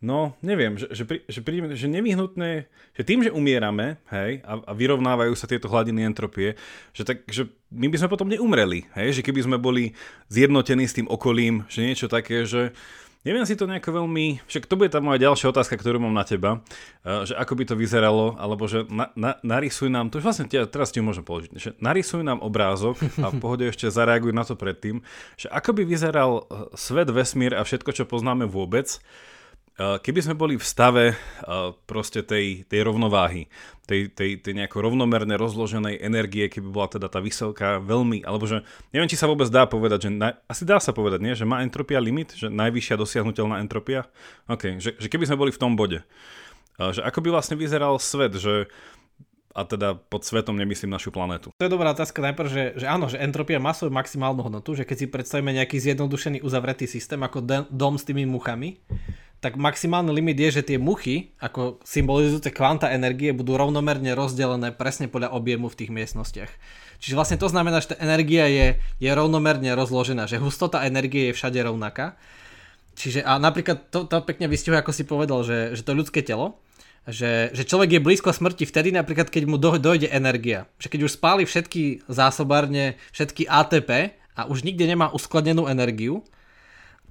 No, 0.03 0.35
neviem, 0.43 0.75
že, 0.75 0.91
že, 0.91 1.07
že, 1.07 1.39
prídeme, 1.39 1.79
že 1.79 1.87
nevyhnutné, 1.87 2.67
že 2.91 3.03
tým, 3.07 3.23
že 3.23 3.31
umierame, 3.31 4.03
hej, 4.11 4.43
a, 4.43 4.59
a 4.59 4.71
vyrovnávajú 4.75 5.31
sa 5.31 5.47
tieto 5.47 5.71
hladiny 5.71 6.03
entropie, 6.03 6.59
že, 6.91 7.07
tak, 7.07 7.23
že 7.31 7.47
my 7.71 7.87
by 7.87 7.95
sme 8.03 8.11
potom 8.11 8.27
neumreli, 8.27 8.83
hej, 8.99 9.15
že 9.15 9.21
keby 9.23 9.47
sme 9.47 9.55
boli 9.55 9.95
zjednotení 10.27 10.83
s 10.83 10.99
tým 10.99 11.07
okolím, 11.07 11.63
že 11.71 11.87
niečo 11.87 12.11
také, 12.11 12.43
že 12.43 12.75
neviem 13.23 13.47
si 13.47 13.55
to 13.55 13.63
nejako 13.63 14.03
veľmi, 14.03 14.43
však 14.43 14.67
to 14.67 14.75
bude 14.75 14.91
tá 14.91 14.99
moja 14.99 15.23
ďalšia 15.23 15.55
otázka, 15.55 15.79
ktorú 15.79 16.03
mám 16.03 16.11
na 16.11 16.27
teba, 16.27 16.59
uh, 16.59 17.23
že 17.23 17.39
ako 17.39 17.55
by 17.55 17.63
to 17.71 17.79
vyzeralo, 17.79 18.35
alebo 18.35 18.67
že 18.67 18.83
na, 18.91 19.07
na, 19.15 19.39
narysuj 19.39 19.87
nám, 19.87 20.11
to 20.11 20.19
už 20.19 20.27
vlastne 20.27 20.51
tia, 20.51 20.67
teraz 20.67 20.91
ti 20.91 20.99
môžem 20.99 21.23
položiť, 21.23 21.51
že 21.55 21.79
narysuj 21.79 22.27
nám 22.27 22.43
obrázok 22.43 22.99
a 23.23 23.31
v 23.31 23.39
pohode 23.39 23.71
ešte 23.71 23.87
zareaguj 23.87 24.35
na 24.35 24.43
to 24.43 24.59
predtým, 24.59 24.99
že 25.39 25.47
ako 25.47 25.79
by 25.79 25.87
vyzeral 25.87 26.43
uh, 26.43 26.67
svet, 26.75 27.07
vesmír 27.07 27.55
a 27.55 27.63
všetko, 27.63 27.95
čo 27.95 28.03
poznáme 28.03 28.43
vôbec, 28.43 28.99
Eh, 28.99 29.31
keby 29.77 30.19
sme 30.21 30.35
boli 30.37 30.53
v 30.53 30.65
stave 30.65 31.05
eh, 31.09 31.17
proste 31.89 32.21
tej, 32.21 32.61
tej 32.69 32.85
rovnováhy, 32.85 33.49
tej, 33.89 34.13
tej, 34.13 34.37
tej 34.37 34.53
nejako 34.53 34.85
rovnomerne 34.85 35.33
rozloženej 35.33 35.97
energie, 35.97 36.45
keby 36.45 36.69
bola 36.69 36.87
teda 36.93 37.09
tá 37.09 37.17
vysoká 37.17 37.81
veľmi, 37.81 38.21
alebo 38.21 38.45
že 38.45 38.61
neviem, 38.93 39.09
či 39.09 39.17
sa 39.17 39.25
vôbec 39.25 39.49
dá 39.49 39.65
povedať, 39.65 40.07
že 40.07 40.09
na, 40.13 40.37
asi 40.45 40.61
dá 40.61 40.77
sa 40.77 40.93
povedať, 40.93 41.25
nie? 41.25 41.33
že 41.33 41.49
má 41.49 41.65
entropia 41.65 41.97
limit, 41.97 42.37
že 42.37 42.53
najvyššia 42.53 42.95
dosiahnutelná 43.01 43.57
entropia, 43.65 44.05
OK, 44.45 44.77
že, 44.77 44.93
že 44.93 45.07
keby 45.09 45.25
sme 45.25 45.41
boli 45.41 45.49
v 45.49 45.61
tom 45.61 45.73
bode, 45.73 46.05
eh, 46.05 46.91
že 46.93 47.01
ako 47.01 47.25
by 47.25 47.29
vlastne 47.33 47.57
vyzeral 47.57 47.97
svet, 47.97 48.37
že 48.37 48.69
a 49.53 49.61
teda 49.69 49.93
pod 50.09 50.25
svetom 50.25 50.57
nemyslím 50.57 50.89
našu 50.89 51.13
planetu. 51.13 51.53
To 51.53 51.65
je 51.65 51.69
dobrá 51.69 51.93
otázka 51.93 52.25
najprv, 52.25 52.49
že, 52.49 52.63
že 52.73 52.85
áno, 52.89 53.05
že 53.05 53.21
entropia 53.21 53.61
má 53.61 53.69
svoju 53.69 53.93
maximálnu 53.93 54.41
hodnotu, 54.41 54.73
že 54.73 54.81
keď 54.81 54.97
si 54.97 55.05
predstavíme 55.05 55.53
nejaký 55.53 55.77
zjednodušený 55.77 56.41
uzavretý 56.41 56.89
systém 56.89 57.21
ako 57.21 57.45
dom 57.69 57.93
s 57.93 58.01
tými 58.01 58.25
muchami, 58.25 58.81
tak 59.43 59.59
maximálny 59.59 60.07
limit 60.15 60.39
je, 60.39 60.63
že 60.63 60.63
tie 60.63 60.79
muchy, 60.79 61.35
ako 61.43 61.83
symbolizujúce 61.83 62.55
kvanta 62.55 62.87
energie, 62.95 63.35
budú 63.35 63.59
rovnomerne 63.59 64.15
rozdelené 64.15 64.71
presne 64.71 65.11
podľa 65.11 65.35
objemu 65.35 65.67
v 65.67 65.83
tých 65.83 65.91
miestnostiach. 65.91 66.51
Čiže 67.03 67.19
vlastne 67.19 67.35
to 67.35 67.51
znamená, 67.51 67.83
že 67.83 67.91
tá 67.91 67.99
energia 67.99 68.47
je, 68.47 68.79
je 69.03 69.11
rovnomerne 69.11 69.75
rozložená, 69.75 70.31
že 70.31 70.39
hustota 70.39 70.87
energie 70.87 71.27
je 71.27 71.35
všade 71.35 71.59
rovnaká. 71.59 72.15
Čiže 72.95 73.27
a 73.27 73.35
napríklad 73.35 73.91
to, 73.91 74.07
to 74.07 74.23
pekne 74.23 74.47
vystihuje, 74.47 74.79
ako 74.79 74.95
si 74.95 75.03
povedal, 75.03 75.43
že, 75.43 75.75
že 75.75 75.83
to 75.83 75.91
ľudské 75.91 76.23
telo, 76.23 76.63
že, 77.03 77.51
že 77.51 77.67
človek 77.67 77.99
je 77.99 78.05
blízko 78.05 78.31
smrti 78.31 78.63
vtedy 78.63 78.95
napríklad, 78.95 79.27
keď 79.27 79.43
mu 79.43 79.59
dojde 79.59 80.07
energia. 80.07 80.71
Že 80.79 80.87
keď 80.95 80.99
už 81.03 81.11
spáli 81.19 81.43
všetky 81.43 82.07
zásobárne, 82.07 82.95
všetky 83.11 83.51
ATP 83.51 84.15
a 84.39 84.47
už 84.47 84.63
nikde 84.63 84.87
nemá 84.87 85.11
uskladnenú 85.11 85.67
energiu, 85.67 86.23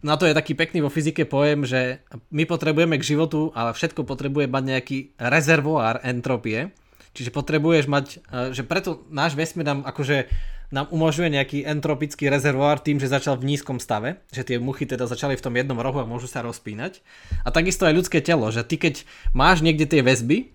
na 0.02 0.18
to 0.18 0.26
je 0.26 0.34
taký 0.34 0.58
pekný 0.58 0.82
vo 0.82 0.90
fyzike 0.90 1.22
pojem, 1.24 1.62
že 1.62 2.02
my 2.34 2.42
potrebujeme 2.44 2.98
k 2.98 3.08
životu, 3.14 3.54
ale 3.54 3.70
všetko 3.70 4.02
potrebuje 4.02 4.50
mať 4.50 4.64
nejaký 4.66 4.98
rezervoár 5.16 6.02
entropie. 6.02 6.74
Čiže 7.14 7.30
potrebuješ 7.30 7.86
mať, 7.86 8.06
e, 8.10 8.16
že 8.50 8.66
preto 8.66 9.06
náš 9.08 9.38
vesmír 9.38 9.62
nám 9.62 9.86
akože 9.86 10.26
nám 10.72 10.88
umožňuje 10.88 11.30
nejaký 11.36 11.58
entropický 11.68 12.32
rezervoár 12.32 12.80
tým, 12.80 12.96
že 12.96 13.12
začal 13.12 13.36
v 13.36 13.52
nízkom 13.52 13.76
stave, 13.76 14.24
že 14.32 14.40
tie 14.40 14.56
muchy 14.56 14.88
teda 14.88 15.04
začali 15.04 15.36
v 15.36 15.44
tom 15.44 15.52
jednom 15.52 15.76
rohu 15.76 16.00
a 16.00 16.08
môžu 16.08 16.32
sa 16.32 16.40
rozpínať. 16.40 17.04
A 17.44 17.52
takisto 17.52 17.84
aj 17.84 17.92
ľudské 17.92 18.24
telo, 18.24 18.48
že 18.48 18.64
ty 18.64 18.80
keď 18.80 19.04
máš 19.36 19.60
niekde 19.60 19.84
tie 19.84 20.00
väzby, 20.00 20.48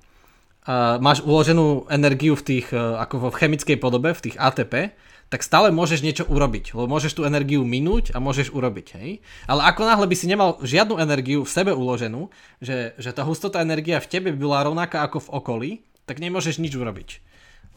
a 0.67 0.99
máš 0.99 1.23
uloženú 1.23 1.87
energiu 1.87 2.35
v 2.35 2.43
tých, 2.43 2.67
e, 2.73 2.75
ako 2.75 3.15
vo 3.23 3.29
chemickej 3.31 3.79
podobe, 3.79 4.11
v 4.11 4.23
tých 4.27 4.35
ATP, 4.35 4.91
tak 5.27 5.43
stále 5.43 5.75
môžeš 5.75 5.99
niečo 6.03 6.23
urobiť, 6.23 6.71
lebo 6.71 6.87
môžeš 6.87 7.19
tú 7.19 7.27
energiu 7.27 7.67
minúť 7.67 8.15
a 8.15 8.23
môžeš 8.23 8.55
urobiť, 8.55 8.87
hej. 8.95 9.19
Ale 9.43 9.67
ako 9.67 9.83
náhle 9.83 10.07
by 10.07 10.15
si 10.15 10.25
nemal 10.31 10.55
žiadnu 10.63 10.95
energiu 11.03 11.43
v 11.43 11.51
sebe 11.51 11.75
uloženú, 11.75 12.31
že, 12.63 12.95
že 12.95 13.11
tá 13.11 13.27
hustota 13.27 13.59
energia 13.59 13.99
v 13.99 14.07
tebe 14.07 14.31
by 14.31 14.39
bola 14.39 14.63
rovnaká 14.63 15.03
ako 15.03 15.27
v 15.27 15.31
okolí, 15.35 15.71
tak 16.07 16.23
nemôžeš 16.23 16.63
nič 16.63 16.71
urobiť. 16.79 17.09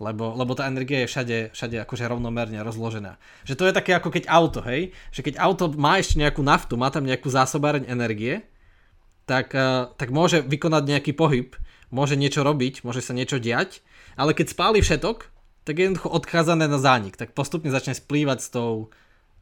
Lebo, 0.00 0.32
lebo 0.32 0.56
tá 0.56 0.64
energia 0.64 1.04
je 1.04 1.10
všade, 1.12 1.38
všade 1.52 1.76
akože 1.84 2.08
rovnomerne 2.08 2.64
rozložená. 2.64 3.20
Že 3.44 3.54
to 3.58 3.64
je 3.68 3.76
také 3.76 3.92
ako 3.92 4.08
keď 4.08 4.24
auto, 4.32 4.64
hej? 4.64 4.96
Že 5.12 5.20
keď 5.28 5.34
auto 5.42 5.68
má 5.76 6.00
ešte 6.00 6.16
nejakú 6.16 6.40
naftu, 6.40 6.80
má 6.80 6.88
tam 6.88 7.04
nejakú 7.04 7.28
zásobáreň 7.28 7.84
energie, 7.84 8.46
tak, 9.28 9.52
uh, 9.52 9.92
tak 10.00 10.08
môže 10.08 10.40
vykonať 10.40 10.82
nejaký 10.88 11.12
pohyb, 11.12 11.52
môže 11.92 12.16
niečo 12.16 12.46
robiť, 12.46 12.86
môže 12.86 13.04
sa 13.04 13.12
niečo 13.12 13.36
diať, 13.36 13.84
ale 14.16 14.32
keď 14.32 14.56
spáli 14.56 14.80
všetok, 14.80 15.39
tak 15.70 15.78
je 15.78 15.86
jednoducho 15.86 16.10
odkázané 16.10 16.66
na 16.66 16.82
zánik, 16.82 17.14
tak 17.14 17.30
postupne 17.30 17.70
začne 17.70 17.94
splývať 17.94 18.42
s, 18.42 18.48
tou, 18.50 18.90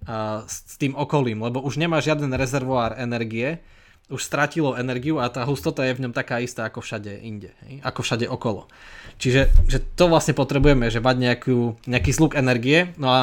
uh, 0.05 0.45
s 0.45 0.77
tým 0.77 0.93
okolím, 0.93 1.41
lebo 1.41 1.65
už 1.65 1.81
nemá 1.81 2.05
žiaden 2.05 2.29
rezervoár 2.37 3.01
energie, 3.01 3.65
už 4.13 4.21
stratilo 4.21 4.77
energiu 4.77 5.25
a 5.25 5.33
tá 5.33 5.49
hustota 5.49 5.89
je 5.89 5.97
v 5.97 6.05
ňom 6.05 6.13
taká 6.13 6.45
istá 6.45 6.69
ako 6.69 6.85
všade 6.85 7.17
inde, 7.25 7.57
hej? 7.65 7.81
ako 7.81 8.05
všade 8.05 8.29
okolo. 8.29 8.69
Čiže 9.17 9.49
že 9.73 9.81
to 9.97 10.13
vlastne 10.13 10.37
potrebujeme, 10.37 10.93
že 10.93 11.01
mať 11.01 11.17
nejakú, 11.17 11.81
nejaký 11.89 12.13
sluk 12.13 12.37
energie, 12.37 12.93
no 13.01 13.09
a 13.09 13.21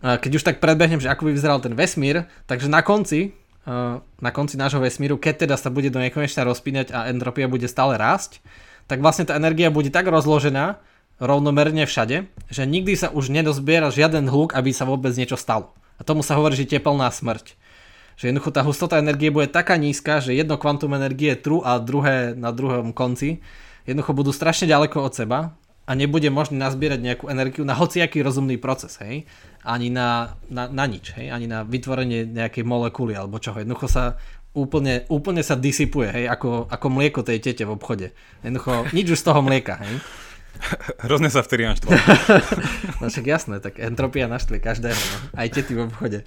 keď 0.00 0.30
už 0.38 0.46
tak 0.46 0.62
predbehnem, 0.62 1.02
že 1.02 1.10
ako 1.10 1.28
by 1.28 1.30
vyzeral 1.34 1.58
ten 1.58 1.74
vesmír, 1.74 2.30
takže 2.46 2.70
na 2.70 2.80
konci, 2.80 3.34
na 4.22 4.30
konci 4.30 4.54
nášho 4.54 4.80
vesmíru, 4.80 5.18
keď 5.18 5.46
teda 5.46 5.58
sa 5.58 5.68
bude 5.68 5.92
do 5.92 5.98
nekonečna 5.98 6.46
rozpínať 6.46 6.94
a 6.94 7.10
entropia 7.12 7.50
bude 7.50 7.66
stále 7.68 7.98
rásť, 8.00 8.38
tak 8.88 9.04
vlastne 9.04 9.28
tá 9.28 9.36
energia 9.36 9.68
bude 9.68 9.92
tak 9.92 10.08
rozložená, 10.08 10.80
rovnomerne 11.20 11.84
všade, 11.84 12.26
že 12.48 12.62
nikdy 12.64 12.96
sa 12.96 13.12
už 13.12 13.28
nedozbiera 13.28 13.92
žiaden 13.92 14.26
hluk, 14.26 14.56
aby 14.56 14.72
sa 14.72 14.88
vôbec 14.88 15.12
niečo 15.14 15.36
stalo. 15.36 15.76
A 16.00 16.02
tomu 16.02 16.24
sa 16.24 16.34
hovorí, 16.40 16.56
že 16.56 16.64
teplná 16.66 17.12
smrť. 17.12 17.54
Že 18.16 18.32
jednoducho 18.32 18.50
tá 18.56 18.64
hustota 18.64 18.96
energie 18.96 19.28
bude 19.28 19.52
taká 19.52 19.76
nízka, 19.76 20.24
že 20.24 20.32
jedno 20.32 20.56
kvantum 20.56 20.96
energie 20.96 21.36
tru 21.36 21.60
a 21.60 21.76
druhé 21.76 22.32
na 22.32 22.50
druhom 22.52 22.96
konci 22.96 23.44
jednoducho 23.88 24.12
budú 24.16 24.30
strašne 24.32 24.68
ďaleko 24.68 25.00
od 25.00 25.12
seba 25.12 25.38
a 25.88 25.92
nebude 25.96 26.28
možné 26.30 26.60
nazbierať 26.60 27.00
nejakú 27.00 27.24
energiu 27.32 27.64
na 27.66 27.74
hociaký 27.74 28.22
rozumný 28.22 28.60
proces, 28.60 29.00
hej? 29.02 29.26
Ani 29.66 29.90
na, 29.90 30.38
na, 30.46 30.68
na 30.70 30.84
nič, 30.86 31.16
hej? 31.18 31.32
Ani 31.32 31.50
na 31.50 31.66
vytvorenie 31.66 32.28
nejakej 32.28 32.64
molekuly 32.64 33.16
alebo 33.16 33.42
čoho. 33.42 33.58
Jednoducho 33.58 33.88
sa 33.90 34.14
úplne, 34.54 35.08
úplne 35.10 35.42
sa 35.42 35.58
disipuje, 35.58 36.12
hej? 36.12 36.24
Ako, 36.30 36.70
ako 36.70 36.86
mlieko 36.92 37.20
tej 37.26 37.42
tete 37.42 37.66
v 37.66 37.74
obchode. 37.74 38.14
Jednoducho 38.44 38.92
nič 38.94 39.16
už 39.16 39.18
z 39.18 39.26
toho 39.26 39.40
mlieka, 39.42 39.80
hej? 39.82 39.94
Hrozne 41.06 41.30
sa 41.32 41.40
vtedy 41.44 41.66
naštval. 41.66 41.96
no 43.00 43.06
však 43.08 43.26
jasné, 43.26 43.56
tak 43.58 43.80
entropia 43.80 44.28
naštve 44.28 44.60
každého, 44.60 44.96
no. 44.96 45.16
aj 45.36 45.48
tety 45.50 45.72
v 45.76 45.84
obchode. 45.88 46.18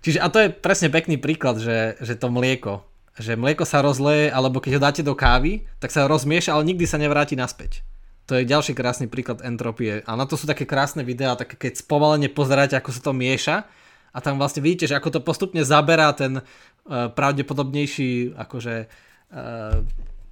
Čiže 0.00 0.18
a 0.20 0.26
to 0.32 0.38
je 0.40 0.48
presne 0.48 0.88
pekný 0.88 1.20
príklad, 1.20 1.60
že, 1.60 2.00
že 2.00 2.16
to 2.16 2.32
mlieko, 2.32 2.84
že 3.20 3.36
mlieko 3.36 3.68
sa 3.68 3.84
rozleje, 3.84 4.32
alebo 4.32 4.64
keď 4.64 4.80
ho 4.80 4.84
dáte 4.84 5.02
do 5.04 5.12
kávy, 5.12 5.68
tak 5.76 5.92
sa 5.92 6.08
rozmieša, 6.08 6.56
ale 6.56 6.68
nikdy 6.72 6.88
sa 6.88 6.96
nevráti 6.96 7.36
naspäť. 7.36 7.84
To 8.30 8.38
je 8.38 8.46
ďalší 8.46 8.78
krásny 8.78 9.10
príklad 9.10 9.42
entropie. 9.42 10.06
A 10.06 10.14
na 10.14 10.24
to 10.24 10.38
sú 10.38 10.46
také 10.46 10.62
krásne 10.62 11.02
videá, 11.02 11.34
také 11.34 11.58
keď 11.58 11.82
spomalene 11.82 12.30
pozeráte, 12.30 12.78
ako 12.78 12.90
sa 12.94 13.02
to 13.02 13.12
mieša 13.12 13.66
a 14.14 14.18
tam 14.22 14.38
vlastne 14.38 14.62
vidíte, 14.62 14.90
že 14.90 14.96
ako 14.96 15.18
to 15.18 15.20
postupne 15.22 15.62
zaberá 15.66 16.14
ten 16.14 16.38
uh, 16.38 17.10
pravdepodobnejší 17.10 18.38
akože 18.38 18.86
uh, 18.86 19.82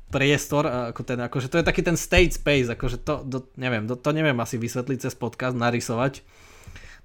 priestor, 0.08 0.64
ako 0.92 1.04
ten, 1.04 1.20
akože 1.20 1.52
to 1.52 1.60
je 1.60 1.64
taký 1.64 1.84
ten 1.84 1.96
state 1.96 2.32
space, 2.32 2.72
akože 2.72 3.04
to, 3.04 3.20
to 3.28 3.38
neviem, 3.60 3.84
to, 3.84 3.94
to 3.96 4.10
neviem 4.16 4.36
asi 4.40 4.56
vysvetliť 4.56 4.98
cez 5.04 5.14
podcast, 5.14 5.52
narysovať. 5.56 6.24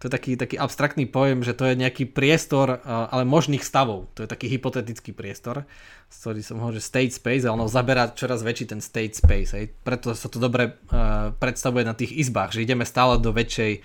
To 0.02 0.12
je 0.12 0.20
taký, 0.20 0.32
taký 0.36 0.60
abstraktný 0.60 1.08
pojem, 1.08 1.48
že 1.48 1.56
to 1.56 1.64
je 1.64 1.80
nejaký 1.80 2.12
priestor, 2.12 2.84
ale 2.84 3.24
možných 3.24 3.64
stavov. 3.64 4.12
To 4.20 4.28
je 4.28 4.28
taký 4.28 4.52
hypotetický 4.52 5.16
priestor, 5.16 5.64
ktorý 6.12 6.44
som 6.44 6.60
hovoril, 6.60 6.84
že 6.84 6.92
state 6.92 7.16
space, 7.16 7.48
a 7.48 7.56
ono 7.56 7.72
zaberá 7.72 8.12
čoraz 8.12 8.44
väčší 8.44 8.76
ten 8.76 8.84
state 8.84 9.16
space. 9.16 9.56
Hej. 9.56 9.72
Preto 9.80 10.12
sa 10.12 10.28
to 10.28 10.44
dobre 10.44 10.76
uh, 10.76 11.32
predstavuje 11.40 11.88
na 11.88 11.96
tých 11.96 12.20
izbách, 12.20 12.52
že 12.52 12.68
ideme 12.68 12.84
stále 12.84 13.16
do 13.16 13.32
väčšej 13.32 13.80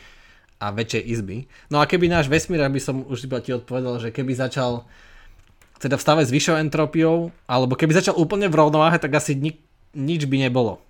a 0.59 0.75
väčšej 0.75 1.03
izby. 1.07 1.47
No 1.71 1.79
a 1.79 1.87
keby 1.87 2.11
náš 2.11 2.27
vesmír, 2.27 2.67
aby 2.67 2.83
som 2.83 3.07
už 3.07 3.31
iba 3.31 3.39
ti 3.39 3.55
odpovedal, 3.55 4.03
že 4.03 4.11
keby 4.11 4.35
začal 4.35 4.91
teda 5.79 5.97
v 5.97 6.05
stave 6.05 6.23
s 6.27 6.35
vyššou 6.35 6.59
entropiou, 6.59 7.31
alebo 7.47 7.79
keby 7.79 7.95
začal 7.95 8.19
úplne 8.19 8.51
v 8.51 8.59
rovnováhe, 8.59 8.99
tak 8.99 9.15
asi 9.15 9.39
ni- 9.39 9.63
nič 9.95 10.27
by 10.27 10.51
nebolo. 10.51 10.83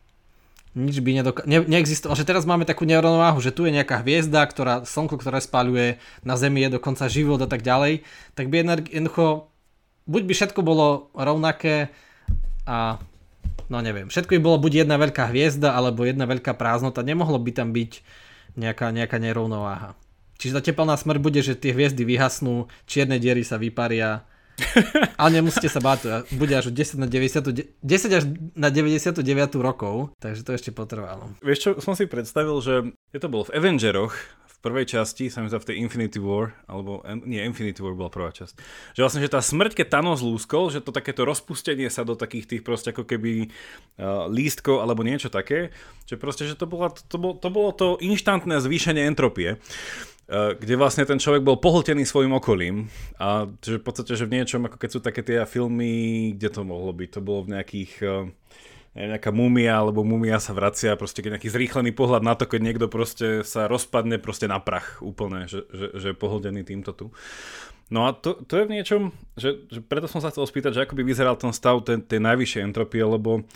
Nič 0.76 1.00
by 1.00 1.10
nedok- 1.20 1.44
ne- 1.48 1.64
neexistovalo. 1.64 2.16
Že 2.16 2.28
teraz 2.28 2.44
máme 2.44 2.68
takú 2.68 2.84
nerovnováhu, 2.88 3.40
že 3.40 3.52
tu 3.52 3.64
je 3.68 3.72
nejaká 3.72 4.00
hviezda, 4.04 4.44
ktorá, 4.44 4.84
slnko, 4.84 5.20
ktoré 5.20 5.40
spaluje, 5.40 6.00
na 6.24 6.36
Zemi 6.36 6.64
je 6.64 6.76
dokonca 6.80 7.08
život 7.08 7.40
a 7.40 7.48
tak 7.48 7.64
ďalej, 7.64 8.04
tak 8.36 8.48
by 8.52 8.64
jednoducho, 8.64 9.48
buď 10.08 10.22
by 10.24 10.32
všetko 10.32 10.60
bolo 10.64 11.12
rovnaké 11.16 11.92
a 12.68 13.00
no 13.68 13.80
neviem, 13.84 14.08
všetko 14.08 14.36
by 14.36 14.40
bolo 14.40 14.56
buď 14.60 14.84
jedna 14.84 14.96
veľká 14.96 15.28
hviezda, 15.32 15.76
alebo 15.76 16.04
jedna 16.04 16.24
veľká 16.24 16.56
prázdnota, 16.56 17.04
nemohlo 17.04 17.36
by 17.36 17.52
tam 17.52 17.72
byť 17.72 18.00
nejaká, 18.56 18.92
nejaká 18.92 19.20
nerovnováha. 19.20 19.92
Čiže 20.38 20.56
tá 20.56 20.60
teplná 20.62 20.94
smrť 20.94 21.18
bude, 21.18 21.40
že 21.42 21.58
tie 21.58 21.74
hviezdy 21.74 22.06
vyhasnú, 22.06 22.70
čierne 22.86 23.18
diery 23.18 23.42
sa 23.42 23.58
vyparia, 23.58 24.22
ale 25.20 25.30
nemusíte 25.38 25.70
sa 25.70 25.78
báť, 25.78 26.26
bude 26.34 26.54
až 26.54 26.70
10 26.74 26.98
na 26.98 27.06
90, 27.06 27.82
10 27.82 28.18
až 28.18 28.24
na 28.58 28.68
99 28.70 29.22
rokov, 29.58 30.10
takže 30.18 30.42
to 30.42 30.50
ešte 30.54 30.70
potrvalo. 30.74 31.30
Vieš 31.42 31.58
čo, 31.58 31.70
som 31.78 31.94
si 31.94 32.10
predstavil, 32.10 32.58
že 32.60 32.74
je 33.14 33.20
to 33.22 33.30
bolo 33.30 33.46
v 33.46 33.54
Avengeroch, 33.54 34.14
v 34.58 34.66
prvej 34.66 34.90
časti, 34.90 35.30
sa 35.30 35.38
mi 35.38 35.46
v 35.46 35.62
tej 35.62 35.78
Infinity 35.78 36.18
War, 36.18 36.50
alebo 36.66 37.06
nie, 37.22 37.38
Infinity 37.46 37.78
War 37.78 37.94
bola 37.94 38.10
prvá 38.10 38.34
časť, 38.34 38.58
že 38.90 39.00
vlastne, 39.06 39.22
že 39.22 39.30
tá 39.30 39.38
smrť, 39.38 39.78
keď 39.78 39.86
Thanos 39.86 40.18
lúskol, 40.18 40.74
že 40.74 40.82
to 40.82 40.90
takéto 40.90 41.22
rozpustenie 41.22 41.86
sa 41.86 42.02
do 42.02 42.18
takých 42.18 42.50
tých 42.50 42.62
proste 42.66 42.90
ako 42.90 43.06
keby 43.06 43.54
uh, 44.02 44.26
lístkov 44.26 44.82
alebo 44.82 45.06
niečo 45.06 45.30
také, 45.30 45.70
že 46.10 46.18
proste, 46.18 46.50
že 46.50 46.58
to, 46.58 46.66
bola, 46.66 46.90
to, 46.90 47.16
bolo, 47.22 47.38
to 47.38 47.48
bolo 47.54 47.70
to 47.70 47.88
inštantné 48.02 48.58
zvýšenie 48.58 49.06
entropie 49.06 49.62
kde 50.28 50.74
vlastne 50.76 51.08
ten 51.08 51.16
človek 51.16 51.40
bol 51.40 51.56
pohltený 51.56 52.04
svojim 52.04 52.36
okolím 52.36 52.92
a 53.16 53.48
že 53.64 53.80
v 53.80 53.84
podstate, 53.84 54.12
že 54.12 54.28
v 54.28 54.36
niečom, 54.36 54.60
ako 54.68 54.76
keď 54.76 54.90
sú 54.92 55.00
také 55.00 55.24
tie 55.24 55.40
filmy, 55.48 56.36
kde 56.36 56.52
to 56.52 56.62
mohlo 56.68 56.92
byť, 56.92 57.08
to 57.16 57.20
bolo 57.24 57.48
v 57.48 57.56
nejakých 57.56 57.92
nejaká 59.06 59.30
mumia, 59.30 59.78
alebo 59.78 60.02
mumia 60.02 60.42
sa 60.42 60.50
vracia, 60.56 60.98
proste 60.98 61.22
keď 61.22 61.38
nejaký 61.38 61.50
zrýchlený 61.54 61.94
pohľad 61.94 62.26
na 62.26 62.34
to, 62.34 62.50
keď 62.50 62.60
niekto 62.60 62.86
proste 62.90 63.46
sa 63.46 63.70
rozpadne 63.70 64.18
proste 64.18 64.50
na 64.50 64.58
prach 64.58 64.98
úplne, 65.04 65.46
že, 65.46 65.62
že, 65.70 65.86
že 65.94 66.06
je 66.12 66.16
pohldený 66.18 66.66
týmto 66.66 66.90
tu. 66.96 67.06
No 67.88 68.04
a 68.04 68.12
to, 68.12 68.36
to 68.44 68.58
je 68.58 68.66
v 68.68 68.74
niečom, 68.74 69.02
že, 69.38 69.64
že 69.72 69.80
preto 69.80 70.10
som 70.10 70.20
sa 70.20 70.28
chcel 70.28 70.44
spýtať, 70.44 70.72
že 70.76 70.82
ako 70.84 70.98
by 70.98 71.02
vyzeral 71.06 71.38
ten 71.40 71.54
stav 71.56 71.80
tej, 71.86 72.04
tej 72.04 72.20
najvyššej 72.20 72.66
entropie, 72.68 73.00
lebo 73.00 73.48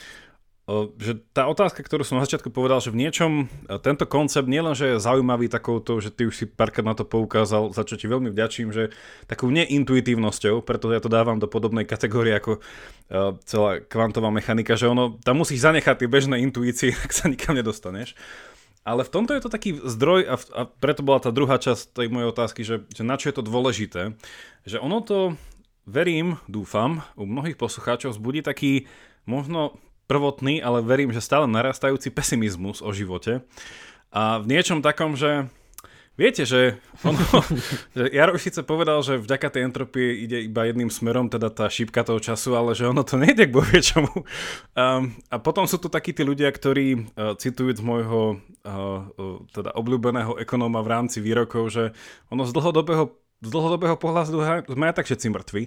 že 1.03 1.19
tá 1.35 1.51
otázka, 1.51 1.83
ktorú 1.83 2.07
som 2.07 2.23
na 2.23 2.25
začiatku 2.25 2.55
povedal, 2.55 2.79
že 2.79 2.95
v 2.95 3.03
niečom 3.03 3.51
tento 3.83 4.07
koncept 4.07 4.47
nielen, 4.47 4.79
že 4.79 4.95
je 4.95 5.03
zaujímavý 5.03 5.51
takouto, 5.51 5.99
že 5.99 6.15
ty 6.15 6.31
už 6.31 6.35
si 6.39 6.47
párkrát 6.47 6.87
na 6.87 6.95
to 6.95 7.03
poukázal, 7.03 7.75
za 7.75 7.83
čo 7.83 7.99
ti 7.99 8.07
veľmi 8.07 8.31
vďačím, 8.31 8.71
že 8.71 8.95
takou 9.27 9.51
neintuitívnosťou, 9.51 10.63
preto 10.63 10.95
ja 10.95 11.03
to 11.03 11.11
dávam 11.11 11.43
do 11.43 11.51
podobnej 11.51 11.83
kategórie 11.83 12.39
ako 12.39 12.63
celá 13.43 13.83
kvantová 13.83 14.31
mechanika, 14.31 14.79
že 14.79 14.87
ono, 14.87 15.19
tam 15.21 15.43
musíš 15.43 15.67
zanechať 15.67 16.07
tie 16.07 16.09
bežné 16.09 16.39
intuície, 16.39 16.95
ak 17.05 17.11
sa 17.11 17.27
nikam 17.27 17.59
nedostaneš. 17.59 18.15
Ale 18.83 19.07
v 19.07 19.15
tomto 19.15 19.31
je 19.35 19.43
to 19.43 19.51
taký 19.51 19.79
zdroj 19.79 20.27
a, 20.27 20.35
a 20.59 20.63
preto 20.67 21.07
bola 21.07 21.23
tá 21.23 21.31
druhá 21.31 21.55
časť 21.59 21.95
tej 21.95 22.09
mojej 22.11 22.31
otázky, 22.35 22.67
že, 22.67 22.83
že 22.91 23.07
na 23.07 23.15
čo 23.15 23.31
je 23.31 23.39
to 23.39 23.47
dôležité, 23.47 24.19
že 24.67 24.83
ono 24.83 24.99
to, 25.03 25.39
verím, 25.87 26.43
dúfam, 26.51 27.07
u 27.15 27.23
mnohých 27.23 27.55
poslucháčov 27.55 28.19
zbudí 28.19 28.43
taký 28.43 28.91
možno 29.23 29.79
prvotný, 30.07 30.63
ale 30.63 30.85
verím, 30.85 31.11
že 31.15 31.25
stále 31.25 31.51
narastajúci 31.51 32.13
pesimizmus 32.13 32.81
o 32.81 32.91
živote. 32.91 33.45
A 34.13 34.43
v 34.43 34.47
niečom 34.49 34.85
takom, 34.85 35.17
že 35.17 35.49
Viete, 36.13 36.45
že, 36.45 36.77
ono, 37.09 37.17
že 37.97 38.05
Jaro 38.13 38.37
síce 38.37 38.61
povedal, 38.61 39.01
že 39.01 39.17
vďaka 39.17 39.49
tej 39.49 39.63
entropii 39.65 40.29
ide 40.29 40.45
iba 40.45 40.69
jedným 40.69 40.93
smerom, 40.93 41.33
teda 41.33 41.49
tá 41.49 41.65
šípka 41.73 42.05
toho 42.05 42.21
času, 42.21 42.53
ale 42.53 42.77
že 42.77 42.85
ono 42.85 43.01
to 43.01 43.17
nejde 43.17 43.49
k 43.49 43.81
čomu. 43.81 44.13
Um, 44.77 45.17
a 45.33 45.41
potom 45.41 45.65
sú 45.65 45.81
tu 45.81 45.89
takí 45.89 46.13
tí 46.13 46.21
ľudia, 46.21 46.53
ktorí, 46.53 47.17
uh, 47.17 47.33
citujúc 47.41 47.81
môjho 47.81 48.37
uh, 48.37 49.09
uh, 49.09 49.41
teda 49.57 49.73
obľúbeného 49.73 50.37
ekonóma 50.37 50.85
v 50.85 50.93
rámci 50.93 51.25
výrokov, 51.25 51.73
že 51.73 51.97
ono 52.29 52.45
z 52.45 52.53
dlhodobého 52.53 53.17
z 53.43 53.51
dlhodobého 53.51 53.99
pohľadu 53.99 54.39
sme 54.71 54.87
aj 54.87 55.03
tak 55.03 55.07
všetci 55.11 55.27
mŕtvi. 55.35 55.63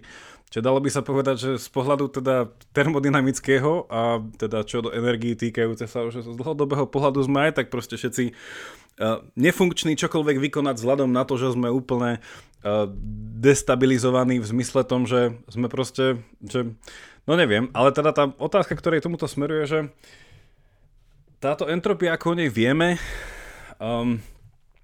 Čiže 0.56 0.72
dalo 0.72 0.80
by 0.80 0.88
sa 0.88 1.04
povedať, 1.04 1.36
že 1.36 1.52
z 1.60 1.68
pohľadu 1.68 2.16
teda 2.16 2.48
termodynamického 2.72 3.92
a 3.92 4.24
teda 4.40 4.64
čo 4.64 4.80
do 4.80 4.96
energii 4.96 5.36
týkajúce 5.36 5.84
sa, 5.84 6.08
že 6.08 6.24
z 6.24 6.32
dlhodobého 6.32 6.88
pohľadu 6.88 7.20
sme 7.28 7.52
aj 7.52 7.60
tak 7.60 7.68
proste 7.68 8.00
všetci 8.00 8.32
uh, 8.32 9.20
nefunkční 9.36 10.00
čokoľvek 10.00 10.40
vykonať 10.40 10.80
vzhľadom 10.80 11.12
na 11.12 11.28
to, 11.28 11.36
že 11.36 11.60
sme 11.60 11.68
úplne 11.68 12.24
uh, 12.64 12.88
destabilizovaní 13.36 14.40
v 14.40 14.48
zmysle 14.48 14.88
tom, 14.88 15.04
že 15.04 15.36
sme 15.52 15.68
proste, 15.68 16.24
že, 16.40 16.72
no 17.28 17.36
neviem, 17.36 17.68
ale 17.76 17.92
teda 17.92 18.16
tá 18.16 18.32
otázka, 18.40 18.80
ktorej 18.80 19.04
tomuto 19.04 19.28
smeruje, 19.28 19.68
že 19.68 19.80
táto 21.44 21.68
entropia, 21.68 22.16
ako 22.16 22.32
o 22.32 22.38
nej 22.40 22.48
vieme, 22.48 22.96
um, 23.76 24.24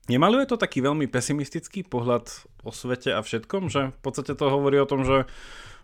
Nemaluje 0.09 0.49
to 0.49 0.57
taký 0.57 0.81
veľmi 0.81 1.05
pesimistický 1.05 1.85
pohľad 1.85 2.25
o 2.65 2.73
svete 2.73 3.13
a 3.13 3.21
všetkom, 3.21 3.69
že 3.69 3.93
v 3.93 3.99
podstate 4.01 4.33
to 4.33 4.45
hovorí 4.49 4.81
o 4.81 4.89
tom, 4.89 5.05
že 5.05 5.29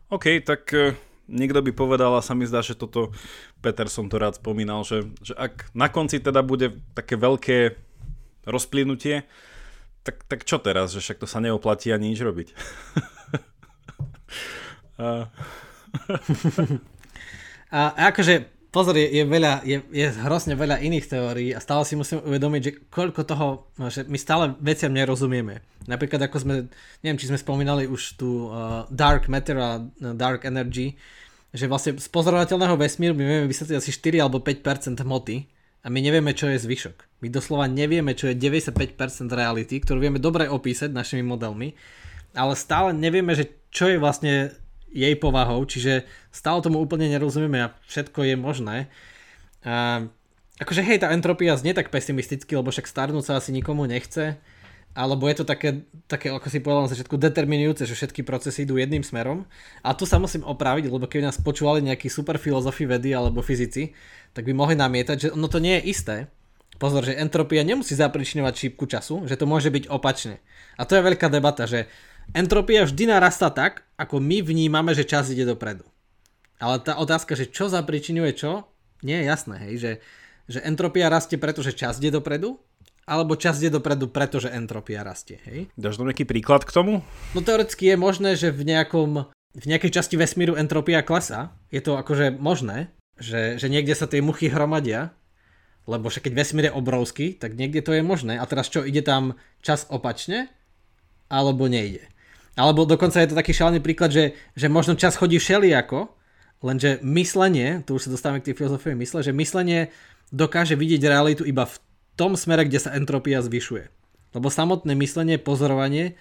OK, 0.10 0.42
tak 0.42 0.74
e, 0.74 0.98
niekto 1.30 1.62
by 1.62 1.72
povedal 1.76 2.18
a 2.18 2.26
sa 2.26 2.34
mi 2.34 2.50
zdá, 2.50 2.66
že 2.66 2.74
toto 2.74 3.14
Peter 3.62 3.86
som 3.86 4.10
to 4.10 4.18
rád 4.18 4.42
spomínal, 4.42 4.82
že, 4.82 5.06
že 5.22 5.38
ak 5.38 5.70
na 5.78 5.92
konci 5.94 6.18
teda 6.18 6.42
bude 6.42 6.82
také 6.98 7.14
veľké 7.14 7.78
rozplynutie, 8.50 9.28
tak, 10.02 10.26
tak 10.26 10.48
čo 10.48 10.58
teraz, 10.58 10.96
že 10.96 11.04
však 11.04 11.22
to 11.22 11.28
sa 11.30 11.38
neoplatí 11.38 11.94
ani 11.94 12.16
nič 12.16 12.24
robiť. 12.24 12.48
a... 14.98 15.30
a 17.70 17.80
akože 18.10 18.57
pozor, 18.78 18.94
je, 18.94 19.10
je, 19.10 19.26
veľa, 19.26 19.66
je, 19.66 19.82
je 19.90 20.08
hrozne 20.22 20.54
veľa 20.54 20.78
iných 20.86 21.10
teórií 21.10 21.50
a 21.50 21.58
stále 21.58 21.82
si 21.82 21.98
musím 21.98 22.22
uvedomiť, 22.22 22.62
že 22.62 22.72
koľko 22.94 23.22
toho, 23.26 23.48
že 23.90 24.06
my 24.06 24.18
stále 24.22 24.54
veciam 24.62 24.94
nerozumieme. 24.94 25.66
Napríklad 25.90 26.30
ako 26.30 26.38
sme, 26.38 26.54
neviem, 27.02 27.18
či 27.18 27.34
sme 27.34 27.42
spomínali 27.42 27.90
už 27.90 28.22
tu 28.22 28.54
uh, 28.54 28.86
dark 28.94 29.26
matter 29.26 29.58
a 29.58 29.82
uh, 29.82 30.14
dark 30.14 30.46
energy, 30.46 30.94
že 31.50 31.66
vlastne 31.66 31.98
z 31.98 32.06
pozorovateľného 32.14 32.78
vesmíru 32.78 33.18
my 33.18 33.26
vieme 33.26 33.50
vysvetliť 33.50 33.78
asi 33.82 33.90
4 33.90 34.22
alebo 34.22 34.38
5% 34.46 35.02
hmoty 35.02 35.50
a 35.82 35.88
my 35.90 35.98
nevieme, 35.98 36.38
čo 36.38 36.52
je 36.52 36.62
zvyšok. 36.62 37.26
My 37.26 37.34
doslova 37.34 37.66
nevieme, 37.66 38.14
čo 38.14 38.30
je 38.30 38.38
95% 38.38 38.94
reality, 39.34 39.82
ktorú 39.82 39.98
vieme 39.98 40.22
dobre 40.22 40.46
opísať 40.46 40.94
našimi 40.94 41.26
modelmi, 41.26 41.74
ale 42.38 42.54
stále 42.54 42.94
nevieme, 42.94 43.34
že 43.34 43.50
čo 43.74 43.90
je 43.90 43.98
vlastne 43.98 44.54
jej 44.92 45.14
povahou, 45.20 45.64
čiže 45.68 46.08
stále 46.32 46.64
tomu 46.64 46.80
úplne 46.80 47.12
nerozumieme 47.12 47.60
a 47.60 47.74
všetko 47.88 48.20
je 48.28 48.36
možné. 48.40 48.78
A, 49.64 50.08
akože 50.60 50.82
hej, 50.84 51.04
tá 51.04 51.12
entropia 51.12 51.60
znie 51.60 51.76
tak 51.76 51.92
pesimisticky, 51.92 52.56
lebo 52.56 52.72
však 52.72 52.88
starnúť 52.88 53.24
sa 53.24 53.34
asi 53.40 53.52
nikomu 53.52 53.84
nechce, 53.86 54.40
alebo 54.98 55.30
je 55.30 55.38
to 55.38 55.46
také, 55.46 55.86
také 56.10 56.34
ako 56.34 56.50
si 56.50 56.58
povedal 56.58 56.90
na 56.90 56.92
začiatku, 56.92 57.22
determinujúce, 57.22 57.86
že 57.86 57.94
všetky 57.94 58.26
procesy 58.26 58.66
idú 58.66 58.82
jedným 58.82 59.06
smerom. 59.06 59.46
A 59.86 59.94
tu 59.94 60.10
sa 60.10 60.18
musím 60.18 60.42
opraviť, 60.42 60.90
lebo 60.90 61.06
keď 61.06 61.30
nás 61.30 61.38
počúvali 61.38 61.86
nejakí 61.86 62.10
super 62.10 62.42
filozofi 62.42 62.90
vedy 62.90 63.14
alebo 63.14 63.46
fyzici, 63.46 63.94
tak 64.34 64.50
by 64.50 64.58
mohli 64.58 64.74
namietať, 64.74 65.18
že 65.22 65.30
ono 65.38 65.46
to 65.46 65.62
nie 65.62 65.78
je 65.78 65.94
isté. 65.94 66.16
Pozor, 66.82 67.06
že 67.06 67.14
entropia 67.14 67.62
nemusí 67.62 67.94
zapričiňovať 67.94 68.54
šípku 68.58 68.90
času, 68.90 69.30
že 69.30 69.38
to 69.38 69.46
môže 69.46 69.70
byť 69.70 69.86
opačne. 69.86 70.42
A 70.82 70.86
to 70.90 70.98
je 70.98 71.06
veľká 71.06 71.30
debata, 71.30 71.70
že 71.70 71.86
entropia 72.34 72.84
vždy 72.84 73.12
narastá 73.12 73.52
tak, 73.54 73.88
ako 73.96 74.20
my 74.20 74.44
vnímame, 74.44 74.92
že 74.96 75.08
čas 75.08 75.32
ide 75.32 75.48
dopredu. 75.48 75.86
Ale 76.58 76.82
tá 76.82 76.98
otázka, 76.98 77.38
že 77.38 77.48
čo 77.48 77.70
zapričinuje 77.70 78.34
čo, 78.34 78.66
nie 79.06 79.22
je 79.22 79.26
jasné, 79.30 79.56
hej, 79.70 79.76
že, 79.78 79.92
že 80.50 80.60
entropia 80.66 81.12
rastie 81.12 81.38
preto, 81.38 81.62
že 81.62 81.78
čas 81.78 82.02
ide 82.02 82.18
dopredu, 82.18 82.58
alebo 83.08 83.40
čas 83.40 83.62
ide 83.62 83.72
dopredu, 83.72 84.10
pretože 84.12 84.52
entropia 84.52 85.06
rastie, 85.06 85.40
hej. 85.48 85.72
Dáš 85.80 86.02
nám 86.02 86.12
nejaký 86.12 86.26
príklad 86.28 86.66
k 86.68 86.74
tomu? 86.74 87.06
No 87.32 87.40
teoreticky 87.40 87.94
je 87.94 87.98
možné, 87.98 88.36
že 88.36 88.52
v 88.52 88.68
nejakom, 88.68 89.30
v 89.56 89.66
nejakej 89.70 89.96
časti 89.96 90.20
vesmíru 90.20 90.60
entropia 90.60 91.06
klesá. 91.06 91.56
Je 91.72 91.80
to 91.80 91.96
akože 91.96 92.36
možné, 92.36 92.92
že, 93.16 93.56
že 93.62 93.72
niekde 93.72 93.96
sa 93.96 94.10
tie 94.10 94.20
muchy 94.20 94.52
hromadia, 94.52 95.16
lebo 95.88 96.12
však 96.12 96.28
keď 96.28 96.34
vesmír 96.36 96.66
je 96.68 96.76
obrovský, 96.76 97.28
tak 97.32 97.56
niekde 97.56 97.80
to 97.80 97.96
je 97.96 98.04
možné. 98.04 98.36
A 98.36 98.44
teraz 98.44 98.68
čo, 98.68 98.84
ide 98.84 99.00
tam 99.00 99.40
čas 99.64 99.88
opačne? 99.88 100.52
Alebo 101.32 101.72
nejde? 101.72 102.12
Alebo 102.58 102.90
dokonca 102.90 103.22
je 103.22 103.30
to 103.30 103.38
taký 103.38 103.54
šalený 103.54 103.86
príklad, 103.86 104.10
že, 104.10 104.34
že 104.58 104.66
možno 104.66 104.98
čas 104.98 105.14
chodí 105.14 105.38
všelijako, 105.38 106.10
lenže 106.66 106.98
myslenie, 107.06 107.86
tu 107.86 108.02
už 108.02 108.10
sa 108.10 108.14
dostávame 108.18 108.42
k 108.42 108.50
tej 108.52 108.58
filozofii 108.58 108.98
mysle, 108.98 109.22
že 109.22 109.30
myslenie 109.30 109.94
dokáže 110.34 110.74
vidieť 110.74 111.06
realitu 111.06 111.46
iba 111.46 111.70
v 111.70 111.78
tom 112.18 112.34
smere, 112.34 112.66
kde 112.66 112.82
sa 112.82 112.98
entropia 112.98 113.46
zvyšuje. 113.46 113.94
Lebo 114.34 114.50
samotné 114.50 114.98
myslenie, 114.98 115.38
pozorovanie 115.38 116.18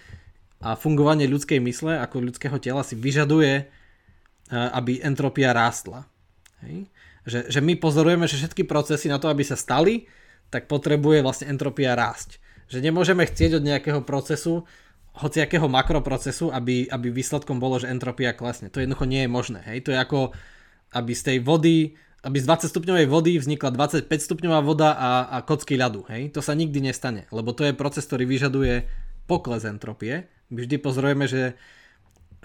a 0.61 0.77
fungovanie 0.77 1.25
ľudskej 1.25 1.57
mysle 1.65 1.97
ako 1.97 2.29
ľudského 2.29 2.57
tela 2.61 2.85
si 2.85 2.93
vyžaduje, 2.93 3.53
eh, 3.61 3.67
aby 4.53 5.01
entropia 5.01 5.57
rástla. 5.57 6.05
Hej? 6.61 6.85
Že, 7.27 7.39
že 7.49 7.59
my 7.59 7.73
pozorujeme, 7.81 8.29
že 8.29 8.39
všetky 8.39 8.63
procesy 8.63 9.09
na 9.09 9.17
to, 9.17 9.27
aby 9.27 9.41
sa 9.43 9.59
stali, 9.59 10.07
tak 10.47 10.71
potrebuje 10.71 11.25
vlastne 11.25 11.51
entropia 11.51 11.97
rásť. 11.97 12.39
Že 12.71 12.87
nemôžeme 12.87 13.27
chcieť 13.27 13.59
od 13.59 13.67
nejakého 13.67 13.99
procesu, 14.05 14.63
hociakého 15.17 15.65
makroprocesu, 15.65 16.53
aby, 16.53 16.85
aby 16.87 17.09
výsledkom 17.09 17.57
bolo, 17.57 17.81
že 17.81 17.89
entropia 17.89 18.37
klesne. 18.37 18.69
To 18.69 18.77
jednoducho 18.77 19.09
nie 19.09 19.25
je 19.25 19.29
možné. 19.29 19.59
Hej? 19.65 19.89
To 19.89 19.91
je 19.91 19.97
ako, 19.97 20.19
aby 20.93 21.11
z 21.17 21.23
tej 21.33 21.37
vody, 21.41 21.97
aby 22.21 22.37
z 22.37 22.45
20 22.45 22.69
stupňovej 22.69 23.07
vody 23.09 23.41
vznikla 23.41 23.73
25 23.73 24.05
stupňová 24.05 24.59
voda 24.61 24.93
a, 24.93 25.11
a 25.33 25.37
kocky 25.41 25.73
ľadu. 25.73 26.05
Hej? 26.13 26.37
To 26.37 26.41
sa 26.45 26.53
nikdy 26.53 26.85
nestane, 26.85 27.25
lebo 27.33 27.51
to 27.57 27.65
je 27.65 27.73
proces, 27.73 28.05
ktorý 28.05 28.29
vyžaduje 28.29 28.85
pokles 29.25 29.65
entropie. 29.65 30.29
My 30.53 30.63
vždy 30.63 30.77
pozorujeme, 30.79 31.25
že, 31.25 31.57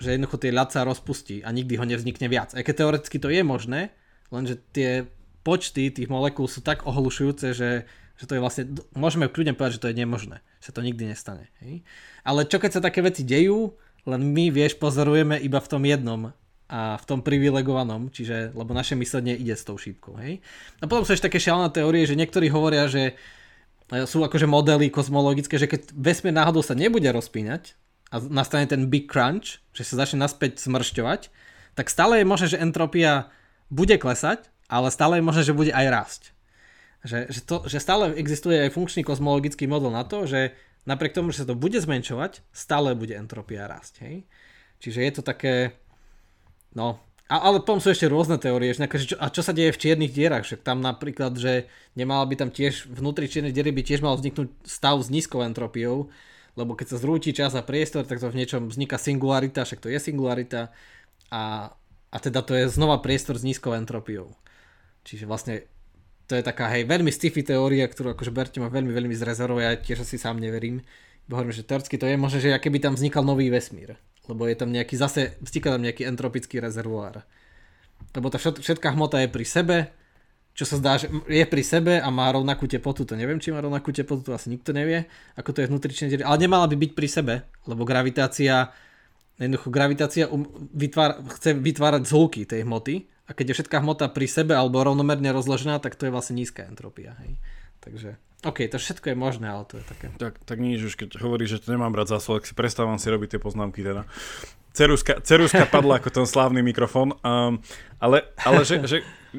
že 0.00 0.16
jednoducho 0.16 0.40
tie 0.40 0.50
ľad 0.50 0.72
sa 0.72 0.88
rozpustí 0.88 1.44
a 1.44 1.52
nikdy 1.52 1.76
ho 1.76 1.84
nevznikne 1.84 2.26
viac. 2.26 2.56
Aj 2.56 2.64
keď 2.64 2.74
teoreticky 2.82 3.20
to 3.20 3.28
je 3.28 3.44
možné, 3.44 3.92
lenže 4.32 4.58
tie 4.72 5.06
počty 5.44 5.92
tých 5.92 6.08
molekúl 6.08 6.48
sú 6.48 6.64
tak 6.64 6.88
ohlušujúce, 6.88 7.52
že, 7.54 7.86
že 8.22 8.30
to 8.30 8.38
je 8.38 8.44
vlastne, 8.44 8.70
môžeme 8.94 9.26
kľudne 9.26 9.58
povedať, 9.58 9.82
že 9.82 9.82
to 9.82 9.90
je 9.90 9.98
nemožné, 9.98 10.46
že 10.62 10.70
to 10.70 10.78
nikdy 10.78 11.10
nestane. 11.10 11.50
Hej? 11.58 11.82
Ale 12.22 12.46
čo 12.46 12.62
keď 12.62 12.78
sa 12.78 12.84
také 12.86 13.02
veci 13.02 13.26
dejú, 13.26 13.74
len 14.06 14.22
my, 14.30 14.54
vieš, 14.54 14.78
pozorujeme 14.78 15.42
iba 15.42 15.58
v 15.58 15.70
tom 15.70 15.82
jednom 15.82 16.30
a 16.70 17.02
v 17.02 17.04
tom 17.04 17.18
privilegovanom, 17.18 18.14
čiže, 18.14 18.54
lebo 18.54 18.70
naše 18.70 18.94
myslenie 18.94 19.34
ide 19.34 19.58
s 19.58 19.66
tou 19.66 19.74
šípkou, 19.74 20.22
hej. 20.22 20.38
A 20.78 20.86
potom 20.86 21.02
sú 21.02 21.18
ešte 21.18 21.26
také 21.26 21.42
šialené 21.42 21.74
teórie, 21.74 22.06
že 22.06 22.14
niektorí 22.14 22.46
hovoria, 22.46 22.86
že 22.86 23.18
e, 23.90 24.06
sú 24.06 24.22
akože 24.22 24.46
modely 24.46 24.86
kozmologické, 24.88 25.58
že 25.58 25.66
keď 25.66 25.90
vesmír 25.90 26.30
náhodou 26.30 26.62
sa 26.62 26.78
nebude 26.78 27.10
rozpínať 27.10 27.74
a 28.14 28.22
nastane 28.22 28.70
ten 28.70 28.86
big 28.86 29.10
crunch, 29.10 29.58
že 29.74 29.82
sa 29.82 29.98
začne 30.06 30.22
naspäť 30.22 30.62
smršťovať, 30.62 31.28
tak 31.74 31.90
stále 31.90 32.22
je 32.22 32.30
možné, 32.30 32.46
že 32.54 32.62
entropia 32.62 33.34
bude 33.66 33.98
klesať, 33.98 34.46
ale 34.70 34.94
stále 34.94 35.18
je 35.18 35.26
možné, 35.26 35.42
že 35.42 35.58
bude 35.58 35.74
aj 35.74 35.86
rásť. 35.90 36.22
Že, 37.03 37.18
že, 37.34 37.40
to, 37.42 37.57
že 37.66 37.82
stále 37.82 38.14
existuje 38.14 38.62
aj 38.62 38.74
funkčný 38.78 39.03
kozmologický 39.03 39.66
model 39.66 39.90
na 39.90 40.07
to, 40.07 40.22
že 40.22 40.55
napriek 40.86 41.14
tomu, 41.14 41.34
že 41.34 41.42
sa 41.42 41.50
to 41.50 41.59
bude 41.59 41.74
zmenšovať, 41.74 42.46
stále 42.55 42.94
bude 42.94 43.18
entropia 43.18 43.66
rásť. 43.66 43.94
Hej? 44.07 44.16
Čiže 44.78 45.00
je 45.03 45.12
to 45.18 45.22
také, 45.26 45.82
No, 46.72 47.00
a, 47.28 47.36
ale 47.48 47.61
potom 47.61 47.80
sú 47.80 47.92
ešte 47.92 48.09
rôzne 48.09 48.40
teórie, 48.40 48.72
že 48.72 48.88
čo, 48.88 49.16
a 49.20 49.28
čo 49.28 49.44
sa 49.44 49.53
deje 49.53 49.72
v 49.72 49.80
čiernych 49.80 50.12
dierach, 50.12 50.44
že 50.44 50.57
tam 50.57 50.80
napríklad, 50.80 51.36
že 51.36 51.68
nemala 51.96 52.24
by 52.24 52.34
tam 52.36 52.50
tiež, 52.53 52.88
vnútri 52.88 53.28
čiernej 53.28 53.53
diery 53.53 53.72
by 53.72 53.84
tiež 53.84 54.00
mal 54.00 54.16
vzniknúť 54.16 54.48
stav 54.64 55.00
s 55.00 55.12
nízkou 55.12 55.44
entropiou, 55.44 56.09
lebo 56.57 56.76
keď 56.76 56.96
sa 56.96 57.00
zrúti 57.00 57.32
čas 57.32 57.57
a 57.57 57.64
priestor, 57.64 58.05
tak 58.05 58.20
to 58.20 58.28
v 58.28 58.40
niečom 58.40 58.68
vzniká 58.68 58.96
singularita, 59.00 59.64
však 59.64 59.80
to 59.80 59.88
je 59.88 60.00
singularita 60.00 60.72
a, 61.32 61.72
a 62.12 62.16
teda 62.20 62.44
to 62.44 62.57
je 62.57 62.68
znova 62.68 63.00
priestor 63.00 63.36
s 63.36 63.44
nízkou 63.44 63.72
entropiou. 63.76 64.32
Čiže 65.05 65.24
vlastne 65.24 65.64
to 66.26 66.38
je 66.38 66.42
taká, 66.42 66.70
hej, 66.72 66.86
veľmi 66.86 67.10
sci-fi 67.10 67.42
teória, 67.42 67.84
ktorú 67.86 68.14
akože 68.14 68.32
berte 68.32 68.58
ma 68.62 68.70
veľmi, 68.70 68.92
veľmi 68.94 69.14
zrezervuje, 69.16 69.62
ja 69.62 69.74
tiež 69.76 70.06
asi 70.06 70.16
sám 70.16 70.38
neverím. 70.38 70.80
Hovorím, 71.30 71.54
že 71.54 71.64
teoreticky 71.64 71.96
to 71.96 72.06
je 72.06 72.18
možné, 72.18 72.38
že 72.42 72.50
keby 72.58 72.82
tam 72.82 72.98
vznikal 72.98 73.22
nový 73.24 73.48
vesmír 73.48 73.96
lebo 74.30 74.46
je 74.46 74.54
tam 74.54 74.70
nejaký 74.70 74.94
zase, 74.94 75.34
vzniká 75.42 75.74
tam 75.74 75.82
nejaký 75.82 76.06
entropický 76.06 76.62
rezervoár. 76.62 77.26
Lebo 78.14 78.30
tá 78.30 78.38
všetká 78.38 78.94
hmota 78.94 79.18
je 79.22 79.28
pri 79.30 79.46
sebe, 79.46 79.76
čo 80.52 80.68
sa 80.68 80.76
zdá, 80.76 81.00
že 81.00 81.08
je 81.26 81.42
pri 81.48 81.64
sebe 81.64 81.96
a 81.96 82.08
má 82.12 82.28
rovnakú 82.28 82.68
teplotu, 82.68 83.08
to 83.08 83.16
neviem, 83.16 83.40
či 83.40 83.50
má 83.50 83.64
rovnakú 83.64 83.88
teplotu, 83.90 84.30
to 84.30 84.36
asi 84.36 84.52
nikto 84.52 84.76
nevie, 84.76 85.08
ako 85.34 85.50
to 85.56 85.58
je 85.64 85.70
vnútrične, 85.72 86.06
ale 86.22 86.36
nemala 86.36 86.68
by 86.68 86.76
byť 86.76 86.92
pri 86.92 87.08
sebe, 87.08 87.34
lebo 87.64 87.88
gravitácia, 87.88 88.68
jednoducho 89.40 89.72
gravitácia 89.72 90.28
um, 90.28 90.44
vytvár, 90.76 91.24
chce 91.40 91.56
vytvárať 91.56 92.02
zhluky 92.04 92.44
tej 92.44 92.68
hmoty 92.68 93.08
a 93.33 93.37
keď 93.37 93.49
je 93.49 93.57
všetká 93.64 93.80
hmota 93.80 94.12
pri 94.12 94.28
sebe 94.28 94.53
alebo 94.53 94.85
rovnomerne 94.85 95.33
rozložená, 95.33 95.80
tak 95.80 95.97
to 95.97 96.05
je 96.05 96.12
vlastne 96.12 96.37
nízka 96.37 96.68
entropia. 96.68 97.16
Hej. 97.24 97.41
Takže 97.80 98.11
OK, 98.45 98.68
to 98.68 98.76
všetko 98.76 99.14
je 99.14 99.16
možné, 99.16 99.49
ale 99.49 99.64
to 99.64 99.80
je 99.80 99.85
také. 99.89 100.12
Tak, 100.20 100.37
tak 100.45 100.59
nič, 100.61 100.85
už 100.85 100.95
keď 101.01 101.16
hovoríš, 101.16 101.57
že 101.57 101.61
to 101.64 101.72
nemám 101.72 101.97
brať 101.97 102.12
za 102.12 102.18
svoj, 102.20 102.45
si 102.45 102.53
prestávam 102.53 103.01
si 103.01 103.09
robiť 103.09 103.39
tie 103.39 103.41
poznámky 103.41 103.80
teda. 103.80 104.05
Ceruska, 104.76 105.24
ceruska 105.24 105.64
padla 105.64 105.97
ako 106.03 106.11
ten 106.12 106.26
slávny 106.28 106.61
mikrofón, 106.61 107.16
um, 107.22 107.61
ale, 108.03 108.24
ale 108.41 108.66
že, 108.68 108.83
že 108.85 108.99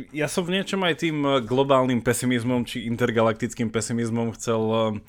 ja 0.09 0.25
som 0.25 0.45
v 0.45 0.57
niečom 0.57 0.81
aj 0.81 0.95
tým 1.05 1.17
globálnym 1.45 2.01
pesimizmom 2.01 2.65
či 2.65 2.85
intergalaktickým 2.89 3.69
pesimizmom 3.69 4.33
chcel 4.39 4.61
um, 4.61 5.03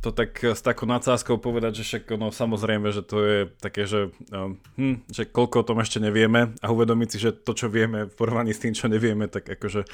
to 0.00 0.10
tak 0.14 0.40
s 0.40 0.64
takou 0.64 0.88
nadsázkou 0.88 1.36
povedať, 1.36 1.82
že 1.82 1.84
však 1.84 2.16
no, 2.16 2.32
samozrejme, 2.32 2.88
že 2.96 3.04
to 3.04 3.16
je 3.20 3.38
také, 3.60 3.84
že, 3.84 4.08
hm, 4.32 5.04
že 5.12 5.28
koľko 5.28 5.60
o 5.60 5.68
tom 5.68 5.78
ešte 5.84 6.00
nevieme 6.00 6.56
a 6.64 6.66
uvedomiť 6.72 7.08
si, 7.12 7.18
že 7.20 7.36
to, 7.36 7.52
čo 7.52 7.68
vieme 7.68 8.08
v 8.08 8.14
porovnaní 8.16 8.56
s 8.56 8.62
tým, 8.64 8.72
čo 8.72 8.88
nevieme, 8.88 9.28
tak 9.28 9.44
akože 9.44 9.84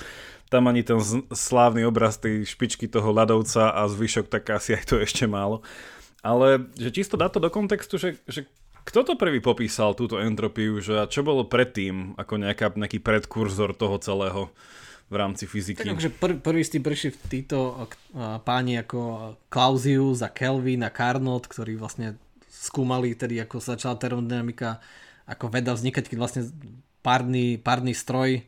tam 0.46 0.70
ani 0.70 0.86
ten 0.86 1.02
slávny 1.34 1.82
obraz 1.82 2.14
tej 2.22 2.46
špičky 2.46 2.86
toho 2.86 3.10
ľadovca 3.10 3.74
a 3.74 3.90
zvyšok, 3.90 4.30
tak 4.30 4.54
asi 4.54 4.78
aj 4.78 4.84
to 4.86 4.96
ešte 5.02 5.26
málo. 5.26 5.66
Ale 6.22 6.70
že 6.78 6.94
čisto 6.94 7.18
dá 7.18 7.26
to 7.26 7.42
do 7.42 7.50
kontextu, 7.50 7.98
že, 7.98 8.22
že 8.30 8.46
kto 8.86 9.02
to 9.02 9.14
prvý 9.18 9.42
popísal 9.42 9.98
túto 9.98 10.22
entropiu, 10.22 10.78
že 10.78 10.94
čo 11.10 11.26
bolo 11.26 11.42
predtým 11.42 12.14
ako 12.14 12.38
nejaká, 12.38 12.70
nejaký 12.78 13.02
predkurzor 13.02 13.74
toho 13.74 13.98
celého? 13.98 14.42
V 15.06 15.14
rámci 15.14 15.46
fyziky. 15.46 15.86
Tak 15.86 15.94
akože 15.94 16.10
pr- 16.18 16.40
prvý 16.42 16.66
ste 16.66 16.82
prišli 16.82 17.14
títo 17.30 17.86
uh, 17.86 18.42
páni 18.42 18.82
ako 18.82 19.34
Clausius 19.46 20.26
a 20.26 20.34
Kelvin 20.34 20.82
a 20.82 20.90
Carnot, 20.90 21.46
ktorí 21.46 21.78
vlastne 21.78 22.18
skúmali 22.50 23.14
tedy, 23.14 23.38
ako 23.38 23.62
začala 23.62 23.94
termodynamika, 23.94 24.82
ako 25.30 25.46
veda 25.46 25.70
vznikať, 25.78 26.10
keď 26.10 26.18
vlastne 26.18 26.42
párny, 27.06 27.54
párny 27.54 27.94
stroj 27.94 28.42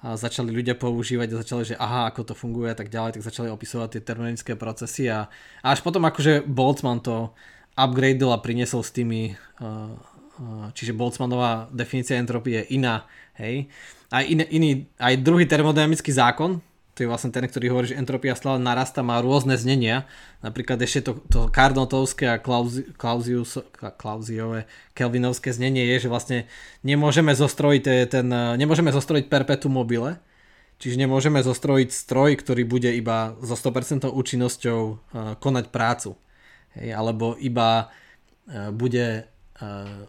a 0.00 0.16
začali 0.16 0.48
ľudia 0.54 0.78
používať 0.78 1.28
a 1.34 1.40
začali, 1.44 1.62
že 1.74 1.76
aha, 1.76 2.08
ako 2.08 2.32
to 2.32 2.34
funguje 2.38 2.72
a 2.72 2.78
tak 2.78 2.88
ďalej, 2.88 3.18
tak 3.18 3.28
začali 3.28 3.52
opisovať 3.52 3.98
tie 3.98 4.02
termodynamické 4.06 4.52
procesy 4.56 5.12
a, 5.12 5.28
a 5.60 5.66
až 5.74 5.84
potom 5.84 6.06
akože 6.08 6.48
Boltzmann 6.48 7.04
to 7.04 7.36
upgradeol 7.76 8.32
a 8.32 8.40
priniesol 8.40 8.80
s 8.80 8.94
tými, 8.94 9.36
uh, 9.60 9.92
uh, 9.92 10.72
čiže 10.72 10.96
Boltzmannová 10.96 11.68
definícia 11.68 12.16
entropie 12.16 12.64
je 12.64 12.80
iná, 12.80 13.04
hej 13.36 13.68
aj, 14.08 14.24
iný, 14.24 14.44
iný, 14.50 14.70
aj 14.96 15.20
druhý 15.20 15.44
termodynamický 15.44 16.12
zákon, 16.12 16.64
to 16.98 17.06
je 17.06 17.12
vlastne 17.14 17.30
ten, 17.30 17.46
ktorý 17.46 17.70
hovorí, 17.70 17.94
že 17.94 18.00
entropia 18.00 18.34
stále 18.34 18.58
narasta, 18.58 19.06
má 19.06 19.22
rôzne 19.22 19.54
znenia. 19.54 20.10
Napríklad 20.42 20.82
ešte 20.82 21.06
to, 21.06 21.12
to 21.30 21.46
Carnotovské 21.46 22.26
a 22.26 22.42
Klausius, 22.42 23.62
Klausiové, 23.94 24.66
Kelvinovské 24.98 25.54
znenie 25.54 25.86
je, 25.94 26.02
že 26.02 26.08
vlastne 26.10 26.38
nemôžeme 26.82 27.30
zostrojiť 27.38 28.10
ten, 28.10 28.26
nemôžeme 28.58 28.90
zostrojiť 28.90 29.30
perpetuum 29.30 29.78
mobile, 29.78 30.18
čiže 30.82 30.98
nemôžeme 30.98 31.38
zostrojiť 31.38 31.94
stroj, 31.94 32.34
ktorý 32.42 32.66
bude 32.66 32.90
iba 32.90 33.38
so 33.46 33.54
100% 33.54 34.10
účinnosťou 34.10 34.80
uh, 34.82 34.98
konať 35.38 35.70
prácu. 35.70 36.18
Hej, 36.74 36.98
alebo 36.98 37.38
iba 37.38 37.94
bude 38.74 39.28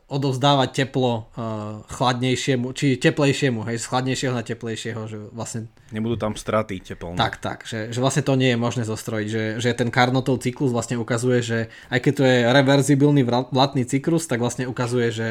odovzdávať 0.05 0.69
teplo 0.85 1.25
uh, 1.33 1.81
chladnejšiemu, 1.89 2.69
či 2.77 3.01
teplejšiemu, 3.01 3.65
hej, 3.65 3.81
z 3.81 3.85
chladnejšieho 3.89 4.33
na 4.37 4.45
teplejšieho, 4.45 5.01
že 5.09 5.17
vlastne... 5.33 5.73
Nebudú 5.89 6.21
tam 6.21 6.37
straty 6.37 6.77
teplné. 6.85 7.17
Tak, 7.17 7.41
tak, 7.41 7.65
že, 7.65 7.89
že 7.89 7.97
vlastne 7.97 8.21
to 8.21 8.37
nie 8.37 8.53
je 8.53 8.61
možné 8.61 8.85
zostrojiť, 8.85 9.27
že, 9.27 9.43
že 9.57 9.73
ten 9.73 9.89
Carnotov 9.89 10.45
cyklus 10.45 10.69
vlastne 10.69 11.01
ukazuje, 11.01 11.41
že 11.41 11.59
aj 11.89 11.99
keď 12.05 12.13
to 12.13 12.23
je 12.29 12.37
reverzibilný 12.45 13.25
vlatný 13.25 13.89
cyklus, 13.89 14.29
tak 14.29 14.37
vlastne 14.37 14.69
ukazuje, 14.69 15.09
že 15.09 15.29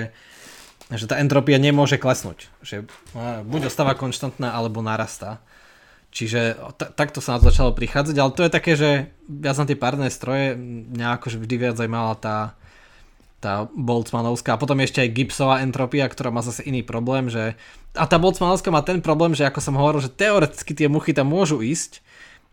že 0.88 1.04
tá 1.04 1.20
entropia 1.20 1.60
nemôže 1.60 2.00
klesnúť. 2.00 2.48
Že 2.64 2.88
uh, 3.12 3.44
buď 3.44 3.68
ostáva 3.68 3.92
konštantná, 3.92 4.56
alebo 4.56 4.80
narastá. 4.80 5.44
Čiže 6.08 6.56
t- 6.80 6.90
takto 6.96 7.20
sa 7.20 7.36
na 7.36 7.44
to 7.44 7.52
začalo 7.52 7.76
prichádzať, 7.76 8.16
ale 8.16 8.32
to 8.32 8.42
je 8.48 8.50
také, 8.50 8.72
že 8.72 8.90
ja 9.28 9.52
som 9.52 9.68
tie 9.68 9.76
párne 9.76 10.08
stroje, 10.08 10.56
mňa 10.56 11.20
akože 11.20 11.36
vždy 11.36 11.54
viac 11.60 11.76
zaujímala 11.76 12.16
tá, 12.16 12.57
tá 13.38 13.70
Boltzmanovská 13.70 14.58
a 14.58 14.60
potom 14.60 14.82
ešte 14.82 14.98
aj 14.98 15.14
Gibbsová 15.14 15.62
entropia, 15.62 16.10
ktorá 16.10 16.34
má 16.34 16.42
zase 16.42 16.66
iný 16.66 16.82
problém, 16.82 17.30
že 17.30 17.54
a 17.94 18.04
tá 18.10 18.18
Boltzmanovská 18.18 18.74
má 18.74 18.82
ten 18.82 18.98
problém, 18.98 19.34
že 19.34 19.46
ako 19.46 19.62
som 19.62 19.78
hovoril, 19.78 20.02
že 20.02 20.10
teoreticky 20.10 20.74
tie 20.74 20.90
muchy 20.90 21.14
tam 21.14 21.30
môžu 21.30 21.62
ísť 21.62 22.02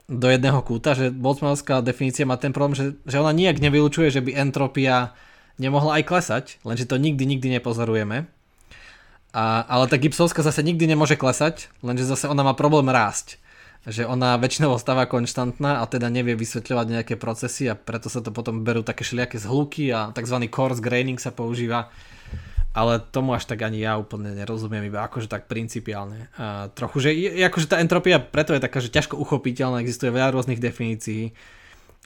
do 0.05 0.29
jedného 0.29 0.61
kúta, 0.61 0.93
že 0.93 1.09
Boltzmanovská 1.09 1.81
definícia 1.81 2.29
má 2.29 2.37
ten 2.37 2.53
problém, 2.53 2.77
že, 2.77 2.85
že 3.09 3.17
ona 3.17 3.33
nijak 3.33 3.57
nevylučuje, 3.57 4.13
že 4.13 4.21
by 4.21 4.37
entropia 4.37 5.17
nemohla 5.57 6.01
aj 6.01 6.03
klesať, 6.05 6.45
lenže 6.61 6.85
to 6.85 7.01
nikdy, 7.01 7.25
nikdy 7.25 7.49
nepozorujeme. 7.57 8.29
A, 9.33 9.65
ale 9.65 9.89
tá 9.89 9.97
Gibbsovská 9.97 10.45
zase 10.45 10.61
nikdy 10.61 10.85
nemôže 10.85 11.17
klesať, 11.17 11.73
lenže 11.81 12.05
zase 12.05 12.29
ona 12.29 12.45
má 12.45 12.53
problém 12.53 12.85
rásť 12.87 13.41
že 13.85 14.01
ona 14.09 14.33
väčšinou 14.41 14.73
ostáva 14.73 15.05
konštantná 15.05 15.81
a 15.81 15.85
teda 15.85 16.09
nevie 16.09 16.33
vysvetľovať 16.33 16.87
nejaké 16.89 17.15
procesy 17.21 17.69
a 17.69 17.77
preto 17.77 18.09
sa 18.09 18.17
to 18.25 18.33
potom 18.33 18.65
berú 18.65 18.81
také 18.81 19.05
všelijaké 19.05 19.37
zhluky 19.37 19.93
a 19.93 20.09
tzv. 20.09 20.49
coarse 20.49 20.81
graining 20.81 21.21
sa 21.21 21.29
používa. 21.29 21.93
Ale 22.75 22.99
tomu 22.99 23.31
až 23.31 23.47
tak 23.47 23.63
ani 23.63 23.79
ja 23.79 23.95
úplne 23.95 24.35
nerozumiem, 24.35 24.83
iba 24.83 25.07
akože 25.07 25.31
tak 25.31 25.47
principiálne. 25.47 26.27
A 26.35 26.67
trochu, 26.75 27.07
že 27.07 27.09
akože 27.47 27.71
tá 27.71 27.79
entropia 27.79 28.19
preto 28.19 28.51
je 28.51 28.59
taká, 28.59 28.83
že 28.83 28.91
ťažko 28.91 29.15
uchopiteľná, 29.15 29.79
existuje 29.79 30.11
veľa 30.11 30.35
rôznych 30.35 30.59
definícií 30.59 31.31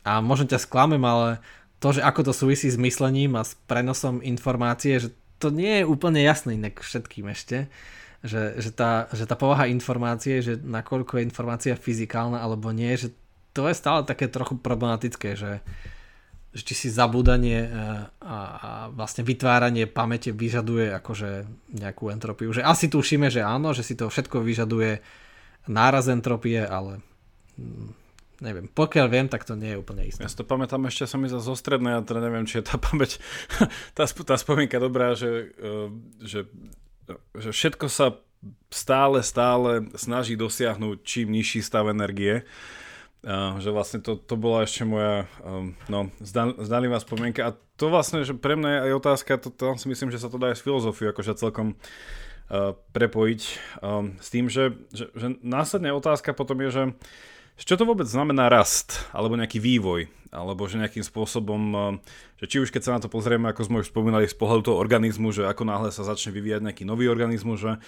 a 0.06 0.22
možno 0.22 0.46
ťa 0.46 0.62
sklamem, 0.62 1.02
ale 1.02 1.42
to, 1.82 1.96
že 1.96 2.06
ako 2.06 2.30
to 2.30 2.34
súvisí 2.36 2.70
s 2.70 2.78
myslením 2.78 3.40
a 3.40 3.48
s 3.48 3.58
prenosom 3.66 4.22
informácie, 4.22 5.00
že 5.00 5.10
to 5.40 5.50
nie 5.50 5.82
je 5.82 5.90
úplne 5.90 6.22
jasné 6.22 6.60
inak 6.60 6.84
všetkým 6.84 7.32
ešte 7.32 7.72
že, 8.20 8.60
že, 8.60 8.72
tá, 8.76 9.08
že 9.16 9.24
tá 9.24 9.40
povaha 9.40 9.72
informácie, 9.72 10.44
že 10.44 10.60
nakoľko 10.60 11.20
je 11.20 11.28
informácia 11.28 11.74
fyzikálna 11.80 12.44
alebo 12.44 12.76
nie, 12.76 12.92
že 13.00 13.16
to 13.56 13.66
je 13.72 13.76
stále 13.76 14.04
také 14.04 14.28
trochu 14.28 14.60
problematické, 14.60 15.40
že, 15.40 15.64
že 16.52 16.62
či 16.68 16.74
si 16.76 16.88
zabúdanie 16.92 17.66
e, 17.66 17.70
a, 18.22 18.38
a 18.60 18.70
vlastne 18.92 19.24
vytváranie 19.24 19.88
pamäte 19.88 20.36
vyžaduje 20.36 20.92
akože 21.00 21.48
nejakú 21.80 22.12
entropiu. 22.12 22.52
Že 22.52 22.68
asi 22.68 22.92
tušíme, 22.92 23.32
že 23.32 23.40
áno, 23.40 23.72
že 23.72 23.88
si 23.88 23.96
to 23.96 24.12
všetko 24.12 24.44
vyžaduje 24.44 25.00
náraz 25.72 26.12
entropie, 26.12 26.60
ale 26.60 27.00
mm, 27.56 27.90
neviem, 28.44 28.68
pokiaľ 28.72 29.08
viem, 29.12 29.28
tak 29.28 29.48
to 29.48 29.56
nie 29.56 29.76
je 29.76 29.82
úplne 29.82 30.04
isté. 30.08 30.24
Ja 30.24 30.32
si 30.32 30.40
to 30.40 30.48
pamätám 30.48 30.88
ešte 30.88 31.08
som 31.08 31.24
za 31.24 31.40
zostredné, 31.40 32.00
a 32.00 32.06
teda 32.06 32.24
neviem, 32.24 32.48
či 32.48 32.60
je 32.60 32.68
tá 32.68 32.76
pamäť, 32.76 33.20
tá, 33.98 34.04
tá 34.08 34.36
spomienka 34.36 34.80
dobrá, 34.80 35.16
že, 35.16 35.56
e, 35.56 35.72
že 36.24 36.48
že 37.38 37.50
všetko 37.50 37.86
sa 37.90 38.18
stále, 38.72 39.20
stále 39.26 39.90
snaží 39.98 40.40
dosiahnuť 40.40 40.98
čím 41.04 41.34
nižší 41.34 41.60
stav 41.64 41.90
energie. 41.90 42.46
Uh, 43.20 43.60
že 43.60 43.76
vlastne 43.76 44.00
to, 44.00 44.16
to 44.16 44.40
bola 44.40 44.64
ešte 44.64 44.88
moja 44.88 45.28
um, 45.44 45.76
no, 45.92 46.08
zdalivá 46.64 47.04
spomienka 47.04 47.52
a 47.52 47.56
to 47.76 47.92
vlastne, 47.92 48.24
že 48.24 48.32
pre 48.32 48.56
mňa 48.56 48.70
je 48.72 48.80
aj 48.80 48.94
otázka, 48.96 49.32
to, 49.44 49.52
to 49.52 49.76
si 49.76 49.92
myslím, 49.92 50.08
že 50.08 50.24
sa 50.24 50.32
to 50.32 50.40
dá 50.40 50.56
aj 50.56 50.60
s 50.60 50.64
filozofiou 50.64 51.12
akože 51.12 51.36
celkom 51.36 51.76
uh, 51.76 52.80
prepojiť 52.96 53.42
um, 53.84 54.16
s 54.24 54.28
tým, 54.32 54.48
že, 54.48 54.72
že, 54.96 55.12
že 55.12 55.36
následne 55.44 55.92
otázka 55.92 56.32
potom 56.32 56.64
je, 56.64 56.70
že 56.72 56.84
čo 57.68 57.76
to 57.76 57.84
vôbec 57.84 58.08
znamená 58.08 58.48
rast, 58.48 59.04
alebo 59.12 59.36
nejaký 59.36 59.60
vývoj, 59.60 60.08
alebo 60.30 60.70
že 60.70 60.78
nejakým 60.78 61.02
spôsobom, 61.02 61.62
že 62.38 62.46
či 62.46 62.58
už 62.62 62.70
keď 62.70 62.82
sa 62.86 62.96
na 62.98 63.02
to 63.02 63.10
pozrieme, 63.10 63.50
ako 63.50 63.62
sme 63.66 63.82
už 63.82 63.90
spomínali 63.90 64.30
z 64.30 64.38
pohľadu 64.38 64.72
toho 64.74 64.78
organizmu, 64.78 65.34
že 65.34 65.50
ako 65.50 65.66
náhle 65.66 65.90
sa 65.90 66.06
začne 66.06 66.34
vyvíjať 66.34 66.62
nejaký 66.66 66.84
nový 66.86 67.10
organizmus, 67.10 67.62
že 67.62 67.82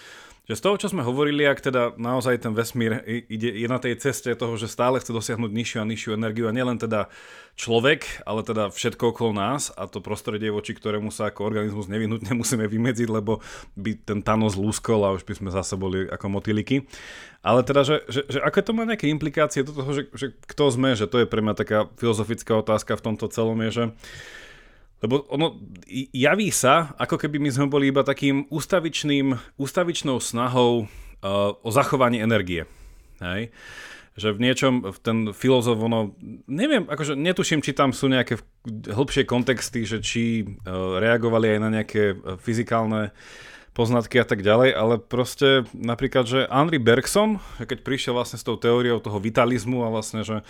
že 0.50 0.58
z 0.58 0.66
toho, 0.66 0.76
čo 0.76 0.90
sme 0.90 1.06
hovorili, 1.06 1.46
ak 1.46 1.62
teda 1.62 1.94
naozaj 2.02 2.42
ten 2.42 2.58
vesmír 2.58 3.06
ide, 3.06 3.54
je 3.54 3.68
na 3.70 3.78
tej 3.78 3.94
ceste 4.02 4.34
toho, 4.34 4.58
že 4.58 4.66
stále 4.66 4.98
chce 4.98 5.14
dosiahnuť 5.14 5.52
nižšiu 5.54 5.78
a 5.80 5.86
nižšiu 5.86 6.18
energiu 6.18 6.50
a 6.50 6.56
nielen 6.56 6.82
teda 6.82 7.14
človek, 7.54 8.26
ale 8.26 8.42
teda 8.42 8.74
všetko 8.74 9.14
okolo 9.14 9.38
nás 9.38 9.70
a 9.78 9.86
to 9.86 10.02
prostredie, 10.02 10.50
voči 10.50 10.74
ktorému 10.74 11.14
sa 11.14 11.30
ako 11.30 11.46
organizmus 11.46 11.86
nevyhnutne 11.86 12.34
musíme 12.42 12.66
vymedziť, 12.66 13.08
lebo 13.14 13.38
by 13.78 14.02
ten 14.02 14.26
Thanos 14.26 14.58
lúskol 14.58 15.06
a 15.06 15.14
už 15.14 15.30
by 15.30 15.38
sme 15.38 15.50
zase 15.54 15.78
boli 15.78 16.10
ako 16.10 16.26
motýliky. 16.34 16.90
Ale 17.46 17.62
teda, 17.66 17.82
že, 17.86 18.06
že, 18.10 18.22
že 18.30 18.40
aké 18.42 18.66
to 18.66 18.74
má 18.74 18.86
nejaké 18.86 19.10
implikácie 19.10 19.66
do 19.66 19.74
toho, 19.74 19.94
že, 19.94 20.10
že 20.14 20.34
kto 20.46 20.74
sme, 20.74 20.94
že 20.94 21.10
to 21.10 21.22
je 21.22 21.30
pre 21.30 21.42
mňa 21.42 21.54
taká 21.58 21.90
filozofická 21.98 22.31
otázka 22.40 22.96
v 22.96 23.06
tomto 23.12 23.28
celom 23.28 23.60
je, 23.68 23.70
že 23.72 23.84
lebo 25.02 25.26
ono 25.34 25.58
javí 26.14 26.54
sa, 26.54 26.94
ako 26.94 27.18
keby 27.18 27.42
my 27.42 27.50
sme 27.50 27.66
boli 27.66 27.90
iba 27.90 28.06
takým 28.06 28.46
ústavičným, 28.54 29.34
ústavičnou 29.58 30.22
snahou 30.22 30.86
uh, 30.86 31.58
o 31.58 31.70
zachovanie 31.74 32.22
energie. 32.22 32.70
Hej? 33.18 33.50
Že 34.14 34.38
v 34.38 34.42
niečom, 34.46 34.74
ten 35.02 35.34
filozof, 35.34 35.82
ono, 35.82 36.14
neviem, 36.46 36.86
akože 36.86 37.18
netuším, 37.18 37.66
či 37.66 37.74
tam 37.74 37.98
sú 37.98 38.14
nejaké 38.14 38.38
hĺbšie 38.70 39.26
kontexty, 39.26 39.90
že 39.90 40.06
či 40.06 40.46
uh, 40.46 41.02
reagovali 41.02 41.58
aj 41.58 41.60
na 41.66 41.70
nejaké 41.82 42.14
uh, 42.14 42.38
fyzikálne 42.38 43.10
poznatky 43.72 44.20
a 44.20 44.28
tak 44.28 44.44
ďalej, 44.44 44.76
ale 44.76 45.00
proste 45.00 45.64
napríklad, 45.72 46.28
že 46.28 46.40
Henry 46.52 46.76
Bergson, 46.76 47.40
keď 47.60 47.88
prišiel 47.88 48.14
vlastne 48.16 48.36
s 48.36 48.44
tou 48.44 48.60
teóriou 48.60 49.00
toho 49.00 49.16
vitalizmu 49.18 49.88
a 49.88 49.94
vlastne, 49.94 50.28
že 50.28 50.44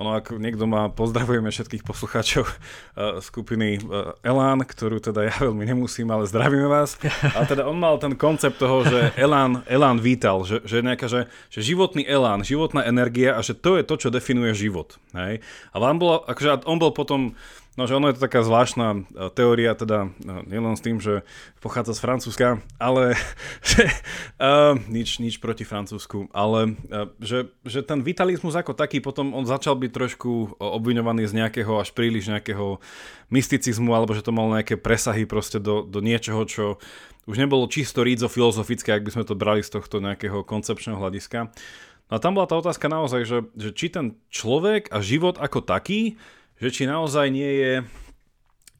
ono, 0.00 0.16
ak 0.16 0.32
niekto 0.32 0.64
má, 0.64 0.88
pozdravujeme 0.88 1.52
všetkých 1.52 1.84
poslucháčov 1.84 2.48
uh, 2.48 3.20
skupiny 3.28 3.84
uh, 3.84 4.16
Elán, 4.24 4.64
ktorú 4.64 4.96
teda 4.96 5.28
ja 5.28 5.34
veľmi 5.46 5.68
nemusím, 5.68 6.08
ale 6.08 6.24
zdravíme 6.24 6.64
vás. 6.64 6.96
A 7.36 7.44
teda 7.44 7.68
on 7.68 7.76
mal 7.76 8.00
ten 8.00 8.16
koncept 8.16 8.56
toho, 8.56 8.80
že 8.88 9.12
Elán, 9.20 9.60
Elán 9.68 10.00
vítal, 10.00 10.40
že, 10.48 10.64
že, 10.64 10.80
nejaká, 10.80 11.04
že, 11.04 11.28
že 11.52 11.60
životný 11.60 12.08
Elán, 12.08 12.40
životná 12.46 12.80
energia 12.88 13.36
a 13.36 13.44
že 13.44 13.52
to 13.52 13.76
je 13.76 13.84
to, 13.84 14.00
čo 14.00 14.08
definuje 14.08 14.56
život. 14.56 14.96
Hej? 15.12 15.44
A 15.74 15.76
vám 15.76 16.00
bolo, 16.00 16.24
akože 16.24 16.64
on 16.64 16.80
bol 16.80 16.96
potom 16.96 17.36
No, 17.78 17.86
že 17.86 17.94
ono 17.94 18.10
je 18.10 18.18
to 18.18 18.26
taká 18.26 18.42
zvláštna 18.42 18.88
e, 18.92 19.30
teória, 19.30 19.78
teda 19.78 20.10
no, 20.26 20.42
nielen 20.42 20.74
s 20.74 20.82
tým, 20.82 20.98
že 20.98 21.22
pochádza 21.62 21.94
z 21.94 22.02
Francúzska, 22.02 22.48
ale 22.82 23.14
že, 23.70 23.86
uh, 24.42 24.74
nič, 24.90 25.22
nič 25.22 25.38
proti 25.38 25.62
Francúzsku, 25.62 26.26
ale 26.34 26.74
uh, 26.90 27.14
že, 27.22 27.54
že 27.62 27.86
ten 27.86 28.02
vitalizmus 28.02 28.58
ako 28.58 28.74
taký 28.74 28.98
potom 28.98 29.30
on 29.38 29.46
začal 29.46 29.78
byť 29.78 29.90
trošku 29.94 30.58
obviňovaný 30.58 31.30
z 31.30 31.36
nejakého 31.38 31.78
až 31.78 31.94
príliš 31.94 32.26
nejakého 32.26 32.82
mysticizmu, 33.30 33.94
alebo 33.94 34.18
že 34.18 34.26
to 34.26 34.34
mal 34.34 34.50
nejaké 34.50 34.74
presahy 34.74 35.22
proste 35.22 35.62
do, 35.62 35.86
do 35.86 36.02
niečoho, 36.02 36.42
čo 36.50 36.64
už 37.30 37.38
nebolo 37.38 37.70
čisto 37.70 38.02
rídzo 38.02 38.26
filozofické, 38.26 38.98
ak 38.98 39.06
by 39.06 39.14
sme 39.14 39.24
to 39.24 39.38
brali 39.38 39.62
z 39.62 39.70
tohto 39.78 40.02
nejakého 40.02 40.42
koncepčného 40.42 40.98
hľadiska. 40.98 41.54
No 42.10 42.12
a 42.18 42.22
tam 42.22 42.34
bola 42.34 42.50
tá 42.50 42.58
otázka 42.58 42.90
naozaj, 42.90 43.22
že, 43.22 43.38
že 43.54 43.70
či 43.70 43.86
ten 43.86 44.18
človek 44.34 44.90
a 44.90 44.98
život 44.98 45.38
ako 45.38 45.62
taký 45.62 46.18
že 46.60 46.68
či 46.68 46.84
naozaj 46.84 47.26
nie 47.32 47.50
je 47.50 47.72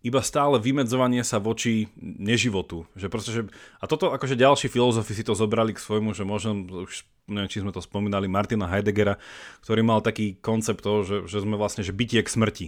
iba 0.00 0.20
stále 0.24 0.56
vymedzovanie 0.56 1.20
sa 1.20 1.36
voči 1.36 1.92
neživotu. 2.00 2.88
Že 2.96 3.06
proste, 3.12 3.30
že, 3.36 3.42
a 3.80 3.84
toto 3.84 4.08
akože 4.12 4.32
ďalší 4.32 4.72
filozofi 4.72 5.12
si 5.12 5.24
to 5.24 5.36
zobrali 5.36 5.76
k 5.76 5.82
svojmu, 5.82 6.16
že 6.16 6.24
možno, 6.24 6.64
už 6.88 7.04
neviem, 7.28 7.52
či 7.52 7.60
sme 7.60 7.68
to 7.72 7.84
spomínali, 7.84 8.24
Martina 8.24 8.64
Heideggera, 8.64 9.20
ktorý 9.60 9.84
mal 9.84 10.00
taký 10.00 10.40
koncept 10.40 10.80
toho, 10.80 11.04
že, 11.04 11.16
že 11.28 11.44
sme 11.44 11.60
vlastne, 11.60 11.84
že 11.84 11.92
bytie 11.92 12.24
k 12.24 12.32
smrti. 12.32 12.66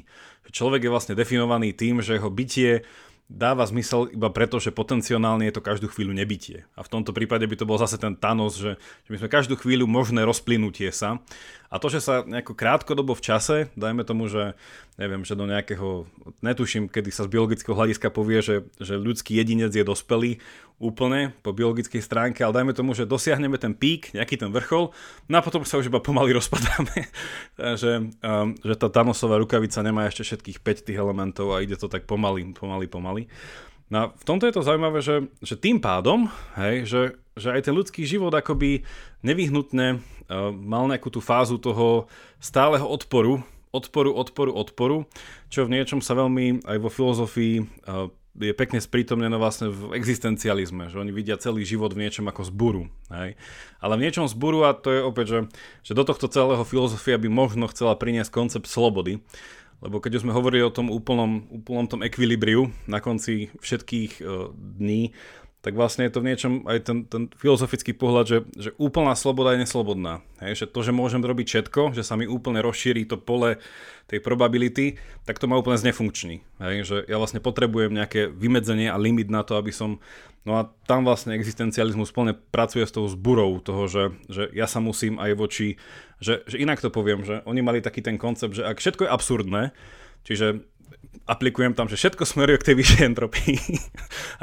Že 0.49 0.51
človek 0.53 0.81
je 0.85 0.93
vlastne 0.93 1.15
definovaný 1.17 1.73
tým, 1.73 2.05
že 2.05 2.21
jeho 2.21 2.29
bytie 2.29 2.85
dáva 3.31 3.65
zmysel 3.65 4.13
iba 4.13 4.29
preto, 4.29 4.61
že 4.61 4.75
potenciálne 4.75 5.49
je 5.49 5.55
to 5.57 5.65
každú 5.65 5.89
chvíľu 5.89 6.13
nebytie. 6.13 6.69
A 6.77 6.85
v 6.85 6.93
tomto 6.93 7.17
prípade 7.17 7.49
by 7.49 7.57
to 7.57 7.65
bol 7.65 7.81
zase 7.81 7.97
ten 7.97 8.13
Thanos, 8.13 8.61
že, 8.61 8.77
že 8.79 9.11
my 9.11 9.19
sme 9.19 9.29
každú 9.33 9.55
chvíľu 9.57 9.89
možné 9.89 10.27
rozplynutie 10.27 10.93
sa. 10.93 11.23
A 11.73 11.81
to, 11.81 11.89
že 11.89 12.05
sa 12.05 12.21
nejako 12.29 12.53
krátkodobo 12.53 13.17
v 13.17 13.25
čase, 13.25 13.57
dajme 13.73 14.05
tomu, 14.05 14.29
že 14.29 14.53
neviem, 15.01 15.25
že 15.25 15.33
do 15.33 15.49
nejakého, 15.49 16.05
netuším, 16.45 16.93
kedy 16.93 17.09
sa 17.09 17.25
z 17.25 17.33
biologického 17.33 17.73
hľadiska 17.73 18.13
povie, 18.13 18.45
že, 18.45 18.57
že 18.77 19.01
ľudský 19.01 19.41
jedinec 19.41 19.73
je 19.73 19.81
dospelý 19.81 20.37
úplne 20.81 21.35
po 21.41 21.55
biologickej 21.55 22.03
stránke, 22.03 22.43
ale 22.43 22.63
dajme 22.63 22.73
tomu, 22.75 22.93
že 22.93 23.09
dosiahneme 23.09 23.57
ten 23.61 23.73
pík, 23.73 24.13
nejaký 24.17 24.41
ten 24.41 24.51
vrchol, 24.51 24.91
no 25.29 25.35
a 25.39 25.45
potom 25.45 25.63
sa 25.63 25.79
už 25.79 25.93
iba 25.93 26.03
pomaly 26.03 26.35
rozpadáme. 26.39 27.09
Takže 27.57 27.91
um, 28.23 28.55
že 28.59 28.75
tá 28.77 28.89
Thanosová 28.89 29.39
rukavica 29.39 29.85
nemá 29.85 30.09
ešte 30.09 30.27
všetkých 30.27 30.59
5 30.63 30.87
tých 30.89 30.99
elementov 30.99 31.55
a 31.55 31.63
ide 31.63 31.79
to 31.79 31.87
tak 31.87 32.09
pomaly, 32.09 32.51
pomaly, 32.57 32.87
pomaly. 32.89 33.23
No 33.93 34.09
v 34.17 34.25
tomto 34.25 34.49
je 34.49 34.57
to 34.57 34.65
zaujímavé, 34.65 35.05
že, 35.05 35.29
že 35.45 35.53
tým 35.53 35.77
pádom, 35.77 36.33
hej, 36.57 36.89
že, 36.89 37.03
že 37.37 37.53
aj 37.53 37.69
ten 37.69 37.77
ľudský 37.77 38.09
život 38.09 38.33
akoby 38.33 38.89
nevyhnutne 39.21 40.01
uh, 40.01 40.49
mal 40.49 40.89
nejakú 40.89 41.13
tú 41.13 41.21
fázu 41.21 41.61
toho 41.61 42.09
stáleho 42.41 42.89
odporu, 42.89 43.45
odporu, 43.69 44.17
odporu, 44.17 44.53
odporu, 44.57 44.97
čo 45.53 45.69
v 45.69 45.77
niečom 45.77 46.01
sa 46.01 46.17
veľmi 46.17 46.65
aj 46.65 46.77
vo 46.81 46.89
filozofii 46.89 47.55
uh, 47.61 48.09
je 48.33 48.57
pekne 48.57 48.81
sprítomnené 48.81 49.37
vlastne 49.37 49.69
v 49.69 49.93
existencializme, 49.93 50.89
že 50.89 50.97
oni 50.97 51.13
vidia 51.13 51.37
celý 51.37 51.69
život 51.69 51.93
v 51.93 52.09
niečom 52.09 52.25
ako 52.25 52.49
zburu. 52.49 52.83
Hej? 53.13 53.37
Ale 53.77 53.95
v 54.01 54.05
niečom 54.09 54.25
zburu, 54.25 54.65
a 54.65 54.73
to 54.73 54.89
je 54.89 55.01
opäť, 55.05 55.27
že, 55.29 55.41
že 55.85 55.93
do 55.93 56.05
tohto 56.05 56.33
celého 56.33 56.65
filozofia 56.65 57.21
by 57.21 57.29
možno 57.29 57.69
chcela 57.69 57.93
priniesť 57.93 58.33
koncept 58.33 58.65
slobody, 58.65 59.21
lebo 59.83 59.99
keď 59.99 60.23
sme 60.23 60.33
hovorili 60.33 60.63
o 60.63 60.73
tom 60.73 60.89
úplnom, 60.89 61.45
úplnom 61.51 61.91
tom 61.91 62.01
ekvilibriu 62.07 62.71
na 62.87 63.03
konci 63.03 63.51
všetkých 63.59 64.23
uh, 64.23 64.55
dní, 64.55 65.11
tak 65.63 65.79
vlastne 65.79 66.11
je 66.11 66.13
to 66.13 66.21
v 66.21 66.29
niečom 66.35 66.53
aj 66.67 66.79
ten, 66.83 66.99
ten 67.07 67.31
filozofický 67.39 67.95
pohľad, 67.95 68.27
že, 68.27 68.39
že 68.59 68.71
úplná 68.83 69.15
sloboda 69.15 69.55
je 69.55 69.63
neslobodná. 69.63 70.19
Hej, 70.43 70.67
že 70.67 70.67
to, 70.67 70.83
že 70.83 70.91
môžem 70.91 71.23
robiť 71.23 71.47
všetko, 71.47 71.95
že 71.95 72.03
sa 72.03 72.19
mi 72.19 72.27
úplne 72.27 72.59
rozšíri 72.59 73.07
to 73.07 73.15
pole 73.15 73.63
tej 74.11 74.19
probability, 74.19 74.99
tak 75.23 75.39
to 75.39 75.47
má 75.47 75.55
úplne 75.55 75.79
znefunkční. 75.79 76.43
Hej, 76.59 76.77
že 76.83 76.97
ja 77.07 77.15
vlastne 77.15 77.39
potrebujem 77.39 77.95
nejaké 77.95 78.27
vymedzenie 78.27 78.91
a 78.91 78.99
limit 78.99 79.31
na 79.31 79.47
to, 79.47 79.55
aby 79.55 79.71
som... 79.71 80.03
No 80.43 80.59
a 80.59 80.67
tam 80.91 81.07
vlastne 81.07 81.39
existencializmus 81.39 82.11
plne 82.11 82.35
pracuje 82.35 82.83
s 82.83 82.91
tou 82.91 83.07
zburou 83.07 83.63
toho, 83.63 83.87
že, 83.87 84.11
že 84.27 84.51
ja 84.51 84.67
sa 84.67 84.83
musím 84.83 85.23
aj 85.23 85.39
voči... 85.39 85.79
Že, 86.19 86.43
že 86.51 86.57
inak 86.59 86.83
to 86.83 86.91
poviem, 86.91 87.23
že 87.23 87.47
oni 87.47 87.63
mali 87.63 87.79
taký 87.79 88.03
ten 88.03 88.19
koncept, 88.19 88.59
že 88.59 88.67
ak 88.67 88.83
všetko 88.83 89.07
je 89.07 89.15
absurdné, 89.15 89.63
čiže 90.27 90.67
aplikujem 91.27 91.73
tam, 91.75 91.87
že 91.87 91.99
všetko 91.99 92.27
smeruje 92.27 92.59
k 92.59 92.67
tej 92.73 92.77
vyššej 92.83 93.03
entropii 93.15 93.59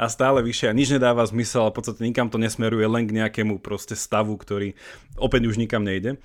a 0.00 0.08
stále 0.08 0.40
vyššie 0.40 0.72
a 0.72 0.76
nič 0.76 0.88
nedáva 0.96 1.26
zmysel 1.28 1.68
a 1.68 1.72
v 1.72 1.76
podstate 1.76 2.00
nikam 2.02 2.32
to 2.32 2.40
nesmeruje 2.40 2.86
len 2.88 3.04
k 3.04 3.16
nejakému 3.20 3.60
proste 3.60 3.94
stavu, 3.94 4.34
ktorý 4.40 4.72
opäť 5.20 5.50
už 5.50 5.60
nikam 5.60 5.84
nejde, 5.84 6.16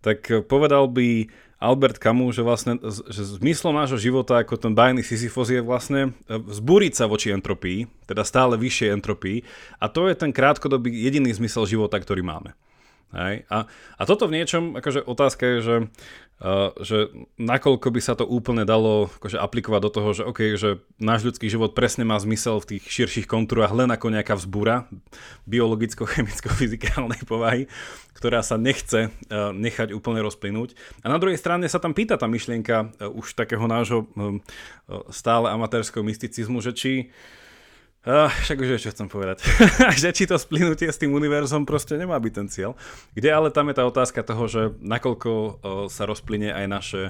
tak 0.00 0.26
povedal 0.46 0.86
by 0.86 1.28
Albert 1.64 1.96
Camus, 1.96 2.36
že 2.36 2.44
vlastne 2.44 2.76
že 3.08 3.22
zmyslom 3.40 3.72
nášho 3.72 3.96
života 3.96 4.36
ako 4.36 4.60
ten 4.60 4.76
bajný 4.76 5.00
Sisyphos 5.00 5.48
je 5.48 5.64
vlastne 5.64 6.12
e, 6.28 6.36
vzbúriť 6.36 6.92
sa 6.92 7.08
voči 7.08 7.32
entropii, 7.32 7.88
teda 8.04 8.20
stále 8.20 8.60
vyššej 8.60 8.92
entropii 9.00 9.38
a 9.80 9.88
to 9.88 10.04
je 10.10 10.14
ten 10.14 10.30
krátkodobý 10.34 10.92
jediný 10.92 11.32
zmysel 11.32 11.64
života, 11.64 11.96
ktorý 11.96 12.20
máme. 12.20 12.52
Hej? 13.14 13.46
A, 13.46 13.70
a 13.70 14.02
toto 14.04 14.26
v 14.26 14.42
niečom, 14.42 14.74
akože 14.74 15.06
otázka 15.06 15.44
je, 15.46 15.58
že 15.62 15.76
Uh, 16.34 16.74
že 16.82 17.14
nakoľko 17.38 17.94
by 17.94 18.00
sa 18.02 18.18
to 18.18 18.26
úplne 18.26 18.66
dalo 18.66 19.06
akože 19.06 19.38
aplikovať 19.38 19.80
do 19.86 19.90
toho, 19.94 20.08
že 20.10 20.22
OK, 20.26 20.40
že 20.58 20.82
náš 20.98 21.22
ľudský 21.22 21.46
život 21.46 21.78
presne 21.78 22.02
má 22.02 22.18
zmysel 22.18 22.58
v 22.58 22.74
tých 22.74 22.90
širších 22.90 23.30
kontúrach 23.30 23.70
len 23.70 23.86
ako 23.94 24.10
nejaká 24.10 24.34
vzbúra 24.34 24.90
biologicko-chemicko-fyzikálnej 25.46 27.22
povahy, 27.30 27.70
ktorá 28.18 28.42
sa 28.42 28.58
nechce 28.58 29.14
uh, 29.14 29.54
nechať 29.54 29.94
úplne 29.94 30.26
rozplynúť. 30.26 30.74
A 31.06 31.14
na 31.14 31.22
druhej 31.22 31.38
strane 31.38 31.70
sa 31.70 31.78
tam 31.78 31.94
pýta 31.94 32.18
tá 32.18 32.26
myšlienka 32.26 32.76
uh, 32.82 33.14
už 33.14 33.38
takého 33.38 33.70
nášho 33.70 34.10
um, 34.18 34.42
stále 35.14 35.54
amatérskeho 35.54 36.02
mysticizmu, 36.02 36.58
že 36.66 36.74
či 36.74 36.92
Uh, 37.06 37.43
však 38.04 38.60
už 38.60 38.76
čo 38.76 38.92
chcem 38.92 39.08
povedať. 39.08 39.40
že 40.02 40.12
či 40.12 40.28
to 40.28 40.36
splynutie 40.36 40.92
s 40.92 41.00
tým 41.00 41.16
univerzom 41.16 41.64
proste 41.64 41.96
nemá 41.96 42.20
byť 42.20 42.32
ten 42.36 42.48
cieľ. 42.52 42.76
Kde 43.16 43.32
ale 43.32 43.48
tam 43.48 43.72
je 43.72 43.80
tá 43.80 43.84
otázka 43.88 44.20
toho, 44.20 44.44
že 44.44 44.76
nakoľko 44.84 45.30
uh, 45.32 45.48
sa 45.88 46.04
rozplynie 46.04 46.52
aj 46.52 46.66
naše, 46.68 47.02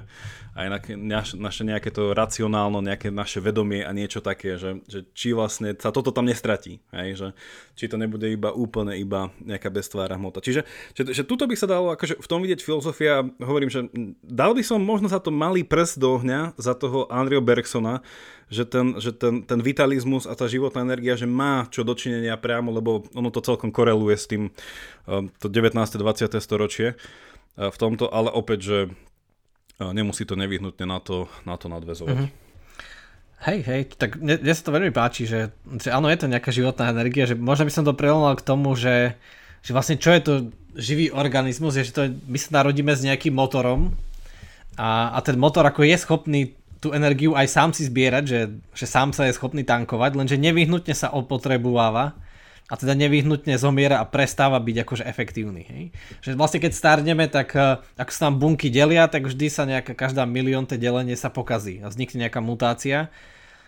aj 0.55 0.67
na, 0.71 0.79
naš, 1.19 1.29
naše 1.35 1.67
nejaké 1.67 1.91
to 1.91 2.15
racionálno, 2.15 2.79
nejaké 2.79 3.11
naše 3.11 3.43
vedomie 3.43 3.83
a 3.83 3.91
niečo 3.91 4.23
také, 4.23 4.55
že, 4.55 4.87
že 4.87 5.03
či 5.11 5.35
vlastne 5.35 5.75
sa 5.75 5.91
toto 5.91 6.15
tam 6.15 6.31
nestratí. 6.31 6.79
Hej? 6.95 7.09
Že, 7.19 7.29
či 7.75 7.85
to 7.91 7.99
nebude 7.99 8.31
iba 8.31 8.55
úplne 8.55 8.95
iba 8.95 9.35
nejaká 9.43 9.67
beztvára 9.75 10.15
hmota. 10.15 10.39
Čiže 10.39 10.63
že, 10.95 11.03
že 11.11 11.23
tuto 11.27 11.51
by 11.51 11.59
sa 11.59 11.67
dalo 11.67 11.91
akože 11.99 12.23
v 12.23 12.31
tom 12.31 12.39
vidieť 12.47 12.63
filozofia, 12.63 13.27
hovorím, 13.43 13.71
že 13.71 13.91
dal 14.23 14.55
by 14.55 14.63
som 14.63 14.79
možno 14.79 15.11
za 15.11 15.19
to 15.19 15.35
malý 15.35 15.67
prst 15.67 15.99
do 15.99 16.15
ohňa 16.15 16.55
za 16.55 16.79
toho 16.79 17.11
Andrew 17.11 17.43
Bergsona, 17.43 18.07
že 18.47 18.63
ten, 18.63 18.95
že 19.03 19.11
ten, 19.11 19.43
ten 19.43 19.59
vitalizmus 19.59 20.31
a 20.31 20.39
tá 20.39 20.47
životná 20.47 20.87
energia, 20.87 21.19
že 21.19 21.27
má 21.27 21.67
čo 21.67 21.83
dočinenia 21.83 22.39
priamo, 22.39 22.71
lebo 22.71 23.11
ono 23.11 23.35
to 23.35 23.43
celkom 23.43 23.75
koreluje 23.75 24.15
s 24.15 24.31
tým 24.31 24.55
um, 25.11 25.27
to 25.43 25.51
19. 25.51 25.75
20. 25.75 26.31
storočie 26.39 26.95
uh, 26.95 27.75
v 27.75 27.77
tomto, 27.77 28.07
ale 28.07 28.31
opäť, 28.31 28.61
že 28.63 28.79
nemusí 29.81 30.23
to 30.23 30.39
nevyhnutne 30.39 30.87
na 30.87 31.03
to, 31.03 31.27
na 31.43 31.59
to 31.59 31.67
nadvezovať. 31.67 32.15
Mm-hmm. 32.15 32.43
Hej, 33.45 33.59
hej, 33.69 33.83
tak 34.01 34.17
mne, 34.17 34.41
mne 34.41 34.55
sa 34.57 34.65
to 34.65 34.73
veľmi 34.73 34.93
páči, 34.95 35.29
že, 35.29 35.53
že 35.77 35.93
áno, 35.93 36.09
je 36.09 36.17
to 36.17 36.33
nejaká 36.33 36.49
životná 36.49 36.89
energia, 36.89 37.29
že 37.29 37.37
možno 37.37 37.69
by 37.69 37.73
som 37.75 37.85
to 37.85 37.93
prelomal 37.93 38.33
k 38.41 38.47
tomu, 38.47 38.73
že, 38.73 39.21
že 39.61 39.77
vlastne 39.77 40.01
čo 40.01 40.17
je 40.17 40.23
to 40.25 40.33
živý 40.81 41.13
organizmus, 41.13 41.77
je, 41.77 41.85
že 41.85 41.93
to, 41.93 42.03
my 42.25 42.39
sa 42.41 42.65
narodíme 42.65 42.89
s 42.97 43.05
nejakým 43.05 43.37
motorom 43.37 43.93
a, 44.81 45.13
a 45.13 45.19
ten 45.21 45.37
motor 45.37 45.61
ako 45.69 45.85
je 45.85 45.97
schopný 46.01 46.41
tú 46.81 46.97
energiu 46.97 47.33
aj 47.33 47.49
sám 47.49 47.71
si 47.77 47.85
zbierať, 47.85 48.25
že, 48.25 48.41
že 48.77 48.87
sám 48.89 49.13
sa 49.13 49.29
je 49.29 49.37
schopný 49.37 49.65
tankovať, 49.65 50.21
lenže 50.21 50.37
nevyhnutne 50.41 50.93
sa 50.97 51.13
opotrebováva 51.13 52.17
a 52.65 52.75
teda 52.81 52.97
nevyhnutne 52.97 53.61
zomiera 53.61 54.01
a 54.01 54.09
prestáva 54.09 54.57
byť 54.57 54.77
akože 54.89 55.05
efektívny. 55.05 55.63
Hej? 55.69 55.83
Že 56.25 56.31
vlastne 56.41 56.61
keď 56.65 56.73
starneme, 56.73 57.29
tak 57.29 57.53
uh, 57.53 57.85
ako 58.01 58.11
sa 58.11 58.21
tam 58.29 58.41
bunky 58.41 58.73
delia, 58.73 59.05
tak 59.05 59.29
vždy 59.29 59.47
sa 59.53 59.69
nejaká, 59.69 59.93
každá 59.93 60.25
miliónte 60.25 60.81
delenie 60.81 61.13
sa 61.13 61.29
pokazí 61.29 61.85
a 61.85 61.93
vznikne 61.93 62.25
nejaká 62.25 62.41
mutácia. 62.41 63.13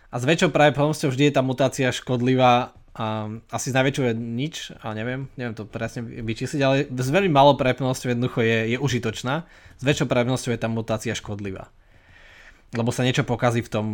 A 0.08 0.16
s 0.16 0.24
väčšou 0.24 0.48
pravdepodobnosťou 0.48 1.12
vždy 1.12 1.24
je 1.28 1.34
tá 1.36 1.42
mutácia 1.44 1.88
škodlivá 1.92 2.72
a 2.96 3.28
asi 3.52 3.68
z 3.68 3.76
najväčšou 3.76 4.04
je 4.08 4.14
nič, 4.16 4.54
a 4.80 4.96
neviem, 4.96 5.28
neviem 5.36 5.52
to 5.52 5.68
presne 5.68 6.00
vyčísliť, 6.00 6.60
ale 6.64 6.88
s 6.88 7.10
veľmi 7.12 7.28
malou 7.28 7.52
pravdepodobnosťou 7.60 8.16
jednoducho 8.16 8.40
je, 8.40 8.72
je 8.72 8.78
užitočná, 8.80 9.44
s 9.76 9.82
väčšou 9.84 10.08
pravdepodobnosťou 10.08 10.56
je 10.56 10.60
tá 10.64 10.68
mutácia 10.72 11.12
škodlivá 11.12 11.68
lebo 12.76 12.92
sa 12.92 13.02
niečo 13.02 13.24
pokazí 13.24 13.64
v 13.64 13.72
tom 13.72 13.86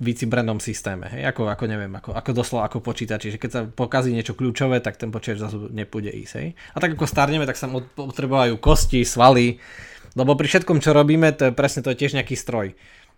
vycibrenom 0.00 0.58
systéme. 0.58 1.06
Hej? 1.12 1.28
Ako, 1.30 1.52
ako 1.52 1.64
neviem, 1.68 1.92
ako, 1.92 2.16
ako 2.16 2.30
doslova 2.32 2.66
ako 2.66 2.80
počítači. 2.80 3.36
Že 3.36 3.38
keď 3.38 3.50
sa 3.52 3.60
pokazí 3.68 4.10
niečo 4.16 4.32
kľúčové, 4.32 4.80
tak 4.80 4.96
ten 4.96 5.12
počítač 5.12 5.44
zase 5.44 5.56
nepôjde 5.70 6.10
ísť. 6.16 6.34
Hej? 6.40 6.48
A 6.72 6.76
tak 6.80 6.96
ako 6.96 7.04
starneme, 7.04 7.44
tak 7.44 7.60
sa 7.60 7.68
potrebujú 7.68 8.56
kosti, 8.56 9.04
svaly, 9.04 9.60
lebo 10.14 10.38
pri 10.38 10.46
všetkom, 10.46 10.78
čo 10.78 10.94
robíme, 10.94 11.34
to 11.34 11.50
je 11.50 11.52
presne 11.52 11.82
to 11.82 11.90
je 11.92 12.00
tiež 12.06 12.14
nejaký 12.14 12.38
stroj. 12.38 12.72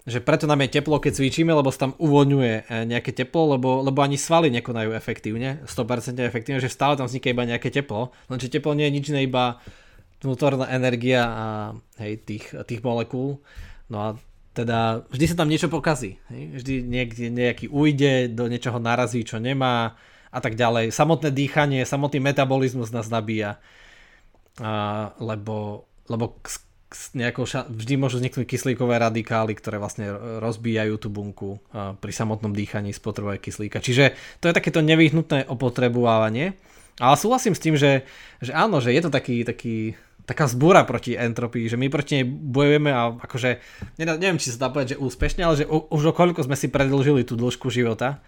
Že 0.07 0.23
preto 0.23 0.47
nám 0.47 0.62
je 0.64 0.81
teplo, 0.81 1.03
keď 1.03 1.19
cvičíme, 1.19 1.51
lebo 1.51 1.69
sa 1.75 1.91
tam 1.91 1.93
uvoľňuje 1.99 2.55
e, 2.55 2.62
nejaké 2.87 3.11
teplo, 3.11 3.59
lebo, 3.59 3.83
lebo 3.83 4.01
ani 4.01 4.14
svaly 4.14 4.55
nekonajú 4.55 4.95
efektívne, 4.95 5.67
100% 5.67 6.14
efektívne, 6.23 6.62
že 6.62 6.71
stále 6.71 6.95
tam 6.95 7.11
vzniká 7.11 7.35
iba 7.35 7.43
nejaké 7.43 7.75
teplo, 7.75 8.14
lenže 8.31 8.49
teplo 8.49 8.73
nie 8.73 8.87
je 8.87 8.95
nič 8.97 9.05
iné, 9.11 9.27
iba 9.27 9.59
vnútorná 10.23 10.71
energia 10.73 11.27
a 11.27 11.47
hej, 12.01 12.23
tých, 12.25 12.55
tých 12.64 12.81
molekúl. 12.81 13.43
No 13.93 13.97
a 13.99 14.09
teda 14.57 15.04
vždy 15.12 15.24
sa 15.28 15.36
tam 15.36 15.52
niečo 15.52 15.68
pokazí. 15.68 16.16
Vždy 16.32 16.80
niekde 16.80 17.28
nejaký 17.28 17.68
ujde, 17.68 18.32
do 18.32 18.48
niečoho 18.48 18.80
narazí, 18.80 19.20
čo 19.20 19.36
nemá 19.36 20.00
a 20.32 20.38
tak 20.40 20.57
ďalej. 20.57 20.96
Samotné 20.96 21.28
dýchanie, 21.28 21.84
samotný 21.84 22.24
metabolizmus 22.24 22.88
nás 22.88 23.12
nabíja. 23.12 23.61
A, 24.57 25.12
lebo 25.20 25.84
lebo 26.07 26.38
k, 26.40 26.62
k 26.88 27.36
ša- 27.44 27.66
vždy 27.66 27.94
môžu 27.98 28.22
vzniknúť 28.22 28.46
kyslíkové 28.46 28.96
radikály, 28.96 29.59
ktoré 29.59 29.76
vlastne 29.76 30.09
rozbíjajú 30.40 30.94
tú 31.02 31.09
bunku 31.11 31.59
a 31.74 31.98
pri 31.98 32.12
samotnom 32.14 32.54
dýchaní 32.54 32.94
spotrebuje 32.94 33.42
kyslíka. 33.42 33.82
Čiže 33.82 34.14
to 34.38 34.48
je 34.48 34.57
takéto 34.57 34.80
nevyhnutné 34.80 35.50
opotrebovávanie. 35.50 36.54
Ale 36.96 37.14
súhlasím 37.20 37.52
s 37.52 37.61
tým, 37.61 37.76
že, 37.76 38.09
že 38.40 38.57
áno, 38.57 38.80
že 38.80 38.94
je 38.94 39.04
to 39.04 39.12
taký, 39.12 39.44
taký 39.44 39.98
taká 40.27 40.51
zbúra 40.51 40.83
proti 40.83 41.14
entropii, 41.14 41.70
že 41.70 41.79
my 41.79 41.87
proti 41.87 42.20
nej 42.20 42.27
bojujeme 42.27 42.91
a 42.91 43.14
akože, 43.14 43.62
neviem, 44.03 44.43
či 44.43 44.51
sa 44.51 44.66
dá 44.66 44.68
povedať, 44.74 44.99
že 44.99 45.01
úspešne, 45.01 45.43
ale 45.47 45.55
že 45.62 45.66
už 45.70 46.12
okoľko 46.12 46.43
sme 46.43 46.59
si 46.59 46.66
predlžili 46.66 47.22
tú 47.22 47.39
dĺžku 47.39 47.70
života 47.70 48.20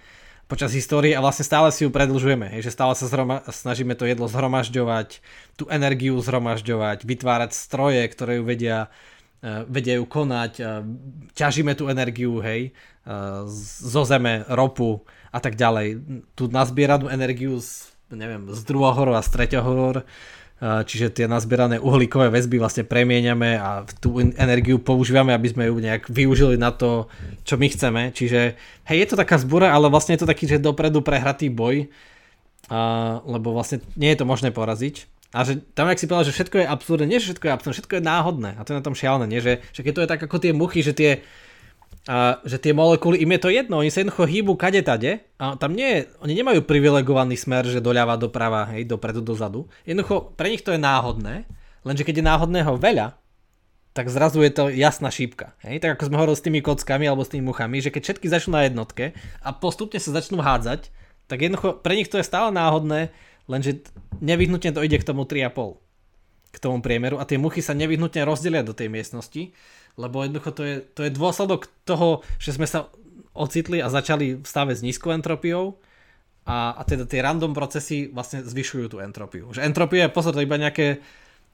počas 0.48 0.72
histórie 0.72 1.12
a 1.12 1.20
vlastne 1.20 1.44
stále 1.44 1.68
si 1.68 1.84
ju 1.84 1.92
predlžujeme, 1.92 2.56
že 2.64 2.72
stále 2.72 2.96
sa 2.96 3.04
zhroma, 3.04 3.44
snažíme 3.44 3.92
to 3.92 4.08
jedlo 4.08 4.32
zhromažďovať, 4.32 5.20
tú 5.60 5.68
energiu 5.68 6.16
zhromažďovať, 6.24 7.04
vytvárať 7.04 7.52
stroje, 7.52 8.00
ktoré 8.08 8.40
ju 8.40 8.48
vedia, 8.48 8.88
uh, 9.44 9.68
vedia 9.68 10.00
ju 10.00 10.08
konať, 10.08 10.52
uh, 10.64 10.88
ťažíme 11.36 11.76
tú 11.76 11.92
energiu, 11.92 12.40
hej, 12.40 12.72
uh, 13.04 13.44
zo 13.84 14.08
zeme, 14.08 14.48
ropu 14.48 15.04
a 15.28 15.38
tak 15.44 15.60
ďalej. 15.60 16.00
Tú 16.32 16.48
nazbieranú 16.48 17.12
energiu 17.12 17.60
z, 17.60 17.92
neviem, 18.08 18.48
z 18.48 18.64
druhohor 18.64 19.12
a 19.12 19.20
z 19.20 19.28
treťohor 19.28 20.08
čiže 20.58 21.14
tie 21.14 21.30
nazbierané 21.30 21.78
uhlíkové 21.78 22.34
väzby 22.34 22.58
vlastne 22.58 22.82
premieňame 22.82 23.50
a 23.54 23.86
tú 24.02 24.18
energiu 24.18 24.82
používame, 24.82 25.30
aby 25.30 25.48
sme 25.54 25.70
ju 25.70 25.78
nejak 25.78 26.10
využili 26.10 26.58
na 26.58 26.74
to, 26.74 27.06
čo 27.46 27.54
my 27.54 27.70
chceme. 27.70 28.02
Čiže 28.10 28.58
hej, 28.90 28.98
je 28.98 29.06
to 29.06 29.16
taká 29.16 29.38
zbúra, 29.38 29.70
ale 29.70 29.86
vlastne 29.86 30.18
je 30.18 30.26
to 30.26 30.30
taký, 30.30 30.50
že 30.50 30.58
dopredu 30.58 30.98
prehratý 30.98 31.46
boj, 31.46 31.86
a, 32.66 33.22
lebo 33.22 33.54
vlastne 33.54 33.78
nie 33.94 34.10
je 34.10 34.18
to 34.18 34.26
možné 34.26 34.50
poraziť. 34.50 35.06
A 35.30 35.44
že 35.44 35.60
tam, 35.76 35.86
ak 35.86 36.00
si 36.00 36.08
povedal, 36.08 36.26
že 36.26 36.34
všetko 36.34 36.56
je 36.64 36.66
absurdné, 36.66 37.04
nie 37.06 37.20
že 37.20 37.30
všetko 37.30 37.46
je 37.46 37.52
absurdné, 37.52 37.76
všetko 37.78 37.94
je 38.00 38.02
náhodné. 38.02 38.50
A 38.56 38.64
to 38.64 38.72
je 38.72 38.78
na 38.80 38.86
tom 38.86 38.96
šialené, 38.96 39.28
nie? 39.28 39.44
Že, 39.44 39.60
že 39.76 39.80
keď 39.84 39.92
to 39.92 40.02
je 40.02 40.10
tak 40.10 40.20
ako 40.24 40.36
tie 40.40 40.52
muchy, 40.56 40.80
že 40.80 40.96
tie 40.96 41.20
a 42.06 42.40
že 42.46 42.56
tie 42.62 42.72
molekuly, 42.72 43.20
im 43.20 43.34
je 43.36 43.40
to 43.42 43.50
jedno, 43.52 43.82
oni 43.82 43.92
sa 43.92 44.00
jednoducho 44.00 44.24
hýbu 44.24 44.54
kade 44.56 44.80
tade 44.80 45.24
a 45.36 45.58
tam 45.60 45.76
nie 45.76 46.08
oni 46.24 46.32
nemajú 46.38 46.64
privilegovaný 46.64 47.36
smer, 47.36 47.68
že 47.68 47.84
doľava, 47.84 48.16
doprava, 48.16 48.64
hej, 48.72 48.88
dopredu, 48.88 49.20
dozadu. 49.20 49.68
Jednoducho, 49.84 50.32
pre 50.38 50.48
nich 50.48 50.64
to 50.64 50.72
je 50.72 50.80
náhodné, 50.80 51.44
lenže 51.84 52.06
keď 52.08 52.22
je 52.22 52.24
náhodného 52.24 52.72
veľa, 52.80 53.18
tak 53.92 54.14
zrazu 54.14 54.40
je 54.46 54.52
to 54.54 54.64
jasná 54.70 55.10
šípka. 55.10 55.58
Hej? 55.66 55.82
Tak 55.82 55.98
ako 55.98 56.06
sme 56.06 56.16
hovorili 56.22 56.38
s 56.38 56.46
tými 56.46 56.60
kockami 56.62 57.04
alebo 57.10 57.26
s 57.26 57.32
tými 57.34 57.44
muchami, 57.50 57.82
že 57.82 57.90
keď 57.90 58.02
všetky 58.06 58.26
začnú 58.30 58.54
na 58.54 58.62
jednotke 58.70 59.10
a 59.42 59.48
postupne 59.50 59.98
sa 59.98 60.14
začnú 60.14 60.38
hádzať, 60.38 60.94
tak 61.26 61.42
jednoducho 61.42 61.82
pre 61.82 61.98
nich 61.98 62.06
to 62.06 62.16
je 62.16 62.24
stále 62.24 62.54
náhodné, 62.54 63.10
lenže 63.50 63.82
nevyhnutne 64.22 64.70
to 64.70 64.80
ide 64.86 65.02
k 65.02 65.08
tomu 65.08 65.26
3,5 65.26 65.82
k 66.48 66.56
tomu 66.56 66.80
priemeru 66.80 67.20
a 67.20 67.28
tie 67.28 67.36
muchy 67.36 67.60
sa 67.60 67.76
nevyhnutne 67.76 68.24
rozdelia 68.24 68.64
do 68.64 68.72
tej 68.72 68.88
miestnosti 68.88 69.52
lebo 69.98 70.22
jednoducho 70.22 70.50
to 70.54 70.62
je, 70.62 70.76
to 70.94 71.00
je 71.02 71.10
dôsledok 71.10 71.66
toho, 71.82 72.22
že 72.38 72.54
sme 72.54 72.64
sa 72.70 72.86
ocitli 73.34 73.82
a 73.82 73.90
začali 73.90 74.38
v 74.38 74.46
stave 74.46 74.72
s 74.72 74.82
nízkou 74.86 75.10
entropiou 75.10 75.76
a, 76.46 76.78
a 76.78 76.82
teda 76.86 77.04
tie 77.04 77.20
random 77.20 77.52
procesy 77.52 78.08
vlastne 78.08 78.46
zvyšujú 78.46 78.86
tú 78.94 78.98
entropiu. 79.02 79.50
Že 79.52 79.66
entropia 79.68 80.06
je, 80.06 80.14
pozor, 80.14 80.32
to 80.32 80.40
iba 80.40 80.56
nejaké 80.56 81.02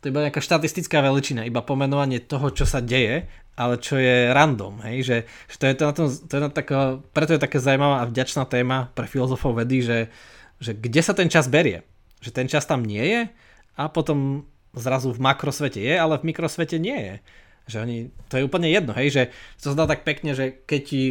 to 0.05 0.13
iba 0.13 0.21
nejaká 0.21 0.45
štatistická 0.45 1.01
veličina, 1.01 1.49
iba 1.49 1.65
pomenovanie 1.65 2.21
toho, 2.21 2.53
čo 2.53 2.69
sa 2.69 2.85
deje, 2.85 3.25
ale 3.57 3.81
čo 3.81 3.97
je 3.97 4.37
random, 4.37 4.85
hej, 4.85 5.01
že, 5.01 5.17
že 5.49 5.57
to 5.57 5.65
je 5.65 5.75
to 5.81 5.85
na 5.89 5.95
tom, 5.97 6.07
to 6.13 6.33
je 6.37 6.43
na 6.45 6.51
taká, 6.53 7.01
preto 7.17 7.33
je 7.33 7.41
také 7.41 7.57
zaujímavá 7.57 8.05
a 8.05 8.11
vďačná 8.13 8.45
téma 8.45 8.93
pre 8.93 9.09
filozofov 9.09 9.57
vedy, 9.57 9.81
že, 9.81 9.99
že 10.61 10.77
kde 10.77 11.01
sa 11.01 11.17
ten 11.17 11.33
čas 11.33 11.49
berie, 11.49 11.89
že 12.21 12.37
ten 12.37 12.45
čas 12.53 12.69
tam 12.69 12.85
nie 12.85 13.01
je 13.01 13.21
a 13.81 13.89
potom 13.89 14.45
zrazu 14.77 15.09
v 15.09 15.25
makrosvete 15.25 15.81
je, 15.81 15.97
ale 15.97 16.21
v 16.21 16.27
mikrosvete 16.29 16.77
nie 16.77 16.99
je. 17.01 17.15
Že 17.65 17.77
oni, 17.85 17.97
to 18.29 18.37
je 18.37 18.47
úplne 18.47 18.69
jedno, 18.69 18.93
hej, 18.93 19.09
že 19.09 19.23
to 19.61 19.73
sa 19.73 19.77
dá 19.77 19.87
tak 19.89 20.05
pekne, 20.05 20.37
že 20.37 20.65
keď 20.69 20.81
ti 20.85 21.03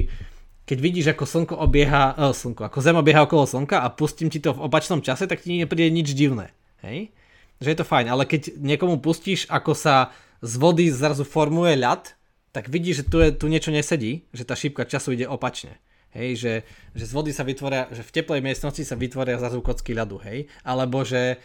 keď 0.64 0.78
vidíš, 0.80 1.08
ako 1.12 1.28
slnko 1.28 1.56
obieha, 1.60 2.16
oh, 2.16 2.32
slnko, 2.32 2.64
ako 2.64 2.80
zem 2.80 2.96
obieha 2.96 3.28
okolo 3.28 3.44
slnka 3.44 3.84
a 3.84 3.92
pustím 3.92 4.32
ti 4.32 4.40
to 4.40 4.56
v 4.56 4.64
opačnom 4.64 5.04
čase, 5.04 5.28
tak 5.28 5.44
ti 5.44 5.60
nepríde 5.60 5.92
nič 5.92 6.16
divné. 6.16 6.56
Hej? 6.80 7.12
Že 7.60 7.68
je 7.68 7.78
to 7.84 7.86
fajn, 7.88 8.08
ale 8.08 8.24
keď 8.24 8.56
niekomu 8.64 9.04
pustíš, 9.04 9.44
ako 9.52 9.76
sa 9.76 10.16
z 10.40 10.54
vody 10.56 10.88
zrazu 10.88 11.28
formuje 11.28 11.76
ľad, 11.76 12.16
tak 12.56 12.72
vidíš, 12.72 13.04
že 13.04 13.06
tu, 13.12 13.18
je, 13.20 13.30
tu 13.36 13.52
niečo 13.52 13.76
nesedí, 13.76 14.24
že 14.32 14.48
tá 14.48 14.56
šípka 14.56 14.88
času 14.88 15.20
ide 15.20 15.28
opačne. 15.28 15.84
Hej, 16.14 16.30
že, 16.38 16.54
že 16.94 17.10
z 17.10 17.12
vody 17.12 17.32
sa 17.34 17.42
vytvoria, 17.42 17.90
že 17.90 18.06
v 18.06 18.14
teplej 18.14 18.40
miestnosti 18.46 18.86
sa 18.86 18.94
vytvoria 18.94 19.42
zrazu 19.42 19.66
kocky 19.66 19.98
ľadu, 19.98 20.22
hej, 20.22 20.46
alebo 20.62 21.02
že 21.02 21.42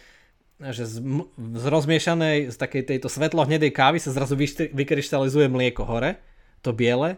že 0.59 0.83
z, 0.83 0.99
z 1.35 1.65
rozmiešanej, 1.71 2.51
z 2.51 2.57
takej 2.59 2.83
tejto 2.83 3.07
svetlo-hnedej 3.07 3.71
kávy 3.71 4.03
sa 4.03 4.11
zrazu 4.11 4.35
vykryštalizuje 4.75 5.47
mlieko 5.47 5.87
hore, 5.87 6.19
to 6.59 6.75
biele, 6.75 7.15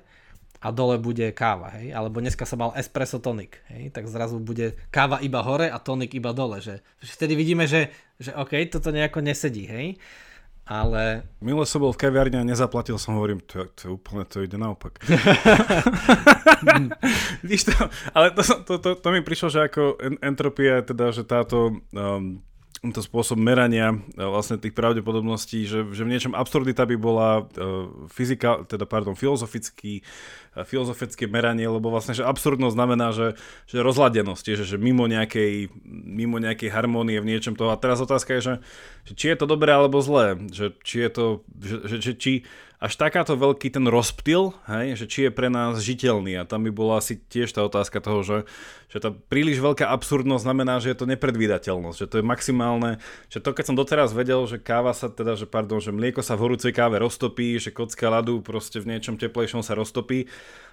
a 0.62 0.70
dole 0.70 1.02
bude 1.02 1.26
káva, 1.34 1.74
hej, 1.82 1.90
alebo 1.90 2.22
dneska 2.22 2.46
sa 2.46 2.54
mal 2.54 2.70
espresso 2.78 3.18
tonik, 3.18 3.58
hej, 3.74 3.90
tak 3.90 4.06
zrazu 4.06 4.38
bude 4.38 4.78
káva 4.94 5.18
iba 5.26 5.42
hore 5.42 5.74
a 5.74 5.82
tonik 5.82 6.14
iba 6.14 6.38
dole, 6.38 6.62
že, 6.62 6.86
že 7.02 7.18
vtedy 7.18 7.34
vidíme, 7.34 7.66
že, 7.66 7.90
že 8.22 8.30
OK, 8.38 8.70
toto 8.70 8.94
nejako 8.94 9.26
nesedí, 9.26 9.66
hej. 9.66 9.98
ale... 10.70 11.26
Milo 11.42 11.66
som 11.66 11.82
bol 11.82 11.98
v 11.98 12.06
kaviarni 12.06 12.38
a 12.38 12.46
nezaplatil 12.46 13.02
som, 13.02 13.18
hovorím, 13.18 13.42
to, 13.42 13.66
to 13.74 13.98
úplne 13.98 14.22
to 14.30 14.46
ide 14.46 14.62
naopak. 14.62 15.02
Víš 17.50 17.66
to, 17.66 17.74
ale 18.14 18.30
to, 18.38 18.46
to, 18.46 18.74
to, 18.78 18.90
to 19.02 19.08
mi 19.10 19.26
prišlo, 19.26 19.50
že 19.50 19.66
ako 19.66 19.98
entropia, 20.22 20.86
teda, 20.86 21.10
že 21.10 21.26
táto 21.26 21.82
um, 21.90 22.38
to 22.90 23.06
spôsob 23.06 23.38
merania 23.38 23.94
uh, 23.94 24.34
vlastne 24.34 24.58
tých 24.58 24.74
pravdepodobností, 24.74 25.70
že, 25.70 25.86
že 25.94 26.02
v 26.02 26.12
niečom 26.18 26.34
absurdita 26.34 26.90
by 26.90 26.98
bola 26.98 27.46
uh, 27.46 28.10
fyzika, 28.10 28.66
teda 28.66 28.90
pardon, 28.90 29.14
filozofický, 29.14 30.02
uh, 30.02 30.06
filozofické 30.52 31.32
meranie, 31.32 31.64
lebo 31.64 31.88
vlastne, 31.88 32.12
že 32.12 32.28
absurdnosť 32.28 32.76
znamená, 32.76 33.16
že, 33.16 33.40
že 33.72 33.80
rozladenosť, 33.80 34.46
že, 34.60 34.76
že 34.76 34.78
mimo, 34.78 35.08
nejakej, 35.08 35.72
mimo 35.88 36.44
nejakej 36.44 36.68
harmónie 36.68 37.24
v 37.24 37.30
niečom 37.32 37.56
toho. 37.56 37.72
A 37.72 37.80
teraz 37.80 38.04
otázka 38.04 38.36
je, 38.36 38.42
že, 38.42 38.54
že 39.08 39.14
či 39.16 39.26
je 39.32 39.38
to 39.40 39.48
dobré 39.48 39.72
alebo 39.72 40.04
zlé, 40.04 40.36
že 40.52 40.76
či 40.84 41.08
je 41.08 41.10
to, 41.10 41.26
že, 41.64 41.98
že 42.04 42.14
či 42.20 42.34
až 42.82 42.98
takáto 42.98 43.38
veľký 43.38 43.78
ten 43.78 43.86
rozptyl, 43.86 44.58
hej, 44.66 44.98
že 44.98 45.06
či 45.06 45.20
je 45.30 45.32
pre 45.32 45.54
nás 45.54 45.78
žiteľný. 45.78 46.34
A 46.42 46.50
tam 46.50 46.66
by 46.66 46.74
bola 46.74 46.98
asi 46.98 47.14
tiež 47.14 47.54
tá 47.54 47.62
otázka 47.62 48.02
toho, 48.02 48.26
že, 48.26 48.38
že 48.90 48.98
tá 48.98 49.14
príliš 49.14 49.62
veľká 49.62 49.86
absurdnosť 49.86 50.42
znamená, 50.42 50.82
že 50.82 50.90
je 50.90 50.98
to 50.98 51.06
nepredvídateľnosť, 51.06 51.98
že 52.02 52.10
to 52.10 52.16
je 52.18 52.26
maximálne, 52.26 52.98
že 53.30 53.38
to 53.38 53.54
keď 53.54 53.70
som 53.70 53.78
doteraz 53.78 54.18
vedel, 54.18 54.50
že 54.50 54.58
káva 54.58 54.98
sa 54.98 55.14
teda, 55.14 55.38
že 55.38 55.46
pardon, 55.46 55.78
že 55.78 55.94
mlieko 55.94 56.26
sa 56.26 56.34
v 56.34 56.50
horúcej 56.50 56.74
káve 56.74 56.98
roztopí, 56.98 57.62
že 57.62 57.70
kocka 57.70 58.10
ľadu 58.10 58.42
proste 58.42 58.82
v 58.82 58.98
niečom 58.98 59.14
teplejšom 59.14 59.62
sa 59.62 59.78
roztopí, 59.78 60.26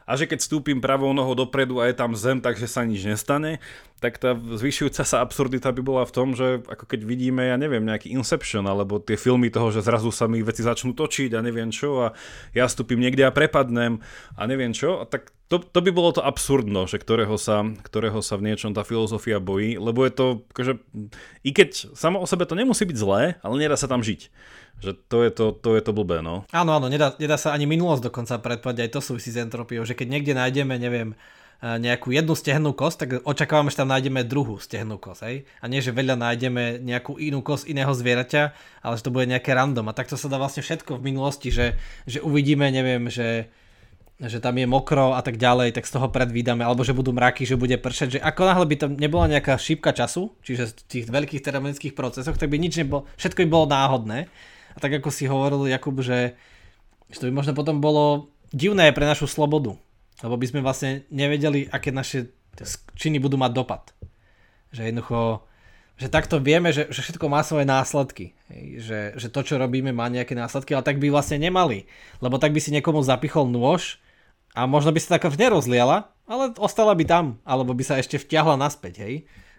a 0.08 0.16
že 0.16 0.24
keď 0.24 0.40
stúpim 0.40 0.80
pravou 0.80 1.12
nohou 1.12 1.36
dopredu 1.36 1.84
a 1.84 1.92
je 1.92 1.94
tam 2.00 2.16
zem, 2.16 2.40
takže 2.40 2.64
sa 2.64 2.80
nič 2.80 3.04
nestane, 3.04 3.60
tak 4.00 4.16
tá 4.16 4.32
zvyšujúca 4.32 5.04
sa 5.04 5.20
absurdita 5.20 5.68
by 5.68 5.82
bola 5.84 6.08
v 6.08 6.14
tom, 6.16 6.32
že 6.32 6.64
ako 6.64 6.88
keď 6.88 7.04
vidíme, 7.04 7.44
ja 7.44 7.60
neviem, 7.60 7.84
nejaký 7.84 8.16
Inception, 8.16 8.64
alebo 8.64 9.04
tie 9.04 9.20
filmy 9.20 9.52
toho, 9.52 9.68
že 9.68 9.84
zrazu 9.84 10.08
sa 10.08 10.24
mi 10.24 10.40
veci 10.40 10.64
začnú 10.64 10.96
točiť 10.96 11.36
a 11.36 11.44
neviem 11.44 11.68
čo 11.68 12.08
a 12.08 12.16
ja 12.56 12.64
stúpim 12.72 12.96
niekde 12.96 13.28
a 13.28 13.34
prepadnem 13.36 14.00
a 14.32 14.42
neviem 14.48 14.72
čo, 14.72 15.02
a 15.02 15.04
tak 15.04 15.28
to, 15.52 15.60
to 15.60 15.80
by 15.84 15.92
bolo 15.92 16.16
to 16.16 16.24
absurdno, 16.24 16.88
že 16.88 16.96
ktorého 17.00 17.36
sa, 17.36 17.64
ktorého 17.64 18.24
sa 18.24 18.40
v 18.40 18.52
niečom 18.52 18.72
tá 18.72 18.88
filozofia 18.88 19.40
bojí, 19.40 19.76
lebo 19.76 20.08
je 20.08 20.12
to, 20.12 20.26
akože, 20.56 20.72
i 21.44 21.50
keď 21.52 21.92
samo 21.92 22.20
o 22.20 22.26
sebe 22.28 22.48
to 22.48 22.56
nemusí 22.56 22.88
byť 22.88 22.96
zlé, 22.96 23.36
ale 23.44 23.60
nedá 23.60 23.76
sa 23.76 23.88
tam 23.88 24.00
žiť. 24.00 24.32
Že 24.78 24.92
to 25.10 25.18
je 25.26 25.30
to, 25.34 25.44
to, 25.58 25.68
je 25.74 25.82
to 25.82 25.90
blbé, 25.90 26.22
no. 26.22 26.46
Áno, 26.54 26.70
áno, 26.70 26.86
nedá, 26.86 27.10
nedá 27.18 27.34
sa 27.34 27.50
ani 27.50 27.66
minulosť 27.66 28.10
dokonca 28.10 28.38
predpovedať, 28.38 28.86
aj 28.86 28.92
to 28.94 29.00
súvisí 29.02 29.34
s 29.34 29.38
entropiou, 29.42 29.82
že 29.82 29.98
keď 29.98 30.06
niekde 30.06 30.32
nájdeme, 30.38 30.78
neviem, 30.78 31.18
eh, 31.58 31.82
nejakú 31.82 32.14
jednu 32.14 32.38
stehnú 32.38 32.70
kosť, 32.70 32.96
tak 33.02 33.08
očakávame, 33.26 33.74
že 33.74 33.82
tam 33.82 33.90
nájdeme 33.90 34.22
druhú 34.22 34.62
stehnú 34.62 34.94
kosť, 35.02 35.22
hej? 35.26 35.36
A 35.58 35.66
nie, 35.66 35.82
že 35.82 35.90
veľa 35.90 36.14
nájdeme 36.14 36.78
nejakú 36.78 37.18
inú 37.18 37.42
kosť 37.42 37.66
iného 37.66 37.90
zvieraťa, 37.90 38.42
ale 38.86 38.94
že 38.94 39.02
to 39.02 39.10
bude 39.10 39.26
nejaké 39.26 39.50
random. 39.50 39.90
A 39.90 39.98
takto 39.98 40.14
sa 40.14 40.30
dá 40.30 40.38
vlastne 40.38 40.62
všetko 40.62 41.02
v 41.02 41.06
minulosti, 41.10 41.50
že, 41.50 41.74
že 42.06 42.22
uvidíme, 42.22 42.70
neviem, 42.70 43.10
že 43.10 43.50
že 44.18 44.42
tam 44.42 44.58
je 44.58 44.66
mokro 44.66 45.14
a 45.14 45.22
tak 45.22 45.38
ďalej, 45.38 45.78
tak 45.78 45.86
z 45.86 45.94
toho 45.94 46.10
predvídame, 46.10 46.66
alebo 46.66 46.82
že 46.82 46.90
budú 46.90 47.14
mraky, 47.14 47.46
že 47.46 47.54
bude 47.54 47.78
pršať, 47.78 48.18
že 48.18 48.18
ako 48.18 48.50
náhle 48.50 48.66
by 48.66 48.74
tam 48.74 48.90
nebola 48.98 49.30
nejaká 49.30 49.54
šípka 49.54 49.94
času, 49.94 50.34
čiže 50.42 50.74
v 50.74 50.82
tých 50.90 51.04
veľkých 51.06 51.38
termodynamických 51.38 51.94
procesoch, 51.94 52.34
tak 52.34 52.50
by 52.50 52.58
nič 52.58 52.82
nebolo, 52.82 53.06
všetko 53.14 53.46
by 53.46 53.48
bolo 53.48 53.70
náhodné 53.70 54.26
a 54.78 54.82
tak 54.82 55.02
ako 55.02 55.10
si 55.10 55.26
hovoril 55.26 55.66
Jakub, 55.66 55.98
že, 55.98 56.38
že 57.10 57.18
to 57.18 57.26
by 57.26 57.34
možno 57.34 57.50
potom 57.58 57.82
bolo 57.82 58.30
divné 58.54 58.94
pre 58.94 59.02
našu 59.02 59.26
slobodu. 59.26 59.74
Lebo 60.22 60.38
by 60.38 60.46
sme 60.46 60.62
vlastne 60.62 61.02
nevedeli, 61.10 61.66
aké 61.66 61.90
naše 61.90 62.30
činy 62.94 63.18
budú 63.18 63.34
mať 63.34 63.50
dopad. 63.58 63.90
Že 64.70 64.82
jednoducho, 64.86 65.42
že 65.98 66.06
takto 66.06 66.38
vieme, 66.38 66.70
že, 66.70 66.86
že 66.94 67.02
všetko 67.02 67.26
má 67.26 67.42
svoje 67.42 67.66
následky. 67.66 68.38
Že, 68.78 69.18
že 69.18 69.26
to, 69.34 69.40
čo 69.42 69.58
robíme, 69.58 69.90
má 69.90 70.06
nejaké 70.06 70.38
následky, 70.38 70.78
ale 70.78 70.86
tak 70.86 71.02
by 71.02 71.10
vlastne 71.10 71.42
nemali. 71.42 71.90
Lebo 72.22 72.38
tak 72.38 72.54
by 72.54 72.62
si 72.62 72.70
niekomu 72.70 73.02
zapichol 73.02 73.50
nôž 73.50 73.98
a 74.54 74.70
možno 74.70 74.94
by 74.94 75.02
sa 75.02 75.18
taká 75.18 75.26
nerozliala, 75.34 76.14
ale 76.30 76.54
ostala 76.62 76.94
by 76.94 77.02
tam, 77.02 77.42
alebo 77.42 77.74
by 77.74 77.82
sa 77.82 77.98
ešte 77.98 78.14
vtiahla 78.14 78.54
naspäť, 78.54 78.94
hej. 79.02 79.14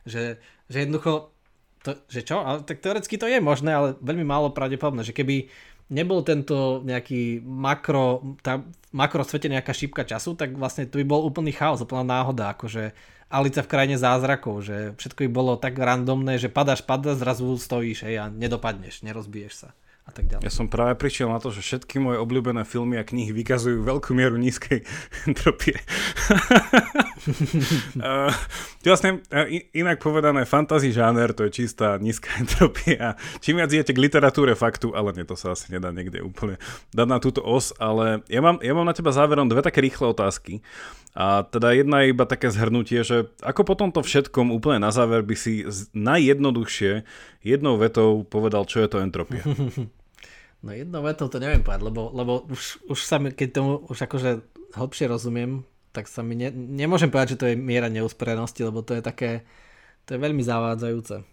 Že, 0.07 0.23
že 0.71 0.77
jednoducho 0.87 1.35
to, 1.83 1.95
že 2.11 2.21
čo? 2.27 2.43
Ale, 2.43 2.63
tak 2.63 2.83
teoreticky 2.83 3.15
to 3.15 3.27
je 3.27 3.39
možné, 3.39 3.71
ale 3.71 3.87
veľmi 3.99 4.25
málo 4.27 4.51
pravdepodobné, 4.51 5.07
že 5.07 5.15
keby 5.15 5.47
nebol 5.89 6.21
tento 6.21 6.85
nejaký 6.85 7.41
makro, 7.41 8.37
tá 8.45 8.61
makro 8.93 9.25
svete 9.25 9.49
nejaká 9.49 9.73
šípka 9.73 10.05
času, 10.05 10.37
tak 10.37 10.53
vlastne 10.53 10.85
to 10.85 11.01
by 11.01 11.05
bol 11.07 11.25
úplný 11.25 11.55
chaos, 11.55 11.81
úplná 11.81 12.05
náhoda, 12.05 12.53
akože 12.53 12.93
Alica 13.29 13.61
v 13.61 13.71
krajine 13.71 13.97
zázrakov, 13.97 14.65
že 14.65 14.77
všetko 14.97 15.25
by 15.25 15.29
bolo 15.29 15.53
tak 15.57 15.77
randomné, 15.77 16.41
že 16.41 16.49
padáš, 16.49 16.81
padáš, 16.81 17.21
zrazu 17.21 17.57
stojíš 17.57 18.09
hej, 18.09 18.15
a 18.21 18.25
nedopadneš, 18.29 19.05
nerozbiješ 19.05 19.53
sa 19.65 19.69
a 20.09 20.11
tak 20.11 20.25
ďalej. 20.25 20.41
Ja 20.41 20.51
som 20.51 20.65
práve 20.65 20.97
prišiel 20.97 21.29
na 21.29 21.37
to, 21.37 21.53
že 21.53 21.61
všetky 21.61 22.01
moje 22.01 22.17
obľúbené 22.17 22.65
filmy 22.65 22.97
a 22.97 23.05
knihy 23.05 23.29
vykazujú 23.29 23.85
veľkú 23.85 24.17
mieru 24.17 24.41
nízkej 24.41 24.81
entropie. 25.29 25.77
uh, 28.01 28.33
vlastne 28.81 29.21
uh, 29.29 29.45
inak 29.77 30.01
povedané, 30.01 30.49
fantasy 30.49 30.89
žáner 30.89 31.37
to 31.37 31.45
je 31.45 31.63
čistá 31.63 32.01
nízka 32.01 32.33
entropia. 32.41 33.13
Čím 33.39 33.61
viac 33.61 33.69
idete 33.69 33.93
k 33.93 34.01
literatúre 34.01 34.57
faktu, 34.57 34.97
ale 34.97 35.13
nie, 35.13 35.29
to 35.29 35.37
sa 35.37 35.53
asi 35.53 35.69
nedá 35.69 35.93
niekde 35.93 36.25
úplne 36.25 36.57
dať 36.91 37.07
na 37.07 37.21
túto 37.21 37.45
os, 37.45 37.71
ale 37.77 38.25
ja 38.25 38.41
mám, 38.41 38.57
ja 38.65 38.73
mám 38.73 38.89
na 38.89 38.97
teba 38.97 39.13
záverom 39.13 39.45
dve 39.45 39.61
také 39.61 39.85
rýchle 39.85 40.09
otázky. 40.09 40.65
A 41.17 41.41
teda 41.41 41.73
jedna 41.73 42.05
je 42.05 42.13
iba 42.13 42.25
také 42.29 42.53
zhrnutie, 42.53 43.01
že 43.01 43.33
ako 43.41 43.65
po 43.65 43.73
tomto 43.73 44.05
všetkom 44.05 44.53
úplne 44.53 44.77
na 44.77 44.93
záver 44.93 45.25
by 45.25 45.35
si 45.35 45.65
najjednoduchšie 45.97 47.01
jednou 47.41 47.81
vetou 47.81 48.23
povedal, 48.23 48.69
čo 48.69 48.85
je 48.85 48.87
to 48.87 49.01
entropia. 49.01 49.41
No 50.59 50.75
jednou 50.75 50.99
vetou 50.99 51.31
to 51.31 51.39
neviem 51.39 51.63
povedať, 51.63 51.87
lebo, 51.87 52.11
lebo 52.11 52.43
už, 52.51 52.83
už 52.91 52.99
sa 52.99 53.15
mi, 53.15 53.31
keď 53.31 53.49
tomu 53.55 53.79
už 53.87 54.03
akože 54.03 54.43
hlbšie 54.75 55.07
rozumiem, 55.07 55.63
tak 55.95 56.11
sa 56.11 56.19
mi 56.19 56.35
ne, 56.35 56.51
nemôžem 56.51 57.07
povedať, 57.07 57.35
že 57.35 57.39
to 57.39 57.47
je 57.49 57.55
miera 57.55 57.87
neusporenosti, 57.87 58.67
lebo 58.67 58.83
to 58.83 58.99
je 58.99 59.01
také, 59.01 59.47
to 60.03 60.15
je 60.15 60.19
veľmi 60.19 60.43
zavádzajúce. 60.43 61.23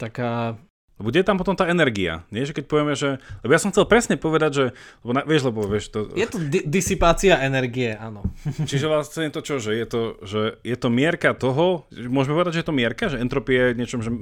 Taká, 0.00 0.56
lebo 1.00 1.16
je 1.16 1.24
tam 1.24 1.40
potom 1.40 1.56
tá 1.56 1.64
energia? 1.64 2.28
Nie, 2.28 2.44
že 2.44 2.52
keď 2.52 2.64
povieme, 2.68 2.92
že... 2.92 3.24
Lebo 3.40 3.56
ja 3.56 3.60
som 3.60 3.72
chcel 3.72 3.88
presne 3.88 4.20
povedať, 4.20 4.50
že... 4.52 4.64
Lebo 5.00 5.16
na, 5.16 5.24
vieš, 5.24 5.48
lebo 5.48 5.64
vieš 5.64 5.88
to... 5.88 6.12
Je 6.12 6.28
to 6.28 6.36
di- 6.36 6.68
disipácia 6.68 7.40
energie, 7.40 7.96
áno. 7.96 8.20
Čiže 8.68 8.84
vlastne 8.84 9.28
je 9.28 9.32
to 9.32 9.40
čo, 9.40 9.56
že 9.64 9.80
je 9.80 9.86
to, 9.88 10.00
že 10.20 10.40
je 10.60 10.76
to 10.76 10.92
mierka 10.92 11.32
toho... 11.32 11.88
Môžeme 11.88 12.36
povedať, 12.36 12.60
že 12.60 12.60
je 12.60 12.68
to 12.68 12.76
mierka? 12.76 13.08
Že 13.08 13.24
entropie 13.24 13.72
je 13.72 13.78
niečom, 13.80 14.04
že 14.04 14.12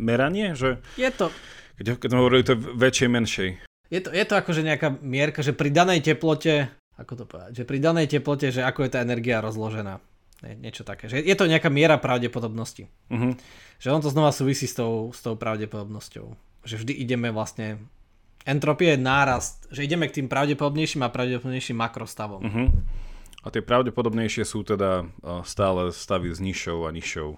meranie? 0.00 0.56
Že... 0.56 0.80
Je 0.96 1.12
to... 1.12 1.28
Keď, 1.76 2.00
keď 2.00 2.08
sme 2.08 2.20
hovorili, 2.24 2.40
to 2.40 2.56
je 2.56 2.60
väčšej, 2.72 3.08
menšej. 3.12 3.73
Je 3.94 4.02
to, 4.02 4.10
je 4.10 4.24
to 4.26 4.34
akože 4.34 4.66
nejaká 4.66 4.90
mierka, 4.98 5.46
že 5.46 5.54
pri 5.54 5.70
danej 5.70 6.02
teplote, 6.02 6.66
ako 6.98 7.12
to 7.14 7.24
povedať, 7.30 7.62
že 7.62 7.64
pri 7.64 7.78
danej 7.78 8.10
teplote, 8.10 8.50
že 8.50 8.66
ako 8.66 8.82
je 8.82 8.90
tá 8.90 8.98
energia 9.06 9.38
rozložená. 9.38 10.02
Nie, 10.42 10.58
niečo 10.58 10.82
také. 10.82 11.06
Že 11.06 11.22
je 11.22 11.36
to 11.38 11.46
nejaká 11.46 11.70
miera 11.70 11.94
pravdepodobnosti. 11.96 12.90
Uh-huh. 13.08 13.38
Že 13.78 13.88
on 13.94 14.02
to 14.02 14.10
znova 14.10 14.34
súvisí 14.34 14.66
s 14.66 14.74
tou, 14.74 15.14
s 15.14 15.22
tou 15.22 15.38
pravdepodobnosťou. 15.38 16.26
Že 16.66 16.74
vždy 16.82 16.92
ideme 17.06 17.30
vlastne... 17.30 17.78
Entropie 18.44 18.92
je 18.92 19.00
nárast, 19.00 19.64
že 19.72 19.88
ideme 19.88 20.04
k 20.04 20.20
tým 20.20 20.28
pravdepodobnejším 20.28 21.00
a 21.00 21.08
pravdepodobnejším 21.08 21.80
makrostavom. 21.80 22.42
Uh-huh. 22.44 22.66
A 23.44 23.52
tie 23.52 23.60
pravdepodobnejšie 23.60 24.48
sú 24.48 24.64
teda 24.64 25.04
stále 25.44 25.92
stavy 25.92 26.32
s 26.32 26.40
nižšou 26.40 26.88
a 26.88 26.90
nižšou 26.96 27.28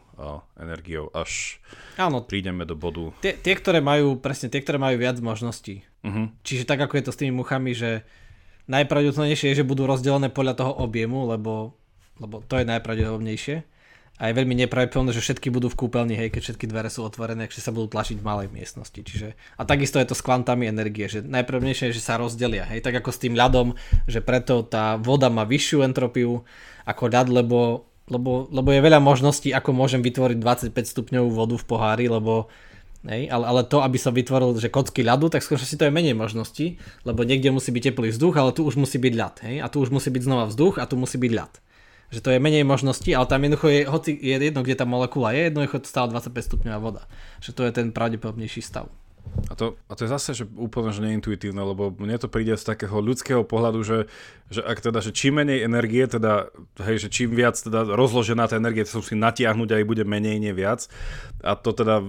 energiou, 0.55 1.11
až 1.11 1.59
Áno, 1.99 2.23
prídeme 2.23 2.63
do 2.63 2.79
bodu. 2.79 3.11
Tie, 3.19 3.35
tie, 3.35 3.59
ktoré 3.59 3.83
majú, 3.83 4.15
presne 4.23 4.47
tie, 4.47 4.63
ktoré 4.63 4.79
majú 4.79 5.03
viac 5.03 5.19
možností. 5.19 5.83
Uh-huh. 6.07 6.31
Čiže 6.47 6.63
tak, 6.63 6.79
ako 6.79 6.95
je 6.95 7.05
to 7.11 7.13
s 7.13 7.19
tými 7.19 7.35
muchami, 7.35 7.75
že 7.75 8.07
najpravdepodobnejšie 8.71 9.51
je, 9.51 9.59
že 9.63 9.67
budú 9.67 9.91
rozdelené 9.91 10.31
podľa 10.31 10.55
toho 10.63 10.73
objemu, 10.79 11.27
lebo, 11.27 11.75
lebo 12.23 12.39
to 12.47 12.63
je 12.63 12.71
najpravdepodobnejšie. 12.71 13.57
A 14.17 14.33
je 14.33 14.39
veľmi 14.41 14.57
nepravdepodobné, 14.65 15.13
že 15.13 15.21
všetky 15.21 15.53
budú 15.53 15.69
v 15.69 15.77
kúpeľni, 15.77 16.17
hej, 16.17 16.33
keď 16.33 16.43
všetky 16.49 16.65
dvere 16.65 16.89
sú 16.89 17.05
otvorené, 17.05 17.53
že 17.53 17.61
sa 17.61 17.69
budú 17.69 17.93
tlačiť 17.93 18.17
v 18.17 18.25
malej 18.25 18.49
miestnosti. 18.49 18.97
Čiže, 18.97 19.37
a 19.37 19.63
takisto 19.69 20.01
je 20.01 20.09
to 20.09 20.17
s 20.17 20.25
kvantami 20.25 20.65
energie, 20.65 21.05
že 21.05 21.21
najpravdepodobnejšie 21.21 21.93
je, 21.93 21.97
že 22.01 22.07
sa 22.09 22.17
rozdelia. 22.17 22.65
Hej, 22.65 22.81
tak 22.81 22.97
ako 22.97 23.13
s 23.13 23.21
tým 23.21 23.37
ľadom, 23.37 23.77
že 24.09 24.25
preto 24.25 24.65
tá 24.65 24.97
voda 24.97 25.29
má 25.29 25.45
vyššiu 25.45 25.85
entropiu 25.85 26.49
ako 26.89 27.05
ľad, 27.13 27.29
lebo, 27.29 27.85
lebo, 28.09 28.49
lebo 28.49 28.69
je 28.73 28.81
veľa 28.81 29.05
možností, 29.05 29.53
ako 29.53 29.77
môžem 29.77 30.01
vytvoriť 30.01 30.41
25 30.41 30.73
stupňovú 30.73 31.29
vodu 31.29 31.57
v 31.61 31.69
pohári, 31.69 32.09
lebo 32.09 32.49
Hej, 33.07 33.31
ale, 33.31 33.45
ale 33.47 33.63
to, 33.63 33.87
aby 33.87 34.03
som 34.03 34.11
vytvoril 34.11 34.59
že 34.59 34.67
kocky 34.67 35.07
ľadu, 35.07 35.31
tak 35.31 35.39
skôr 35.39 35.63
si 35.63 35.79
to 35.79 35.87
je 35.87 35.95
menej 35.95 36.19
možností, 36.19 36.83
lebo 37.07 37.23
niekde 37.23 37.55
musí 37.55 37.71
byť 37.71 37.95
teplý 37.95 38.11
vzduch, 38.11 38.35
ale 38.35 38.51
tu 38.51 38.67
už 38.67 38.75
musí 38.75 38.99
byť 38.99 39.15
ľad. 39.15 39.35
Hej? 39.47 39.57
A 39.63 39.71
tu 39.71 39.79
už 39.79 39.95
musí 39.95 40.11
byť 40.11 40.27
znova 40.27 40.51
vzduch 40.51 40.83
a 40.83 40.91
tu 40.91 40.99
musí 40.99 41.15
byť 41.15 41.31
ľad 41.31 41.53
že 42.11 42.21
to 42.23 42.31
je 42.31 42.39
menej 42.39 42.63
možností, 42.63 43.15
ale 43.17 43.27
tam 43.27 43.43
jednoducho 43.43 43.69
je, 43.69 43.81
hoci 43.87 44.11
je 44.15 44.37
jedno, 44.39 44.63
kde 44.63 44.79
tá 44.79 44.85
molekula 44.87 45.35
je, 45.35 45.51
jednoducho 45.51 45.83
to 45.83 45.89
stále 45.89 46.09
25 46.11 46.33
stupňová 46.43 46.79
voda. 46.79 47.03
Že 47.43 47.51
to 47.53 47.63
je 47.67 47.73
ten 47.73 47.87
pravdepodobnejší 47.91 48.63
stav. 48.63 48.87
A 49.47 49.55
to, 49.55 49.79
a 49.87 49.93
to 49.95 50.05
je 50.05 50.11
zase 50.11 50.31
že 50.35 50.45
úplne 50.59 50.91
že 50.91 51.05
neintuitívne, 51.05 51.63
lebo 51.63 51.95
mne 51.95 52.19
to 52.19 52.27
príde 52.27 52.59
z 52.59 52.67
takého 52.67 52.99
ľudského 52.99 53.47
pohľadu, 53.47 53.81
že, 53.87 53.99
že 54.51 54.59
ak 54.65 54.83
teda, 54.83 54.99
že 54.99 55.15
čím 55.15 55.39
menej 55.39 55.63
energie, 55.63 56.03
teda, 56.09 56.51
hej, 56.83 57.07
že 57.07 57.09
čím 57.13 57.31
viac 57.31 57.55
teda 57.55 57.87
rozložená 57.87 58.51
tá 58.51 58.59
energie, 58.59 58.83
to 58.83 58.99
si 59.05 59.15
natiahnuť 59.15 59.69
aj 59.77 59.83
bude 59.87 60.03
menej, 60.03 60.43
nie 60.43 60.51
viac. 60.51 60.91
A 61.45 61.55
to 61.55 61.71
teda 61.71 62.03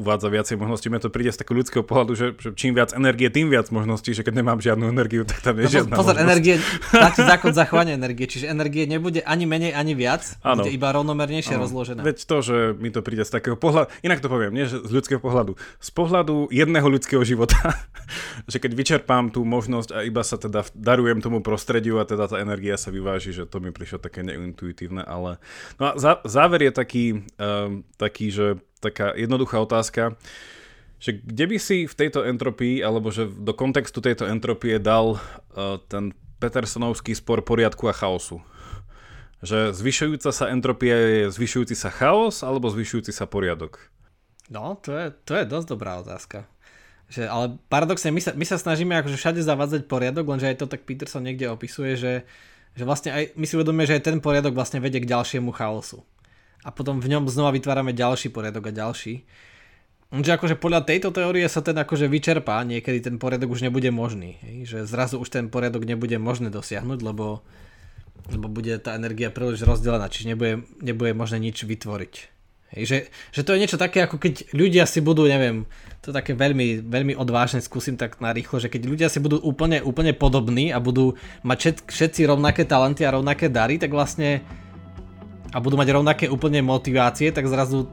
uvádza 0.00 0.28
viacej 0.32 0.56
možností. 0.56 0.86
Mne 0.88 1.02
to 1.02 1.12
príde 1.12 1.34
z 1.34 1.44
takého 1.44 1.60
ľudského 1.60 1.84
pohľadu, 1.84 2.12
že, 2.16 2.26
že 2.40 2.48
čím 2.56 2.72
viac 2.72 2.96
energie, 2.96 3.28
tým 3.28 3.52
viac 3.52 3.68
možností, 3.68 4.16
že 4.16 4.24
keď 4.24 4.40
nemám 4.40 4.62
žiadnu 4.62 4.86
energiu, 4.88 5.28
tak 5.28 5.44
tam 5.44 5.58
je 5.60 5.66
no, 5.66 5.72
žiadna 5.76 5.94
Pozor, 5.98 6.14
možnosť. 6.16 6.24
energie, 6.30 6.54
platí 6.94 7.20
zákon 7.26 7.52
zachovania 7.52 7.94
energie, 7.98 8.26
čiže 8.30 8.46
energie 8.48 8.88
nebude 8.88 9.20
ani 9.26 9.44
menej, 9.44 9.76
ani 9.76 9.92
viac, 9.92 10.24
ano. 10.40 10.64
bude 10.64 10.72
iba 10.72 10.88
rovnomernejšie 10.94 11.58
ano. 11.58 11.68
rozložená. 11.68 12.00
Veď 12.00 12.16
to, 12.24 12.36
že 12.40 12.56
mi 12.78 12.88
to 12.88 13.04
príde 13.04 13.26
z 13.26 13.32
takého 13.34 13.60
pohľadu, 13.60 13.92
inak 14.00 14.24
to 14.24 14.32
poviem, 14.32 14.56
nie 14.56 14.64
z 14.64 14.88
ľudského 14.88 15.20
pohľadu, 15.20 15.58
z 15.58 15.90
pohľadu 15.90 16.09
pohľadu 16.10 16.50
jedného 16.50 16.90
ľudského 16.90 17.22
života, 17.22 17.54
že 18.50 18.58
keď 18.58 18.74
vyčerpám 18.74 19.30
tú 19.30 19.46
možnosť 19.46 19.94
a 19.94 20.02
iba 20.02 20.26
sa 20.26 20.34
teda 20.34 20.66
darujem 20.74 21.22
tomu 21.22 21.38
prostrediu 21.38 22.02
a 22.02 22.04
teda 22.04 22.26
tá 22.26 22.42
energia 22.42 22.74
sa 22.74 22.90
vyváži, 22.90 23.30
že 23.30 23.46
to 23.46 23.62
mi 23.62 23.70
prišlo 23.70 24.02
také 24.02 24.26
neintuitívne, 24.26 25.06
ale 25.06 25.38
no 25.78 25.82
a 25.86 25.92
zá, 25.94 26.18
záver 26.26 26.66
je 26.66 26.72
taký, 26.74 27.06
um, 27.38 27.86
taký, 27.94 28.34
že 28.34 28.58
taká 28.82 29.14
jednoduchá 29.14 29.62
otázka, 29.62 30.18
že 30.98 31.22
kde 31.22 31.44
by 31.46 31.56
si 31.62 31.86
v 31.86 31.94
tejto 31.94 32.26
entropii, 32.26 32.82
alebo 32.82 33.14
že 33.14 33.30
do 33.30 33.54
kontextu 33.54 34.02
tejto 34.02 34.26
entropie 34.26 34.82
dal 34.82 35.14
uh, 35.14 35.78
ten 35.86 36.10
Petersonovský 36.42 37.14
spor 37.14 37.46
poriadku 37.46 37.86
a 37.86 37.94
chaosu? 37.94 38.42
Že 39.46 39.72
zvyšujúca 39.72 40.30
sa 40.34 40.50
entropia 40.50 40.98
je 40.98 41.32
zvyšujúci 41.32 41.78
sa 41.78 41.88
chaos 41.88 42.42
alebo 42.42 42.68
zvyšujúci 42.68 43.14
sa 43.14 43.30
poriadok? 43.30 43.78
No, 44.50 44.74
to 44.82 44.90
je, 44.92 45.06
to 45.22 45.38
je 45.38 45.46
dosť 45.46 45.66
dobrá 45.70 46.02
otázka. 46.02 46.50
Že, 47.10 47.26
ale 47.26 47.58
paradoxne, 47.70 48.10
my 48.10 48.22
sa, 48.22 48.34
my 48.34 48.46
sa 48.46 48.58
snažíme 48.58 48.94
akože 48.98 49.18
všade 49.18 49.42
zavádzať 49.42 49.86
poriadok, 49.86 50.26
lenže 50.26 50.50
aj 50.50 50.62
to 50.62 50.66
tak 50.66 50.86
Peterson 50.86 51.22
niekde 51.22 51.50
opisuje, 51.50 51.94
že, 51.94 52.26
že 52.74 52.82
vlastne 52.86 53.10
aj, 53.14 53.34
my 53.34 53.46
si 53.46 53.54
uvedomíme, 53.54 53.86
že 53.86 53.98
aj 53.98 54.10
ten 54.10 54.18
poriadok 54.18 54.54
vlastne 54.54 54.82
vedie 54.82 55.02
k 55.02 55.10
ďalšiemu 55.10 55.50
chaosu. 55.54 56.02
A 56.66 56.74
potom 56.74 57.02
v 57.02 57.10
ňom 57.10 57.26
znova 57.30 57.54
vytvárame 57.54 57.94
ďalší 57.94 58.30
poriadok 58.30 58.70
a 58.70 58.72
ďalší. 58.74 59.26
Že 60.10 60.30
akože 60.38 60.58
podľa 60.58 60.82
tejto 60.86 61.14
teórie 61.14 61.46
sa 61.46 61.62
ten 61.62 61.78
akože 61.78 62.10
vyčerpá, 62.10 62.66
niekedy 62.66 62.98
ten 62.98 63.16
poriadok 63.22 63.54
už 63.54 63.62
nebude 63.62 63.90
možný. 63.94 64.42
Hej? 64.42 64.56
Že 64.66 64.78
zrazu 64.90 65.16
už 65.22 65.30
ten 65.30 65.46
poriadok 65.46 65.86
nebude 65.86 66.18
možné 66.18 66.50
dosiahnuť, 66.50 66.98
lebo, 67.06 67.46
lebo 68.26 68.46
bude 68.50 68.74
tá 68.82 68.98
energia 68.98 69.30
príliš 69.30 69.62
rozdelená, 69.62 70.10
čiže 70.10 70.34
nebude, 70.34 70.66
nebude 70.82 71.14
možné 71.14 71.38
nič 71.38 71.62
vytvoriť. 71.62 72.39
Hej, 72.70 72.84
že, 72.86 72.98
že 73.34 73.42
to 73.42 73.50
je 73.50 73.66
niečo 73.66 73.82
také, 73.82 74.06
ako 74.06 74.22
keď 74.22 74.54
ľudia 74.54 74.86
si 74.86 75.02
budú, 75.02 75.26
neviem, 75.26 75.66
to 76.06 76.14
také 76.14 76.38
veľmi, 76.38 76.86
veľmi 76.86 77.18
odvážne, 77.18 77.58
skúsim 77.58 77.98
tak 77.98 78.22
narýchlo, 78.22 78.62
že 78.62 78.70
keď 78.70 78.82
ľudia 78.86 79.08
si 79.10 79.18
budú 79.18 79.42
úplne, 79.42 79.82
úplne 79.82 80.14
podobní 80.14 80.70
a 80.70 80.78
budú 80.78 81.18
mať 81.42 81.58
všet, 81.58 81.76
všetci 81.90 82.20
rovnaké 82.30 82.62
talenty 82.62 83.02
a 83.02 83.10
rovnaké 83.10 83.50
dary, 83.50 83.74
tak 83.74 83.90
vlastne 83.90 84.46
a 85.50 85.58
budú 85.58 85.74
mať 85.74 85.88
rovnaké 85.90 86.24
úplne 86.30 86.62
motivácie, 86.62 87.34
tak 87.34 87.50
zrazu 87.50 87.90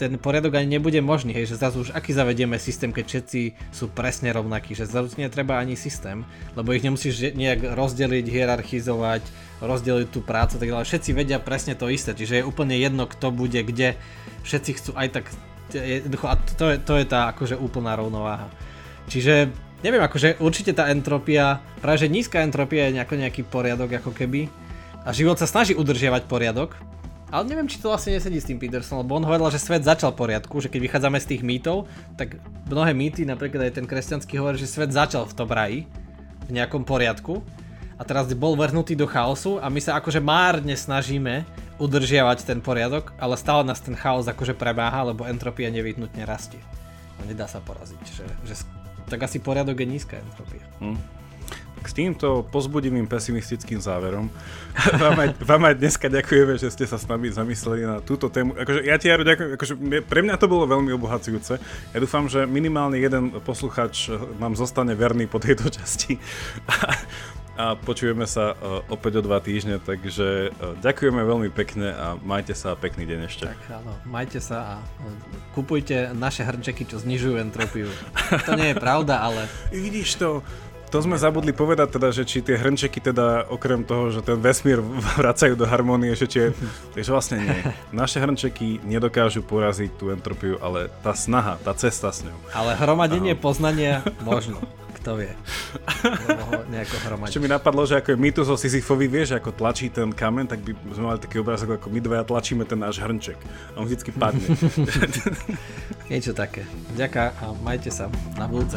ten 0.00 0.16
poriadok 0.16 0.56
ani 0.56 0.80
nebude 0.80 0.96
možný, 1.04 1.36
hej, 1.36 1.52
že 1.52 1.60
zrazu 1.60 1.84
už 1.84 1.92
aký 1.92 2.16
zavedieme 2.16 2.56
systém, 2.56 2.88
keď 2.88 3.04
všetci 3.04 3.40
sú 3.68 3.92
presne 3.92 4.32
rovnakí, 4.32 4.72
že 4.72 4.88
zrazu 4.88 5.12
netreba 5.20 5.60
ani 5.60 5.76
systém, 5.76 6.24
lebo 6.56 6.72
ich 6.72 6.80
nemusíš 6.80 7.36
nejak 7.36 7.76
rozdeliť, 7.76 8.24
hierarchizovať, 8.24 9.20
rozdeliť 9.60 10.08
tú 10.08 10.24
prácu, 10.24 10.56
tak 10.56 10.72
ale 10.72 10.88
všetci 10.88 11.10
vedia 11.12 11.36
presne 11.36 11.76
to 11.76 11.92
isté, 11.92 12.16
čiže 12.16 12.40
je 12.40 12.48
úplne 12.48 12.80
jedno, 12.80 13.04
kto 13.04 13.28
bude 13.28 13.60
kde, 13.60 14.00
všetci 14.42 14.70
chcú 14.80 14.90
aj 14.96 15.08
tak, 15.12 15.24
a 16.26 16.34
to 16.58 16.64
je, 16.72 16.76
to 16.82 16.94
je 16.98 17.06
tá 17.06 17.30
akože 17.30 17.54
úplná 17.56 17.94
rovnováha. 17.94 18.50
Čiže 19.06 19.50
neviem, 19.82 20.02
akože 20.02 20.42
určite 20.42 20.76
tá 20.76 20.90
entropia, 20.92 21.62
práve 21.80 22.04
že 22.04 22.12
nízka 22.12 22.42
entropia 22.42 22.88
je 22.88 23.00
nejako 23.00 23.14
nejaký 23.16 23.42
poriadok 23.46 24.00
ako 24.02 24.10
keby 24.12 24.50
a 25.04 25.10
život 25.16 25.40
sa 25.40 25.48
snaží 25.48 25.72
udržiavať 25.72 26.28
poriadok, 26.28 26.76
ale 27.30 27.46
neviem, 27.46 27.70
či 27.70 27.78
to 27.78 27.94
vlastne 27.94 28.18
nesedí 28.18 28.42
s 28.42 28.48
tým 28.50 28.58
Peterson, 28.58 29.06
lebo 29.06 29.14
on 29.14 29.22
hovoril, 29.22 29.54
že 29.54 29.62
svet 29.62 29.86
začal 29.86 30.10
poriadku, 30.18 30.58
že 30.58 30.66
keď 30.66 30.80
vychádzame 30.82 31.18
z 31.22 31.28
tých 31.30 31.42
mýtov, 31.46 31.86
tak 32.18 32.42
mnohé 32.66 32.90
mýty, 32.90 33.22
napríklad 33.22 33.70
aj 33.70 33.78
ten 33.78 33.86
kresťanský 33.86 34.34
hovorí, 34.42 34.58
že 34.58 34.66
svet 34.66 34.90
začal 34.90 35.30
v 35.30 35.36
tom 35.38 35.46
raji, 35.46 35.86
v 36.50 36.58
nejakom 36.58 36.82
poriadku 36.82 37.38
a 37.94 38.02
teraz 38.02 38.26
bol 38.34 38.58
vrhnutý 38.58 38.98
do 38.98 39.06
chaosu 39.06 39.62
a 39.62 39.70
my 39.70 39.78
sa 39.78 40.02
akože 40.02 40.18
márne 40.18 40.74
snažíme 40.74 41.46
udržiavať 41.80 42.44
ten 42.44 42.60
poriadok, 42.60 43.16
ale 43.16 43.40
stále 43.40 43.64
nás 43.64 43.80
ten 43.80 43.96
chaos 43.96 44.28
akože 44.28 44.52
premáha, 44.52 45.08
lebo 45.10 45.24
entropia 45.24 45.72
nevyhnutne 45.72 46.28
rastie. 46.28 46.60
No 47.16 47.24
nedá 47.24 47.48
sa 47.48 47.64
poraziť, 47.64 48.04
že, 48.04 48.26
že 48.44 48.54
tak 49.08 49.24
asi 49.24 49.40
poriadok 49.40 49.80
je 49.80 49.86
nízka 49.88 50.20
entropia. 50.20 50.62
Hmm. 50.78 51.00
S 51.80 51.96
týmto 51.96 52.44
pozbudivým 52.52 53.08
pesimistickým 53.08 53.80
záverom 53.80 54.28
vám 55.02 55.16
aj, 55.16 55.28
vám 55.40 55.62
aj 55.64 55.74
dneska 55.80 56.06
ďakujeme, 56.12 56.60
že 56.60 56.68
ste 56.68 56.84
sa 56.84 57.00
s 57.00 57.08
nami 57.08 57.32
zamysleli 57.32 57.88
na 57.88 57.96
túto 58.04 58.28
tému. 58.28 58.52
Akože, 58.52 58.84
ja 58.84 59.00
ti 59.00 59.08
Jaro 59.08 59.24
ďakujem, 59.24 59.50
akože, 59.56 59.74
pre 60.04 60.20
mňa 60.20 60.36
to 60.36 60.46
bolo 60.46 60.68
veľmi 60.68 60.92
obohacujúce. 60.92 61.56
Ja 61.96 61.98
dúfam, 61.98 62.28
že 62.28 62.44
minimálne 62.44 63.00
jeden 63.00 63.32
posluchač 63.40 64.12
nám 64.36 64.60
zostane 64.60 64.92
verný 64.92 65.24
po 65.24 65.40
tejto 65.40 65.72
časti 65.72 66.20
a 66.68 66.92
počujeme 67.78 68.24
sa 68.24 68.54
uh, 68.54 68.84
opäť 68.88 69.20
o 69.20 69.22
dva 69.24 69.42
týždne, 69.42 69.82
takže 69.82 70.50
uh, 70.50 70.74
ďakujeme 70.80 71.20
veľmi 71.20 71.48
pekne 71.50 71.92
a 71.92 72.06
majte 72.20 72.54
sa 72.56 72.78
pekný 72.78 73.06
deň 73.06 73.20
ešte. 73.26 73.44
Tak 73.50 73.82
áno, 73.82 73.92
majte 74.06 74.38
sa 74.38 74.58
a 74.58 74.74
uh, 74.78 75.14
kupujte 75.56 76.14
naše 76.14 76.46
hrnčeky, 76.46 76.86
čo 76.86 77.02
znižujú 77.02 77.36
entropiu. 77.38 77.88
To 78.46 78.52
nie 78.54 78.72
je 78.72 78.76
pravda, 78.76 79.22
ale... 79.22 79.46
Vidíš 79.74 80.20
to, 80.20 80.44
to 80.90 80.98
sme 80.98 81.14
zabudli 81.14 81.54
povedať 81.54 81.86
teda, 81.86 82.10
že 82.10 82.26
či 82.26 82.42
tie 82.42 82.58
hrnčeky 82.58 82.98
teda 82.98 83.46
okrem 83.46 83.86
toho, 83.86 84.10
že 84.10 84.26
ten 84.26 84.34
vesmír 84.42 84.82
vracajú 85.22 85.54
do 85.54 85.62
harmónie, 85.62 86.18
že 86.18 86.26
či 86.26 86.38
takže 86.92 87.10
vlastne 87.14 87.36
nie. 87.46 87.58
Naše 87.94 88.18
hrnčeky 88.18 88.82
nedokážu 88.82 89.46
poraziť 89.46 89.94
tú 89.94 90.10
entropiu, 90.10 90.58
ale 90.58 90.90
tá 91.06 91.14
snaha, 91.14 91.62
tá 91.62 91.70
cesta 91.78 92.10
s 92.10 92.26
ňou. 92.26 92.34
Ale 92.50 92.74
hromadenie 92.74 93.38
Aho. 93.38 93.42
poznania 93.42 94.02
možno 94.26 94.58
kto 95.00 95.16
vie. 95.16 95.32
Ešte 97.24 97.40
mi 97.40 97.48
napadlo, 97.48 97.88
že 97.88 97.96
ako 97.96 98.12
je 98.12 98.18
mýtus 98.20 98.46
o 98.52 98.56
Sisyfovi, 98.60 99.08
vieš, 99.08 99.40
ako 99.40 99.56
tlačí 99.56 99.88
ten 99.88 100.12
kamen, 100.12 100.44
tak 100.44 100.60
by 100.60 100.76
sme 100.92 101.04
mali 101.08 101.18
taký 101.18 101.40
obrázok, 101.40 101.80
ako 101.80 101.88
my 101.88 102.00
dvaja 102.04 102.24
tlačíme 102.28 102.62
ten 102.68 102.76
náš 102.76 103.00
hrnček. 103.00 103.40
A 103.74 103.80
on 103.80 103.88
vždycky 103.88 104.12
padne. 104.12 104.44
Niečo 106.12 106.36
také. 106.36 106.68
Ďaká 106.94 107.32
a 107.40 107.56
majte 107.64 107.88
sa 107.88 108.12
na 108.36 108.44
budúce. 108.44 108.76